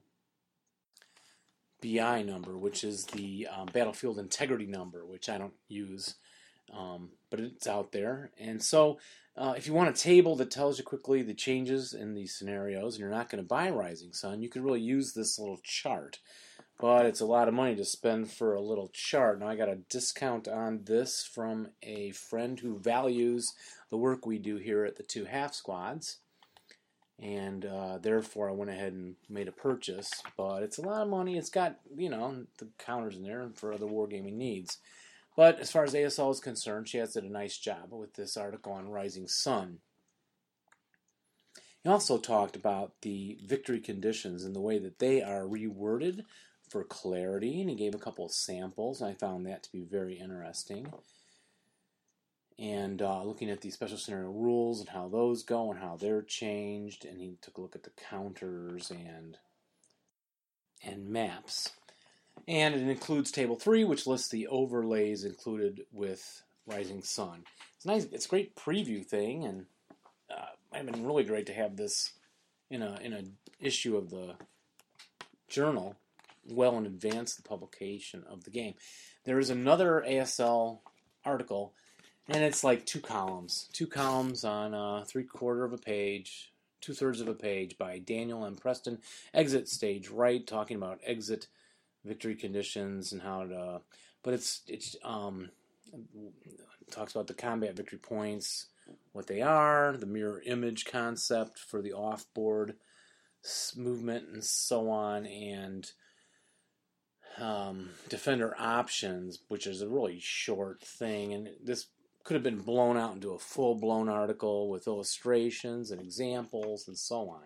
BI 1.82 2.22
number, 2.24 2.58
which 2.58 2.84
is 2.84 3.06
the 3.08 3.48
um, 3.48 3.68
battlefield 3.74 4.18
integrity 4.18 4.66
number, 4.66 5.06
which 5.06 5.28
I 5.28 5.38
don't 5.38 5.56
use, 5.68 6.16
um, 6.74 7.10
but 7.30 7.40
it's 7.40 7.68
out 7.68 7.92
there. 7.92 8.32
And 8.40 8.62
so, 8.62 9.00
uh, 9.36 9.56
if 9.58 9.66
you 9.66 9.74
want 9.74 9.90
a 9.90 10.02
table 10.02 10.36
that 10.36 10.52
tells 10.52 10.78
you 10.78 10.84
quickly 10.84 11.24
the 11.24 11.34
changes 11.34 11.94
in 11.94 12.14
these 12.14 12.36
scenarios, 12.36 12.94
and 12.94 13.02
you're 13.02 13.10
not 13.10 13.30
going 13.30 13.44
to 13.44 13.48
buy 13.48 13.70
Rising 13.70 14.14
Sun, 14.14 14.42
you 14.42 14.50
could 14.50 14.64
really 14.64 14.82
use 14.82 15.14
this 15.14 15.40
little 15.40 15.60
chart. 15.64 16.20
But 16.80 17.06
it's 17.06 17.22
a 17.22 17.26
lot 17.26 17.48
of 17.48 17.54
money 17.54 17.76
to 17.76 17.86
spend 17.86 18.32
for 18.32 18.56
a 18.56 18.62
little 18.62 18.90
chart. 18.94 19.40
Now 19.40 19.48
I 19.48 19.56
got 19.56 19.70
a 19.70 19.76
discount 19.90 20.48
on 20.48 20.82
this 20.84 21.24
from 21.24 21.70
a 21.82 22.12
friend 22.12 22.60
who 22.60 22.78
values 22.78 23.54
the 23.90 23.98
work 23.98 24.26
we 24.26 24.38
do 24.38 24.58
here 24.58 24.84
at 24.84 24.98
the 24.98 25.04
two 25.04 25.26
half 25.26 25.54
squads 25.54 26.18
and 27.24 27.66
uh, 27.66 27.98
therefore 28.00 28.50
I 28.50 28.54
went 28.54 28.72
ahead 28.72 28.94
and 28.94 29.16
made 29.30 29.48
a 29.48 29.54
purchase. 29.54 30.12
But 30.36 30.64
it's 30.64 30.78
a 30.78 30.82
lot 30.82 31.02
of 31.02 31.10
money. 31.10 31.38
It's 31.38 31.50
got 31.50 31.80
you 31.96 32.10
know 32.10 32.46
the 32.58 32.68
counters 32.78 33.16
in 33.16 33.24
there 33.24 33.50
for 33.56 33.74
other 33.74 33.86
wargaming 33.86 34.34
needs. 34.34 34.78
But 35.36 35.60
as 35.60 35.72
far 35.72 35.84
as 35.84 35.94
ASL 35.94 36.32
is 36.32 36.40
concerned, 36.40 36.90
she 36.90 37.00
has 37.00 37.14
did 37.14 37.24
a 37.24 37.32
nice 37.32 37.58
job 37.58 37.92
with 37.92 38.14
this 38.14 38.38
article 38.38 38.74
on 38.74 38.90
Rising 38.90 39.28
Sun. 39.28 39.80
He 41.84 41.90
also 41.90 42.18
talked 42.18 42.56
about 42.56 42.94
the 43.02 43.40
victory 43.44 43.80
conditions 43.80 44.44
and 44.44 44.56
the 44.56 44.62
way 44.62 44.78
that 44.80 45.00
they 45.00 45.22
are 45.22 45.42
reworded 45.42 46.24
for 46.74 46.84
clarity, 46.84 47.62
and 47.62 47.70
he 47.70 47.76
gave 47.76 47.96
a 47.96 48.00
couple 48.00 48.26
of 48.26 48.32
samples. 48.32 49.02
I 49.02 49.14
found 49.14 49.46
that 49.46 49.64
to 49.64 49.72
be 49.72 49.84
very 49.84 50.16
interesting 50.16 50.92
and 52.60 53.02
uh, 53.02 53.24
looking 53.24 53.50
at 53.50 53.62
the 53.62 53.72
special 53.72 53.98
scenario 53.98 54.30
rules 54.30 54.80
and 54.80 54.90
how 54.90 55.08
those 55.08 55.44
go 55.44 55.72
and 55.72 55.80
how 55.80 55.98
they're 55.98 56.22
changed. 56.22 57.06
And 57.06 57.20
he 57.20 57.38
took 57.42 57.58
a 57.58 57.62
look 57.62 57.76
at 57.76 57.84
the 57.84 57.92
counters 58.10 58.92
and 58.92 59.38
and 60.84 61.08
maps. 61.08 61.72
And 62.48 62.76
it 62.76 62.90
includes 62.90 63.32
table 63.32 63.56
three, 63.56 63.84
which 63.84 64.08
lists 64.08 64.30
the 64.30 64.48
overlays 64.48 65.24
included 65.24 65.82
with 65.92 66.44
Rising 66.66 67.04
Sun. 67.04 67.44
It's 67.78 67.86
nice. 67.86 68.06
It's 68.12 68.26
a 68.26 68.30
great 68.30 68.56
preview 68.56 69.06
thing, 69.06 69.46
and 69.46 69.66
uh, 70.30 70.48
it 70.74 70.86
been 70.86 71.06
really 71.06 71.24
great 71.24 71.46
to 71.46 71.54
have 71.54 71.78
this 71.78 72.12
in 72.70 72.82
a 72.82 73.00
in 73.02 73.14
a 73.14 73.24
issue 73.60 73.96
of 73.96 74.10
the 74.10 74.36
journal 75.48 75.96
well 76.50 76.78
in 76.78 76.86
advance 76.86 77.38
of 77.38 77.44
the 77.44 77.50
publication 77.50 78.24
of 78.30 78.44
the 78.44 78.52
game. 78.52 78.74
There 79.26 79.40
is 79.40 79.50
another 79.50 80.04
ASL 80.08 80.80
article 81.26 81.74
and 82.28 82.44
it's 82.44 82.64
like 82.64 82.86
two 82.86 83.02
columns, 83.02 83.68
two 83.74 83.88
columns 83.88 84.46
on 84.46 84.74
a 84.74 85.04
three 85.06 85.26
quarter 85.26 85.66
of 85.66 85.74
a 85.74 85.78
page, 85.78 86.52
two 86.80 86.94
thirds 86.94 87.20
of 87.20 87.28
a 87.28 87.34
page 87.34 87.78
by 87.78 88.00
Daniel 88.00 88.46
and 88.46 88.60
Preston. 88.60 89.00
Exit 89.34 89.68
stage 89.68 90.10
right, 90.10 90.46
talking 90.46 90.78
about 90.78 91.02
exit 91.06 91.48
victory 92.06 92.36
conditions 92.36 93.12
and 93.12 93.22
how 93.22 93.46
to. 93.46 93.82
But 94.24 94.36
it's 94.36 94.62
it's 94.68 94.96
um 95.04 95.50
talks 96.92 97.14
about 97.14 97.28
the 97.28 97.34
combat 97.34 97.76
victory 97.76 98.00
points, 98.00 98.68
what 99.12 99.28
they 99.28 99.42
are, 99.42 99.98
the 99.98 100.06
mirror 100.06 100.42
image 100.46 100.86
concept 100.86 101.60
for 101.60 101.82
the 101.82 101.94
off 101.94 102.26
board 102.34 102.76
movement, 103.76 104.30
and 104.30 104.44
so 104.44 104.90
on, 104.90 105.26
and 105.26 105.92
um, 107.40 107.90
defender 108.10 108.56
options, 108.60 109.40
which 109.48 109.68
is 109.68 109.82
a 109.82 109.90
really 109.90 110.20
short 110.20 110.82
thing. 110.82 111.34
And 111.34 111.50
this 111.64 111.88
could 112.24 112.36
have 112.36 112.44
been 112.44 112.60
blown 112.60 112.98
out 112.98 113.16
into 113.16 113.34
a 113.34 113.40
full 113.40 113.76
blown 113.76 114.10
article 114.10 114.70
with 114.70 114.88
illustrations 114.88 115.92
and 115.92 116.02
examples 116.02 116.88
and 116.88 116.98
so 116.98 117.30
on. 117.30 117.44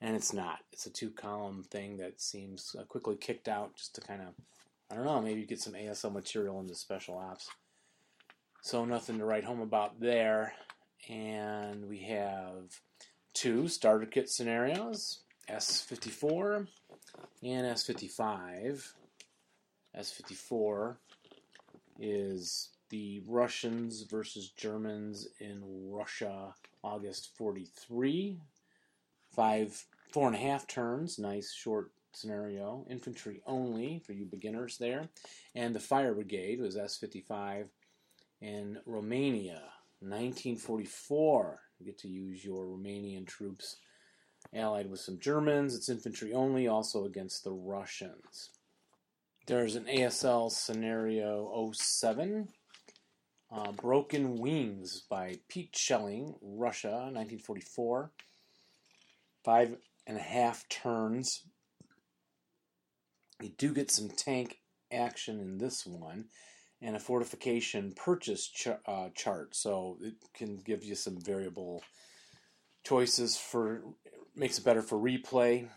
And 0.00 0.16
it's 0.16 0.32
not. 0.32 0.60
It's 0.72 0.86
a 0.86 0.90
two 0.90 1.10
column 1.10 1.62
thing 1.62 1.98
that 1.98 2.20
seems 2.20 2.74
uh, 2.78 2.84
quickly 2.84 3.16
kicked 3.16 3.48
out 3.48 3.76
just 3.76 3.94
to 3.96 4.00
kind 4.00 4.22
of, 4.22 4.34
I 4.90 4.94
don't 4.94 5.04
know, 5.04 5.20
maybe 5.20 5.44
get 5.44 5.60
some 5.60 5.74
ASL 5.74 6.12
material 6.12 6.60
into 6.60 6.74
special 6.74 7.18
ops. 7.18 7.48
So 8.62 8.84
nothing 8.84 9.18
to 9.18 9.24
write 9.24 9.44
home 9.44 9.60
about 9.60 10.00
there. 10.00 10.54
And 11.08 11.86
we 11.86 11.98
have 12.00 12.80
two 13.34 13.68
starter 13.68 14.06
kit 14.06 14.28
scenarios 14.28 15.20
S54 15.50 16.66
and 17.42 17.66
S55. 17.66 18.92
S54 19.96 20.96
is 21.98 22.70
the 22.90 23.22
Russians 23.26 24.02
versus 24.02 24.50
Germans 24.50 25.28
in 25.38 25.62
Russia, 25.90 26.54
August 26.82 27.30
43. 27.36 28.40
Five, 29.34 29.84
four 30.12 30.26
and 30.26 30.36
a 30.36 30.40
half 30.40 30.66
turns, 30.66 31.18
nice 31.18 31.52
short 31.52 31.92
scenario, 32.12 32.84
infantry 32.90 33.42
only 33.46 34.00
for 34.04 34.12
you 34.12 34.24
beginners 34.24 34.76
there. 34.78 35.08
And 35.54 35.74
the 35.74 35.80
fire 35.80 36.14
brigade 36.14 36.60
was 36.60 36.76
S 36.76 36.96
55 36.96 37.68
in 38.40 38.78
Romania, 38.86 39.62
1944. 40.00 41.60
You 41.78 41.86
get 41.86 41.98
to 41.98 42.08
use 42.08 42.44
your 42.44 42.64
Romanian 42.64 43.26
troops 43.26 43.76
allied 44.52 44.90
with 44.90 45.00
some 45.00 45.18
Germans. 45.18 45.74
It's 45.74 45.88
infantry 45.88 46.32
only, 46.32 46.66
also 46.66 47.04
against 47.04 47.44
the 47.44 47.52
Russians. 47.52 48.50
There's 49.50 49.74
an 49.74 49.86
ASL 49.86 50.48
scenario 50.52 51.72
07, 51.74 52.46
uh, 53.50 53.72
Broken 53.72 54.36
Wings 54.36 55.02
by 55.10 55.40
Pete 55.48 55.74
Shelling, 55.76 56.36
Russia, 56.40 57.10
1944. 57.10 58.12
Five 59.44 59.76
and 60.06 60.16
a 60.16 60.20
half 60.20 60.68
turns. 60.68 61.42
You 63.42 63.48
do 63.58 63.74
get 63.74 63.90
some 63.90 64.08
tank 64.08 64.60
action 64.92 65.40
in 65.40 65.58
this 65.58 65.84
one 65.84 66.26
and 66.80 66.94
a 66.94 67.00
fortification 67.00 67.92
purchase 67.96 68.46
ch- 68.46 68.68
uh, 68.86 69.08
chart, 69.16 69.56
so 69.56 69.98
it 70.00 70.14
can 70.32 70.58
give 70.58 70.84
you 70.84 70.94
some 70.94 71.20
variable 71.20 71.82
choices 72.84 73.36
for 73.36 73.82
makes 74.36 74.60
it 74.60 74.64
better 74.64 74.80
for 74.80 74.96
replay 74.96 75.68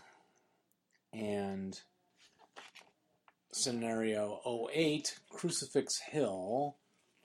and 1.12 1.82
scenario 3.56 4.70
08 4.74 5.20
crucifix 5.30 6.00
hill 6.00 6.78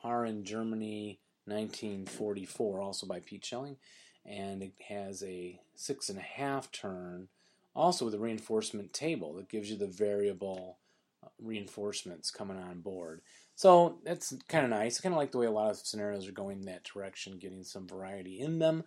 Haaren 0.04 0.42
germany 0.42 1.18
1944 1.48 2.80
also 2.80 3.06
by 3.06 3.20
pete 3.20 3.44
shelling. 3.44 3.76
And 4.24 4.62
it 4.62 4.74
has 4.88 5.22
a 5.22 5.58
six 5.74 6.08
and 6.08 6.18
a 6.18 6.22
half 6.22 6.70
turn 6.70 7.28
also 7.74 8.04
with 8.04 8.14
a 8.14 8.18
reinforcement 8.18 8.92
table 8.92 9.34
that 9.34 9.48
gives 9.48 9.70
you 9.70 9.76
the 9.76 9.86
variable 9.86 10.78
uh, 11.24 11.28
reinforcements 11.40 12.30
coming 12.30 12.58
on 12.58 12.80
board. 12.80 13.22
So 13.54 13.98
that's 14.04 14.34
kind 14.48 14.64
of 14.64 14.70
nice. 14.70 14.98
I 14.98 15.02
kind 15.02 15.14
of 15.14 15.18
like 15.18 15.32
the 15.32 15.38
way 15.38 15.46
a 15.46 15.50
lot 15.50 15.70
of 15.70 15.78
scenarios 15.78 16.28
are 16.28 16.32
going 16.32 16.60
in 16.60 16.66
that 16.66 16.84
direction 16.84 17.38
getting 17.38 17.64
some 17.64 17.88
variety 17.88 18.40
in 18.40 18.58
them. 18.58 18.84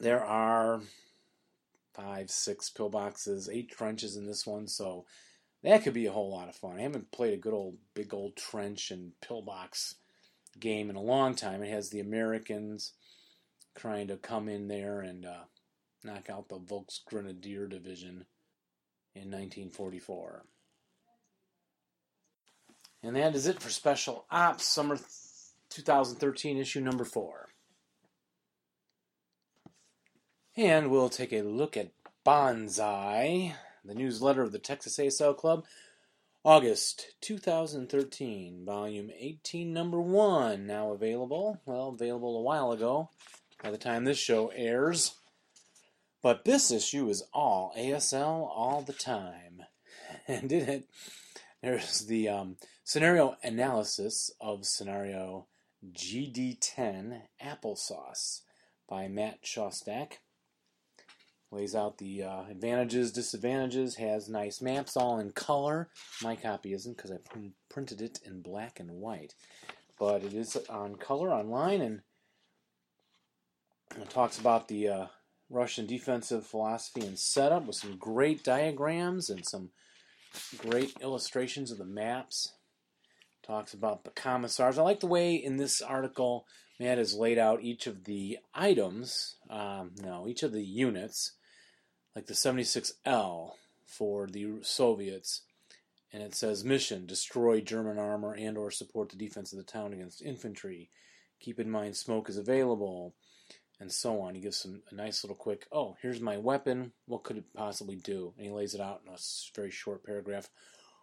There 0.00 0.24
are 0.24 0.80
five, 1.94 2.30
six 2.30 2.70
pillboxes, 2.70 3.48
eight 3.50 3.70
trenches 3.70 4.16
in 4.16 4.26
this 4.26 4.46
one, 4.46 4.66
so 4.66 5.06
that 5.62 5.82
could 5.82 5.94
be 5.94 6.06
a 6.06 6.12
whole 6.12 6.30
lot 6.30 6.48
of 6.48 6.54
fun. 6.54 6.78
I 6.78 6.82
haven't 6.82 7.10
played 7.10 7.34
a 7.34 7.38
good 7.38 7.54
old, 7.54 7.76
big 7.94 8.14
old 8.14 8.36
trench 8.36 8.90
and 8.90 9.12
pillbox 9.20 9.96
game 10.58 10.90
in 10.90 10.96
a 10.96 11.02
long 11.02 11.34
time. 11.34 11.62
It 11.62 11.70
has 11.70 11.90
the 11.90 12.00
Americans 12.00 12.92
trying 13.74 14.08
to 14.08 14.16
come 14.16 14.48
in 14.48 14.68
there 14.68 15.00
and 15.00 15.24
uh, 15.24 15.44
knock 16.04 16.30
out 16.30 16.48
the 16.48 16.58
Volksgrenadier 16.58 17.68
Division 17.68 18.26
in 19.14 19.30
1944. 19.30 20.44
And 23.02 23.16
that 23.16 23.34
is 23.34 23.46
it 23.46 23.60
for 23.60 23.70
Special 23.70 24.24
Ops 24.30 24.64
Summer 24.64 24.98
2013 25.70 26.56
issue 26.56 26.80
number 26.80 27.04
four. 27.04 27.48
And 30.56 30.90
we'll 30.90 31.10
take 31.10 31.32
a 31.32 31.42
look 31.42 31.76
at 31.76 31.92
Banzai, 32.24 33.54
the 33.86 33.94
newsletter 33.94 34.42
of 34.42 34.52
the 34.52 34.58
Texas 34.58 34.98
ASL 34.98 35.36
Club, 35.36 35.64
August 36.44 37.14
2013, 37.22 38.64
volume 38.64 39.10
18, 39.18 39.72
number 39.72 40.00
1, 40.00 40.66
now 40.66 40.92
available. 40.92 41.60
Well, 41.66 41.88
available 41.88 42.38
a 42.38 42.42
while 42.42 42.72
ago 42.72 43.10
by 43.62 43.70
the 43.70 43.78
time 43.78 44.04
this 44.04 44.18
show 44.18 44.48
airs. 44.54 45.14
But 46.22 46.44
this 46.44 46.70
issue 46.70 47.08
is 47.08 47.24
all 47.32 47.72
ASL 47.76 48.48
all 48.48 48.82
the 48.82 48.92
time. 48.92 49.62
And 50.28 50.50
in 50.50 50.68
it, 50.68 50.84
there's 51.62 52.00
the 52.06 52.28
um, 52.28 52.56
scenario 52.84 53.36
analysis 53.42 54.30
of 54.40 54.66
scenario 54.66 55.46
GD10 55.92 57.22
Applesauce 57.44 58.42
by 58.88 59.08
Matt 59.08 59.42
Shostak 59.42 60.14
lays 61.50 61.74
out 61.74 61.98
the 61.98 62.24
uh, 62.24 62.42
advantages, 62.50 63.12
disadvantages, 63.12 63.96
has 63.96 64.28
nice 64.28 64.60
maps 64.60 64.96
all 64.96 65.18
in 65.18 65.30
color. 65.30 65.88
My 66.22 66.36
copy 66.36 66.72
isn't 66.72 66.96
because 66.96 67.12
I 67.12 67.18
pr- 67.18 67.38
printed 67.68 68.02
it 68.02 68.20
in 68.24 68.42
black 68.42 68.80
and 68.80 68.90
white, 68.90 69.34
but 69.98 70.24
it 70.24 70.34
is 70.34 70.56
on 70.68 70.96
color 70.96 71.32
online 71.32 71.80
and 71.80 72.02
it 74.00 74.10
talks 74.10 74.38
about 74.38 74.68
the 74.68 74.88
uh, 74.88 75.06
Russian 75.48 75.86
defensive 75.86 76.46
philosophy 76.46 77.06
and 77.06 77.18
setup 77.18 77.66
with 77.66 77.76
some 77.76 77.96
great 77.96 78.42
diagrams 78.42 79.30
and 79.30 79.46
some 79.46 79.70
great 80.58 80.94
illustrations 81.00 81.70
of 81.70 81.78
the 81.78 81.84
maps. 81.84 82.52
Talks 83.46 83.74
about 83.74 84.04
the 84.04 84.10
commissars. 84.10 84.76
I 84.76 84.82
like 84.82 85.00
the 85.00 85.06
way 85.06 85.34
in 85.34 85.56
this 85.56 85.80
article 85.80 86.46
Matt 86.80 86.98
has 86.98 87.14
laid 87.14 87.38
out 87.38 87.62
each 87.62 87.86
of 87.86 88.04
the 88.04 88.38
items, 88.52 89.36
um, 89.48 89.92
no, 90.02 90.26
each 90.26 90.42
of 90.42 90.52
the 90.52 90.64
units, 90.64 91.32
like 92.14 92.26
the 92.26 92.34
76L 92.34 93.52
for 93.84 94.26
the 94.26 94.58
Soviets, 94.62 95.42
and 96.12 96.22
it 96.22 96.34
says 96.34 96.64
mission: 96.64 97.06
destroy 97.06 97.60
German 97.60 97.98
armor 97.98 98.34
and 98.34 98.58
or 98.58 98.70
support 98.70 99.10
the 99.10 99.16
defense 99.16 99.52
of 99.52 99.58
the 99.58 99.64
town 99.64 99.92
against 99.92 100.22
infantry. 100.22 100.90
Keep 101.38 101.60
in 101.60 101.70
mind 101.70 101.96
smoke 101.96 102.28
is 102.28 102.36
available, 102.36 103.14
and 103.78 103.92
so 103.92 104.20
on. 104.20 104.34
He 104.34 104.40
gives 104.40 104.56
some 104.56 104.82
a 104.90 104.94
nice 104.94 105.22
little 105.22 105.36
quick. 105.36 105.66
Oh, 105.70 105.96
here's 106.02 106.20
my 106.20 106.36
weapon. 106.36 106.92
What 107.06 107.22
could 107.22 107.38
it 107.38 107.54
possibly 107.54 107.96
do? 107.96 108.34
And 108.36 108.46
he 108.46 108.52
lays 108.52 108.74
it 108.74 108.80
out 108.80 109.02
in 109.06 109.12
a 109.12 109.18
very 109.54 109.70
short 109.70 110.04
paragraph, 110.04 110.48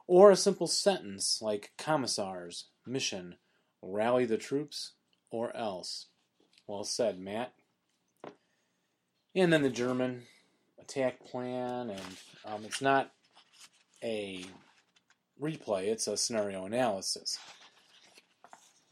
or 0.07 0.31
a 0.31 0.35
simple 0.35 0.67
sentence 0.67 1.39
like 1.41 1.71
commissars 1.77 2.65
mission: 2.85 3.35
rally 3.81 4.25
the 4.25 4.37
troops 4.37 4.93
or 5.29 5.55
else. 5.55 6.07
Well 6.67 6.83
said, 6.83 7.19
Matt. 7.19 7.53
And 9.35 9.51
then 9.51 9.63
the 9.63 9.69
German 9.69 10.23
attack 10.79 11.25
plan, 11.25 11.89
and 11.89 12.01
um, 12.45 12.63
it's 12.65 12.81
not 12.81 13.11
a 14.03 14.45
replay, 15.41 15.85
it's 15.85 16.07
a 16.07 16.15
scenario 16.15 16.65
analysis 16.65 17.37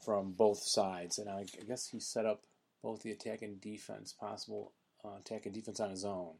from 0.03 0.31
both 0.31 0.59
sides. 0.59 1.19
And 1.19 1.29
I, 1.29 1.45
I 1.59 1.63
guess 1.67 1.87
he 1.87 1.99
set 1.99 2.25
up 2.25 2.41
both 2.81 3.03
the 3.03 3.11
attack 3.11 3.43
and 3.43 3.61
defense, 3.61 4.13
possible 4.13 4.73
uh, 5.05 5.17
attack 5.19 5.45
and 5.45 5.53
defense 5.53 5.79
on 5.79 5.91
his 5.91 6.05
own. 6.05 6.33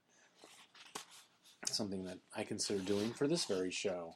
Something 1.69 2.03
that 2.05 2.17
I 2.35 2.43
consider 2.43 2.79
doing 2.79 3.13
for 3.13 3.27
this 3.27 3.45
very 3.45 3.71
show. 3.71 4.15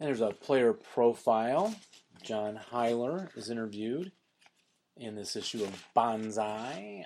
And 0.00 0.08
there's 0.08 0.22
a 0.22 0.30
player 0.30 0.72
profile. 0.72 1.74
John 2.22 2.58
Heiler 2.72 3.36
is 3.36 3.50
interviewed 3.50 4.12
in 4.96 5.14
this 5.14 5.36
issue 5.36 5.62
of 5.62 5.84
Banzai. 5.94 7.04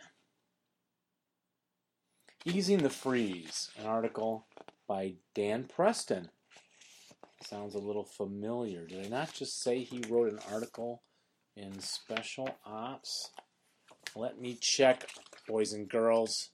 Easing 2.44 2.78
the 2.78 2.90
Freeze, 2.90 3.70
an 3.76 3.86
article 3.86 4.46
by 4.86 5.14
Dan 5.34 5.64
Preston. 5.64 6.30
Sounds 7.42 7.74
a 7.74 7.78
little 7.78 8.04
familiar. 8.04 8.86
Did 8.86 9.06
I 9.06 9.08
not 9.08 9.32
just 9.32 9.60
say 9.60 9.80
he 9.80 10.02
wrote 10.08 10.32
an 10.32 10.38
article 10.52 11.02
in 11.56 11.80
Special 11.80 12.48
Ops? 12.64 13.30
Let 14.14 14.40
me 14.40 14.56
check, 14.60 15.08
boys 15.48 15.72
and 15.72 15.88
girls. 15.88 16.50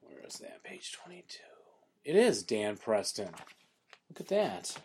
Where 0.00 0.24
is 0.24 0.34
that? 0.34 0.62
Page 0.62 0.92
22. 1.04 1.38
It 2.04 2.14
is 2.14 2.44
Dan 2.44 2.76
Preston. 2.76 3.30
Look 4.08 4.20
at 4.20 4.28
that. 4.28 4.76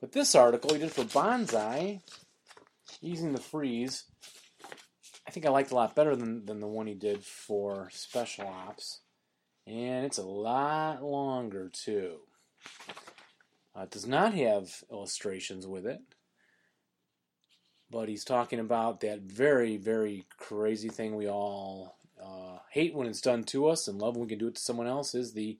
But 0.00 0.12
this 0.12 0.34
article 0.34 0.72
he 0.72 0.80
did 0.80 0.92
for 0.92 1.04
Banzai, 1.04 2.00
Easing 3.02 3.32
the 3.32 3.40
Freeze, 3.40 4.04
I 5.26 5.30
think 5.30 5.46
I 5.46 5.50
liked 5.50 5.70
a 5.70 5.74
lot 5.74 5.94
better 5.94 6.16
than, 6.16 6.46
than 6.46 6.60
the 6.60 6.66
one 6.66 6.86
he 6.86 6.94
did 6.94 7.22
for 7.22 7.88
Special 7.92 8.46
Ops. 8.46 9.00
And 9.66 10.04
it's 10.04 10.18
a 10.18 10.24
lot 10.24 11.02
longer, 11.02 11.70
too. 11.72 12.20
Uh, 13.76 13.82
it 13.82 13.90
does 13.90 14.06
not 14.06 14.34
have 14.34 14.82
illustrations 14.90 15.66
with 15.66 15.86
it. 15.86 16.00
But 17.90 18.08
he's 18.08 18.24
talking 18.24 18.58
about 18.58 19.00
that 19.00 19.20
very, 19.20 19.76
very 19.76 20.24
crazy 20.38 20.88
thing 20.88 21.14
we 21.14 21.28
all 21.28 21.96
uh, 22.22 22.58
hate 22.70 22.94
when 22.94 23.06
it's 23.06 23.20
done 23.20 23.44
to 23.44 23.68
us 23.68 23.88
and 23.88 23.98
love 23.98 24.16
when 24.16 24.24
we 24.24 24.28
can 24.28 24.38
do 24.38 24.48
it 24.48 24.54
to 24.56 24.60
someone 24.60 24.86
else 24.86 25.14
is 25.14 25.32
the 25.32 25.58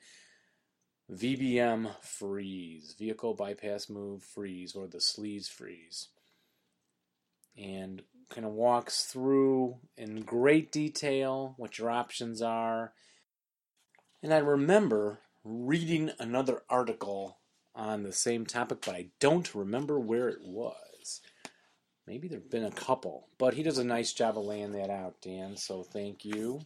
VBM 1.11 1.91
freeze, 2.03 2.95
vehicle 2.99 3.35
bypass 3.35 3.89
move 3.89 4.23
freeze, 4.23 4.75
or 4.75 4.87
the 4.87 4.99
sleaze 4.99 5.49
freeze. 5.49 6.09
And 7.57 8.03
kind 8.31 8.47
of 8.47 8.53
walks 8.53 9.05
through 9.05 9.77
in 9.97 10.23
great 10.23 10.71
detail 10.71 11.55
what 11.57 11.79
your 11.79 11.91
options 11.91 12.41
are. 12.41 12.93
And 14.23 14.33
I 14.33 14.39
remember 14.39 15.19
reading 15.45 16.11
another 16.19 16.63
article 16.71 17.39
on 17.75 18.03
the 18.03 18.13
same 18.13 18.47
topic, 18.47 18.79
but 18.87 18.95
I 18.95 19.09
don't 19.19 19.55
remember 19.55 19.99
where 19.99 20.29
it 20.29 20.43
was. 20.43 21.21
Maybe 22.07 22.29
there 22.29 22.39
have 22.39 22.51
been 22.51 22.65
a 22.65 22.71
couple, 22.71 23.29
but 23.39 23.55
he 23.55 23.63
does 23.63 23.79
a 23.79 23.85
nice 23.85 24.13
job 24.13 24.39
of 24.39 24.45
laying 24.45 24.73
that 24.73 24.91
out, 24.91 25.21
Dan, 25.23 25.57
so 25.57 25.83
thank 25.83 26.25
you. 26.25 26.61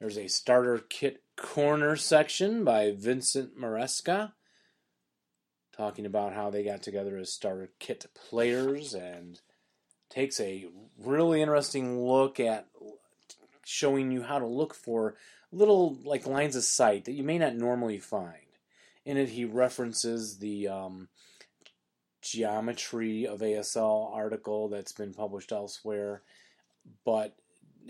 There's 0.00 0.18
a 0.18 0.28
starter 0.28 0.78
kit 0.88 1.22
corner 1.36 1.96
section 1.96 2.64
by 2.64 2.92
Vincent 2.96 3.58
Maresca, 3.58 4.32
talking 5.76 6.06
about 6.06 6.32
how 6.32 6.50
they 6.50 6.64
got 6.64 6.82
together 6.82 7.16
as 7.16 7.32
starter 7.32 7.70
kit 7.78 8.06
players 8.14 8.94
and 8.94 9.40
takes 10.08 10.40
a 10.40 10.66
really 10.98 11.42
interesting 11.42 12.06
look 12.06 12.40
at 12.40 12.66
showing 13.64 14.10
you 14.10 14.22
how 14.22 14.38
to 14.38 14.46
look 14.46 14.74
for 14.74 15.16
little 15.52 15.98
like 16.04 16.26
lines 16.26 16.56
of 16.56 16.64
sight 16.64 17.04
that 17.04 17.12
you 17.12 17.22
may 17.22 17.38
not 17.38 17.54
normally 17.54 17.98
find. 17.98 18.32
In 19.04 19.16
it, 19.16 19.28
he 19.28 19.44
references 19.44 20.38
the 20.38 20.68
um, 20.68 21.08
geometry 22.22 23.26
of 23.26 23.40
ASL 23.40 24.12
article 24.12 24.68
that's 24.68 24.92
been 24.92 25.14
published 25.14 25.52
elsewhere, 25.52 26.22
but 27.04 27.36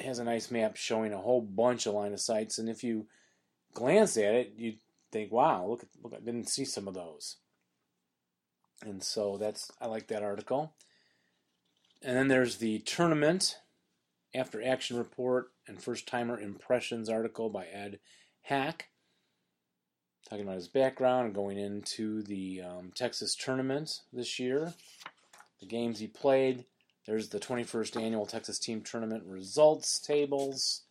has 0.01 0.19
a 0.19 0.25
nice 0.25 0.51
map 0.51 0.77
showing 0.77 1.13
a 1.13 1.19
whole 1.19 1.41
bunch 1.41 1.87
of 1.87 1.95
line 1.95 2.13
of 2.13 2.21
sights. 2.21 2.59
And 2.59 2.69
if 2.69 2.85
you 2.85 3.07
glance 3.77 4.17
at 4.17 4.35
it, 4.35 4.55
you 4.57 4.75
think, 5.13 5.31
"Wow, 5.31 5.67
look! 5.67 5.85
Look! 6.03 6.15
I 6.15 6.21
didn't 6.21 6.49
see 6.49 6.65
some 6.65 6.89
of 6.89 6.95
those." 6.95 7.37
And 8.83 9.03
so 9.03 9.37
that's 9.37 9.71
I 9.81 9.87
like 9.87 10.09
that 10.09 10.23
article. 10.23 10.75
And 12.03 12.17
then 12.17 12.29
there's 12.29 12.57
the 12.57 12.79
tournament 12.81 13.59
after 14.35 14.63
action 14.63 14.97
report 14.97 15.53
and 15.67 15.83
first 15.83 16.07
timer 16.07 16.39
impressions 16.39 17.09
article 17.09 17.49
by 17.49 17.67
Ed 17.67 17.99
Hack, 18.43 18.91
talking 20.29 20.45
about 20.45 20.57
his 20.57 20.69
background 20.69 21.27
and 21.27 21.35
going 21.35 21.59
into 21.59 22.23
the 22.23 22.63
um, 22.63 22.93
Texas 22.95 23.35
tournament 23.35 24.01
this 24.13 24.39
year, 24.39 24.75
the 25.61 25.67
games 25.67 25.99
he 25.99 26.07
played. 26.07 26.65
There's 27.07 27.29
the 27.29 27.41
21st 27.41 28.03
annual 28.03 28.27
Texas 28.27 28.59
Team 28.59 28.83
Tournament 28.83 29.25
results 29.27 30.01
tables. 30.01 30.83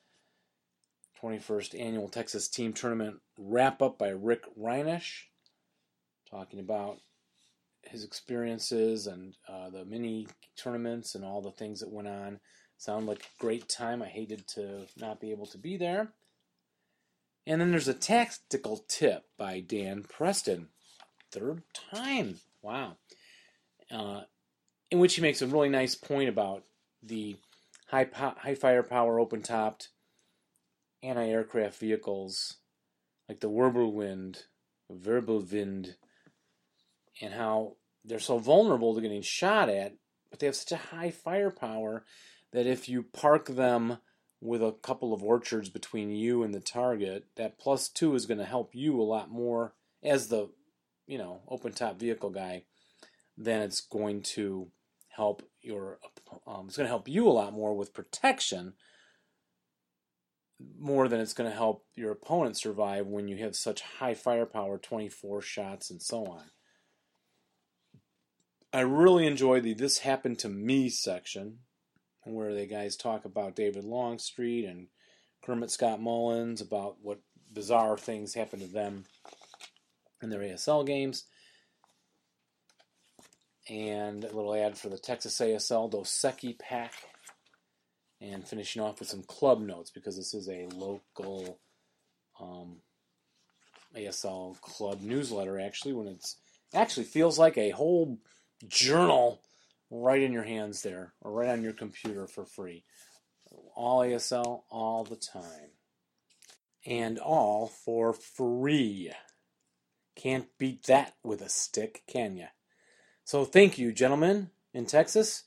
21st 1.26 1.80
annual 1.80 2.08
Texas 2.08 2.48
Team 2.48 2.72
Tournament 2.72 3.18
wrap 3.38 3.82
up 3.82 3.98
by 3.98 4.10
Rick 4.10 4.44
Reinish, 4.60 5.24
talking 6.30 6.60
about 6.60 7.00
his 7.82 8.04
experiences 8.04 9.08
and 9.08 9.36
uh, 9.48 9.70
the 9.72 9.86
mini 9.86 10.28
tournaments 10.56 11.16
and 11.16 11.26
all 11.26 11.42
the 11.42 11.52
things 11.52 11.80
that 11.80 11.92
went 11.92 12.08
on. 12.08 12.40
Sound 12.78 13.08
like 13.08 13.20
a 13.24 13.42
great 13.42 13.68
time. 13.68 14.04
I 14.04 14.08
hated 14.08 14.48
to 14.50 14.86
not 14.98 15.20
be 15.20 15.32
able 15.32 15.48
to 15.48 15.58
be 15.58 15.78
there. 15.78 16.10
And 17.48 17.60
then 17.60 17.72
there's 17.72 17.88
a 17.88 17.94
tactical 17.94 18.86
tip 18.88 19.24
by 19.38 19.62
Dan 19.62 20.04
Preston. 20.04 20.70
Third 21.32 21.64
time. 21.74 22.40
Wow. 22.62 22.98
Uh, 23.90 24.22
in 24.92 25.00
which 25.00 25.16
he 25.16 25.22
makes 25.22 25.42
a 25.42 25.48
really 25.48 25.70
nice 25.70 25.96
point 25.96 26.30
about 26.30 26.64
the 27.02 27.38
high, 27.88 28.06
po- 28.06 28.36
high 28.38 28.56
firepower, 28.56 29.20
open 29.20 29.42
topped 29.42 29.90
anti 31.06 31.28
aircraft 31.28 31.80
vehicles 31.80 32.58
like 33.28 33.40
the 33.40 33.50
Wirbelwind, 33.50 34.44
Wirbelwind, 34.92 35.96
and 37.22 37.34
how 37.34 37.76
they're 38.04 38.20
so 38.20 38.38
vulnerable 38.38 38.94
to 38.94 39.02
getting 39.02 39.22
shot 39.22 39.70
at, 39.70 39.96
but 40.30 40.40
they 40.40 40.46
have 40.46 40.56
such 40.56 40.72
a 40.72 40.96
high 40.96 41.12
firepower 41.12 42.06
that 42.52 42.68
if 42.68 42.88
you 42.88 43.04
park 43.04 43.48
them 43.48 43.98
with 44.42 44.62
a 44.62 44.72
couple 44.72 45.14
of 45.14 45.24
orchards 45.24 45.70
between 45.70 46.12
you 46.12 46.44
and 46.44 46.54
the 46.54 46.60
target, 46.60 47.26
that 47.36 47.58
plus 47.58 47.90
two 47.90 48.14
is 48.16 48.26
going 48.26 48.38
to 48.38 48.46
help 48.46 48.76
you 48.76 49.00
a 49.00 49.04
lot 49.04 49.32
more 49.32 49.74
as 50.04 50.28
the, 50.28 50.50
you 51.08 51.18
know, 51.18 51.42
open 51.48 51.74
top 51.74 52.00
vehicle 52.00 52.30
guy 52.30 52.64
than 53.38 53.62
it's 53.62 53.82
going 53.82 54.22
to 54.22 54.70
help 55.10 55.42
your. 55.62 56.00
Um, 56.48 56.66
it's 56.68 56.78
going 56.78 56.86
to 56.86 56.92
help 56.92 57.08
you 57.08 57.28
a 57.28 57.32
lot 57.32 57.54
more 57.54 57.76
with 57.76 57.94
protection, 57.94 58.74
more 60.80 61.08
than 61.08 61.20
it's 61.20 61.34
going 61.34 61.50
to 61.50 61.56
help 61.56 61.86
your 61.96 62.12
opponent 62.12 62.58
survive 62.58 63.08
when 63.08 63.28
you 63.28 63.38
have 63.38 63.56
such 63.56 63.82
high 63.82 64.14
firepower, 64.14 64.78
24 64.78 65.42
shots, 65.42 65.90
and 65.90 66.02
so 66.02 66.26
on. 66.26 66.44
I 68.72 68.82
really 68.82 69.26
enjoy 69.26 69.62
the 69.62 69.74
"This 69.74 70.00
Happened 70.00 70.40
to 70.40 70.50
Me" 70.50 70.90
section 70.90 71.60
where 72.24 72.54
the 72.54 72.66
guys 72.66 72.96
talk 72.96 73.24
about 73.24 73.56
David 73.56 73.84
Longstreet 73.84 74.66
and 74.66 74.88
Kermit 75.44 75.72
Scott 75.72 76.02
Mullins 76.02 76.60
about 76.60 76.98
what 77.02 77.20
bizarre 77.54 77.98
things 77.98 78.34
happened 78.34 78.64
to 78.64 78.68
them 78.68 79.06
in 80.22 80.30
their 80.30 80.42
ASL 80.42 80.86
games. 80.86 81.26
And 83.70 84.24
a 84.24 84.36
little 84.36 84.54
ad 84.54 84.78
for 84.78 84.90
the 84.90 84.98
Texas 84.98 85.40
ASL 85.40 85.90
Dos 85.90 86.26
pack. 86.60 86.94
And 88.22 88.48
finishing 88.48 88.82
off 88.82 89.00
with 89.00 89.10
some 89.10 89.24
club 89.24 89.60
notes 89.60 89.92
because 89.92 90.16
this 90.16 90.34
is 90.34 90.48
a 90.48 90.68
local 90.74 91.60
um, 92.40 92.78
ASL 93.96 94.60
club 94.62 95.02
newsletter 95.02 95.60
actually 95.60 95.94
when 95.94 96.08
it's 96.08 96.38
actually 96.74 97.06
feels 97.06 97.38
like 97.38 97.58
a 97.58 97.72
whole 97.72 98.18
journal 98.68 99.42
right 99.90 100.22
in 100.22 100.32
your 100.32 100.44
hands 100.44 100.82
there 100.82 101.14
or 101.22 101.32
right 101.32 101.50
on 101.50 101.62
your 101.62 101.74
computer 101.74 102.28
for 102.28 102.46
free. 102.46 102.84
All 103.76 104.00
ASL 104.00 104.64
all 104.70 105.04
the 105.04 105.16
time. 105.16 105.72
And 106.86 107.18
all 107.18 107.68
for 107.68 108.14
free. 108.14 109.12
Can't 110.16 110.48
beat 110.58 110.86
that 110.86 111.14
with 111.24 111.42
a 111.42 111.50
stick, 111.50 112.04
can 112.08 112.38
ya? 112.38 112.48
So 113.24 113.44
thank 113.44 113.78
you, 113.78 113.92
gentlemen 113.92 114.52
in 114.74 114.86
Texas. 114.86 115.44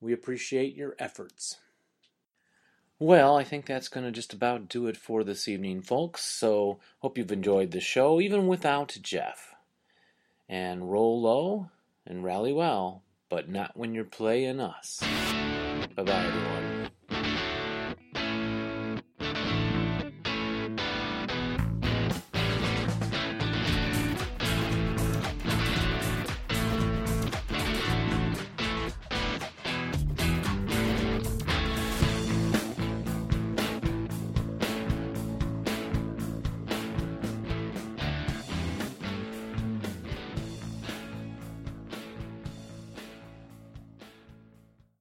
We 0.00 0.12
appreciate 0.12 0.74
your 0.74 0.94
efforts. 0.98 1.56
Well, 2.98 3.36
I 3.36 3.44
think 3.44 3.66
that's 3.66 3.88
going 3.88 4.06
to 4.06 4.12
just 4.12 4.32
about 4.32 4.68
do 4.68 4.86
it 4.86 4.96
for 4.96 5.22
this 5.22 5.46
evening, 5.46 5.82
folks. 5.82 6.24
So, 6.24 6.80
hope 6.98 7.16
you've 7.16 7.32
enjoyed 7.32 7.70
the 7.70 7.80
show, 7.80 8.20
even 8.20 8.46
without 8.48 8.96
Jeff. 9.02 9.54
And 10.48 10.90
roll 10.90 11.20
low 11.20 11.70
and 12.06 12.24
rally 12.24 12.52
well 12.52 13.02
but 13.28 13.48
not 13.48 13.76
when 13.76 13.94
you're 13.94 14.04
playing 14.04 14.60
us. 14.60 15.00
Bye 15.94 16.02
bye, 16.02 16.24
everyone. 16.24 16.67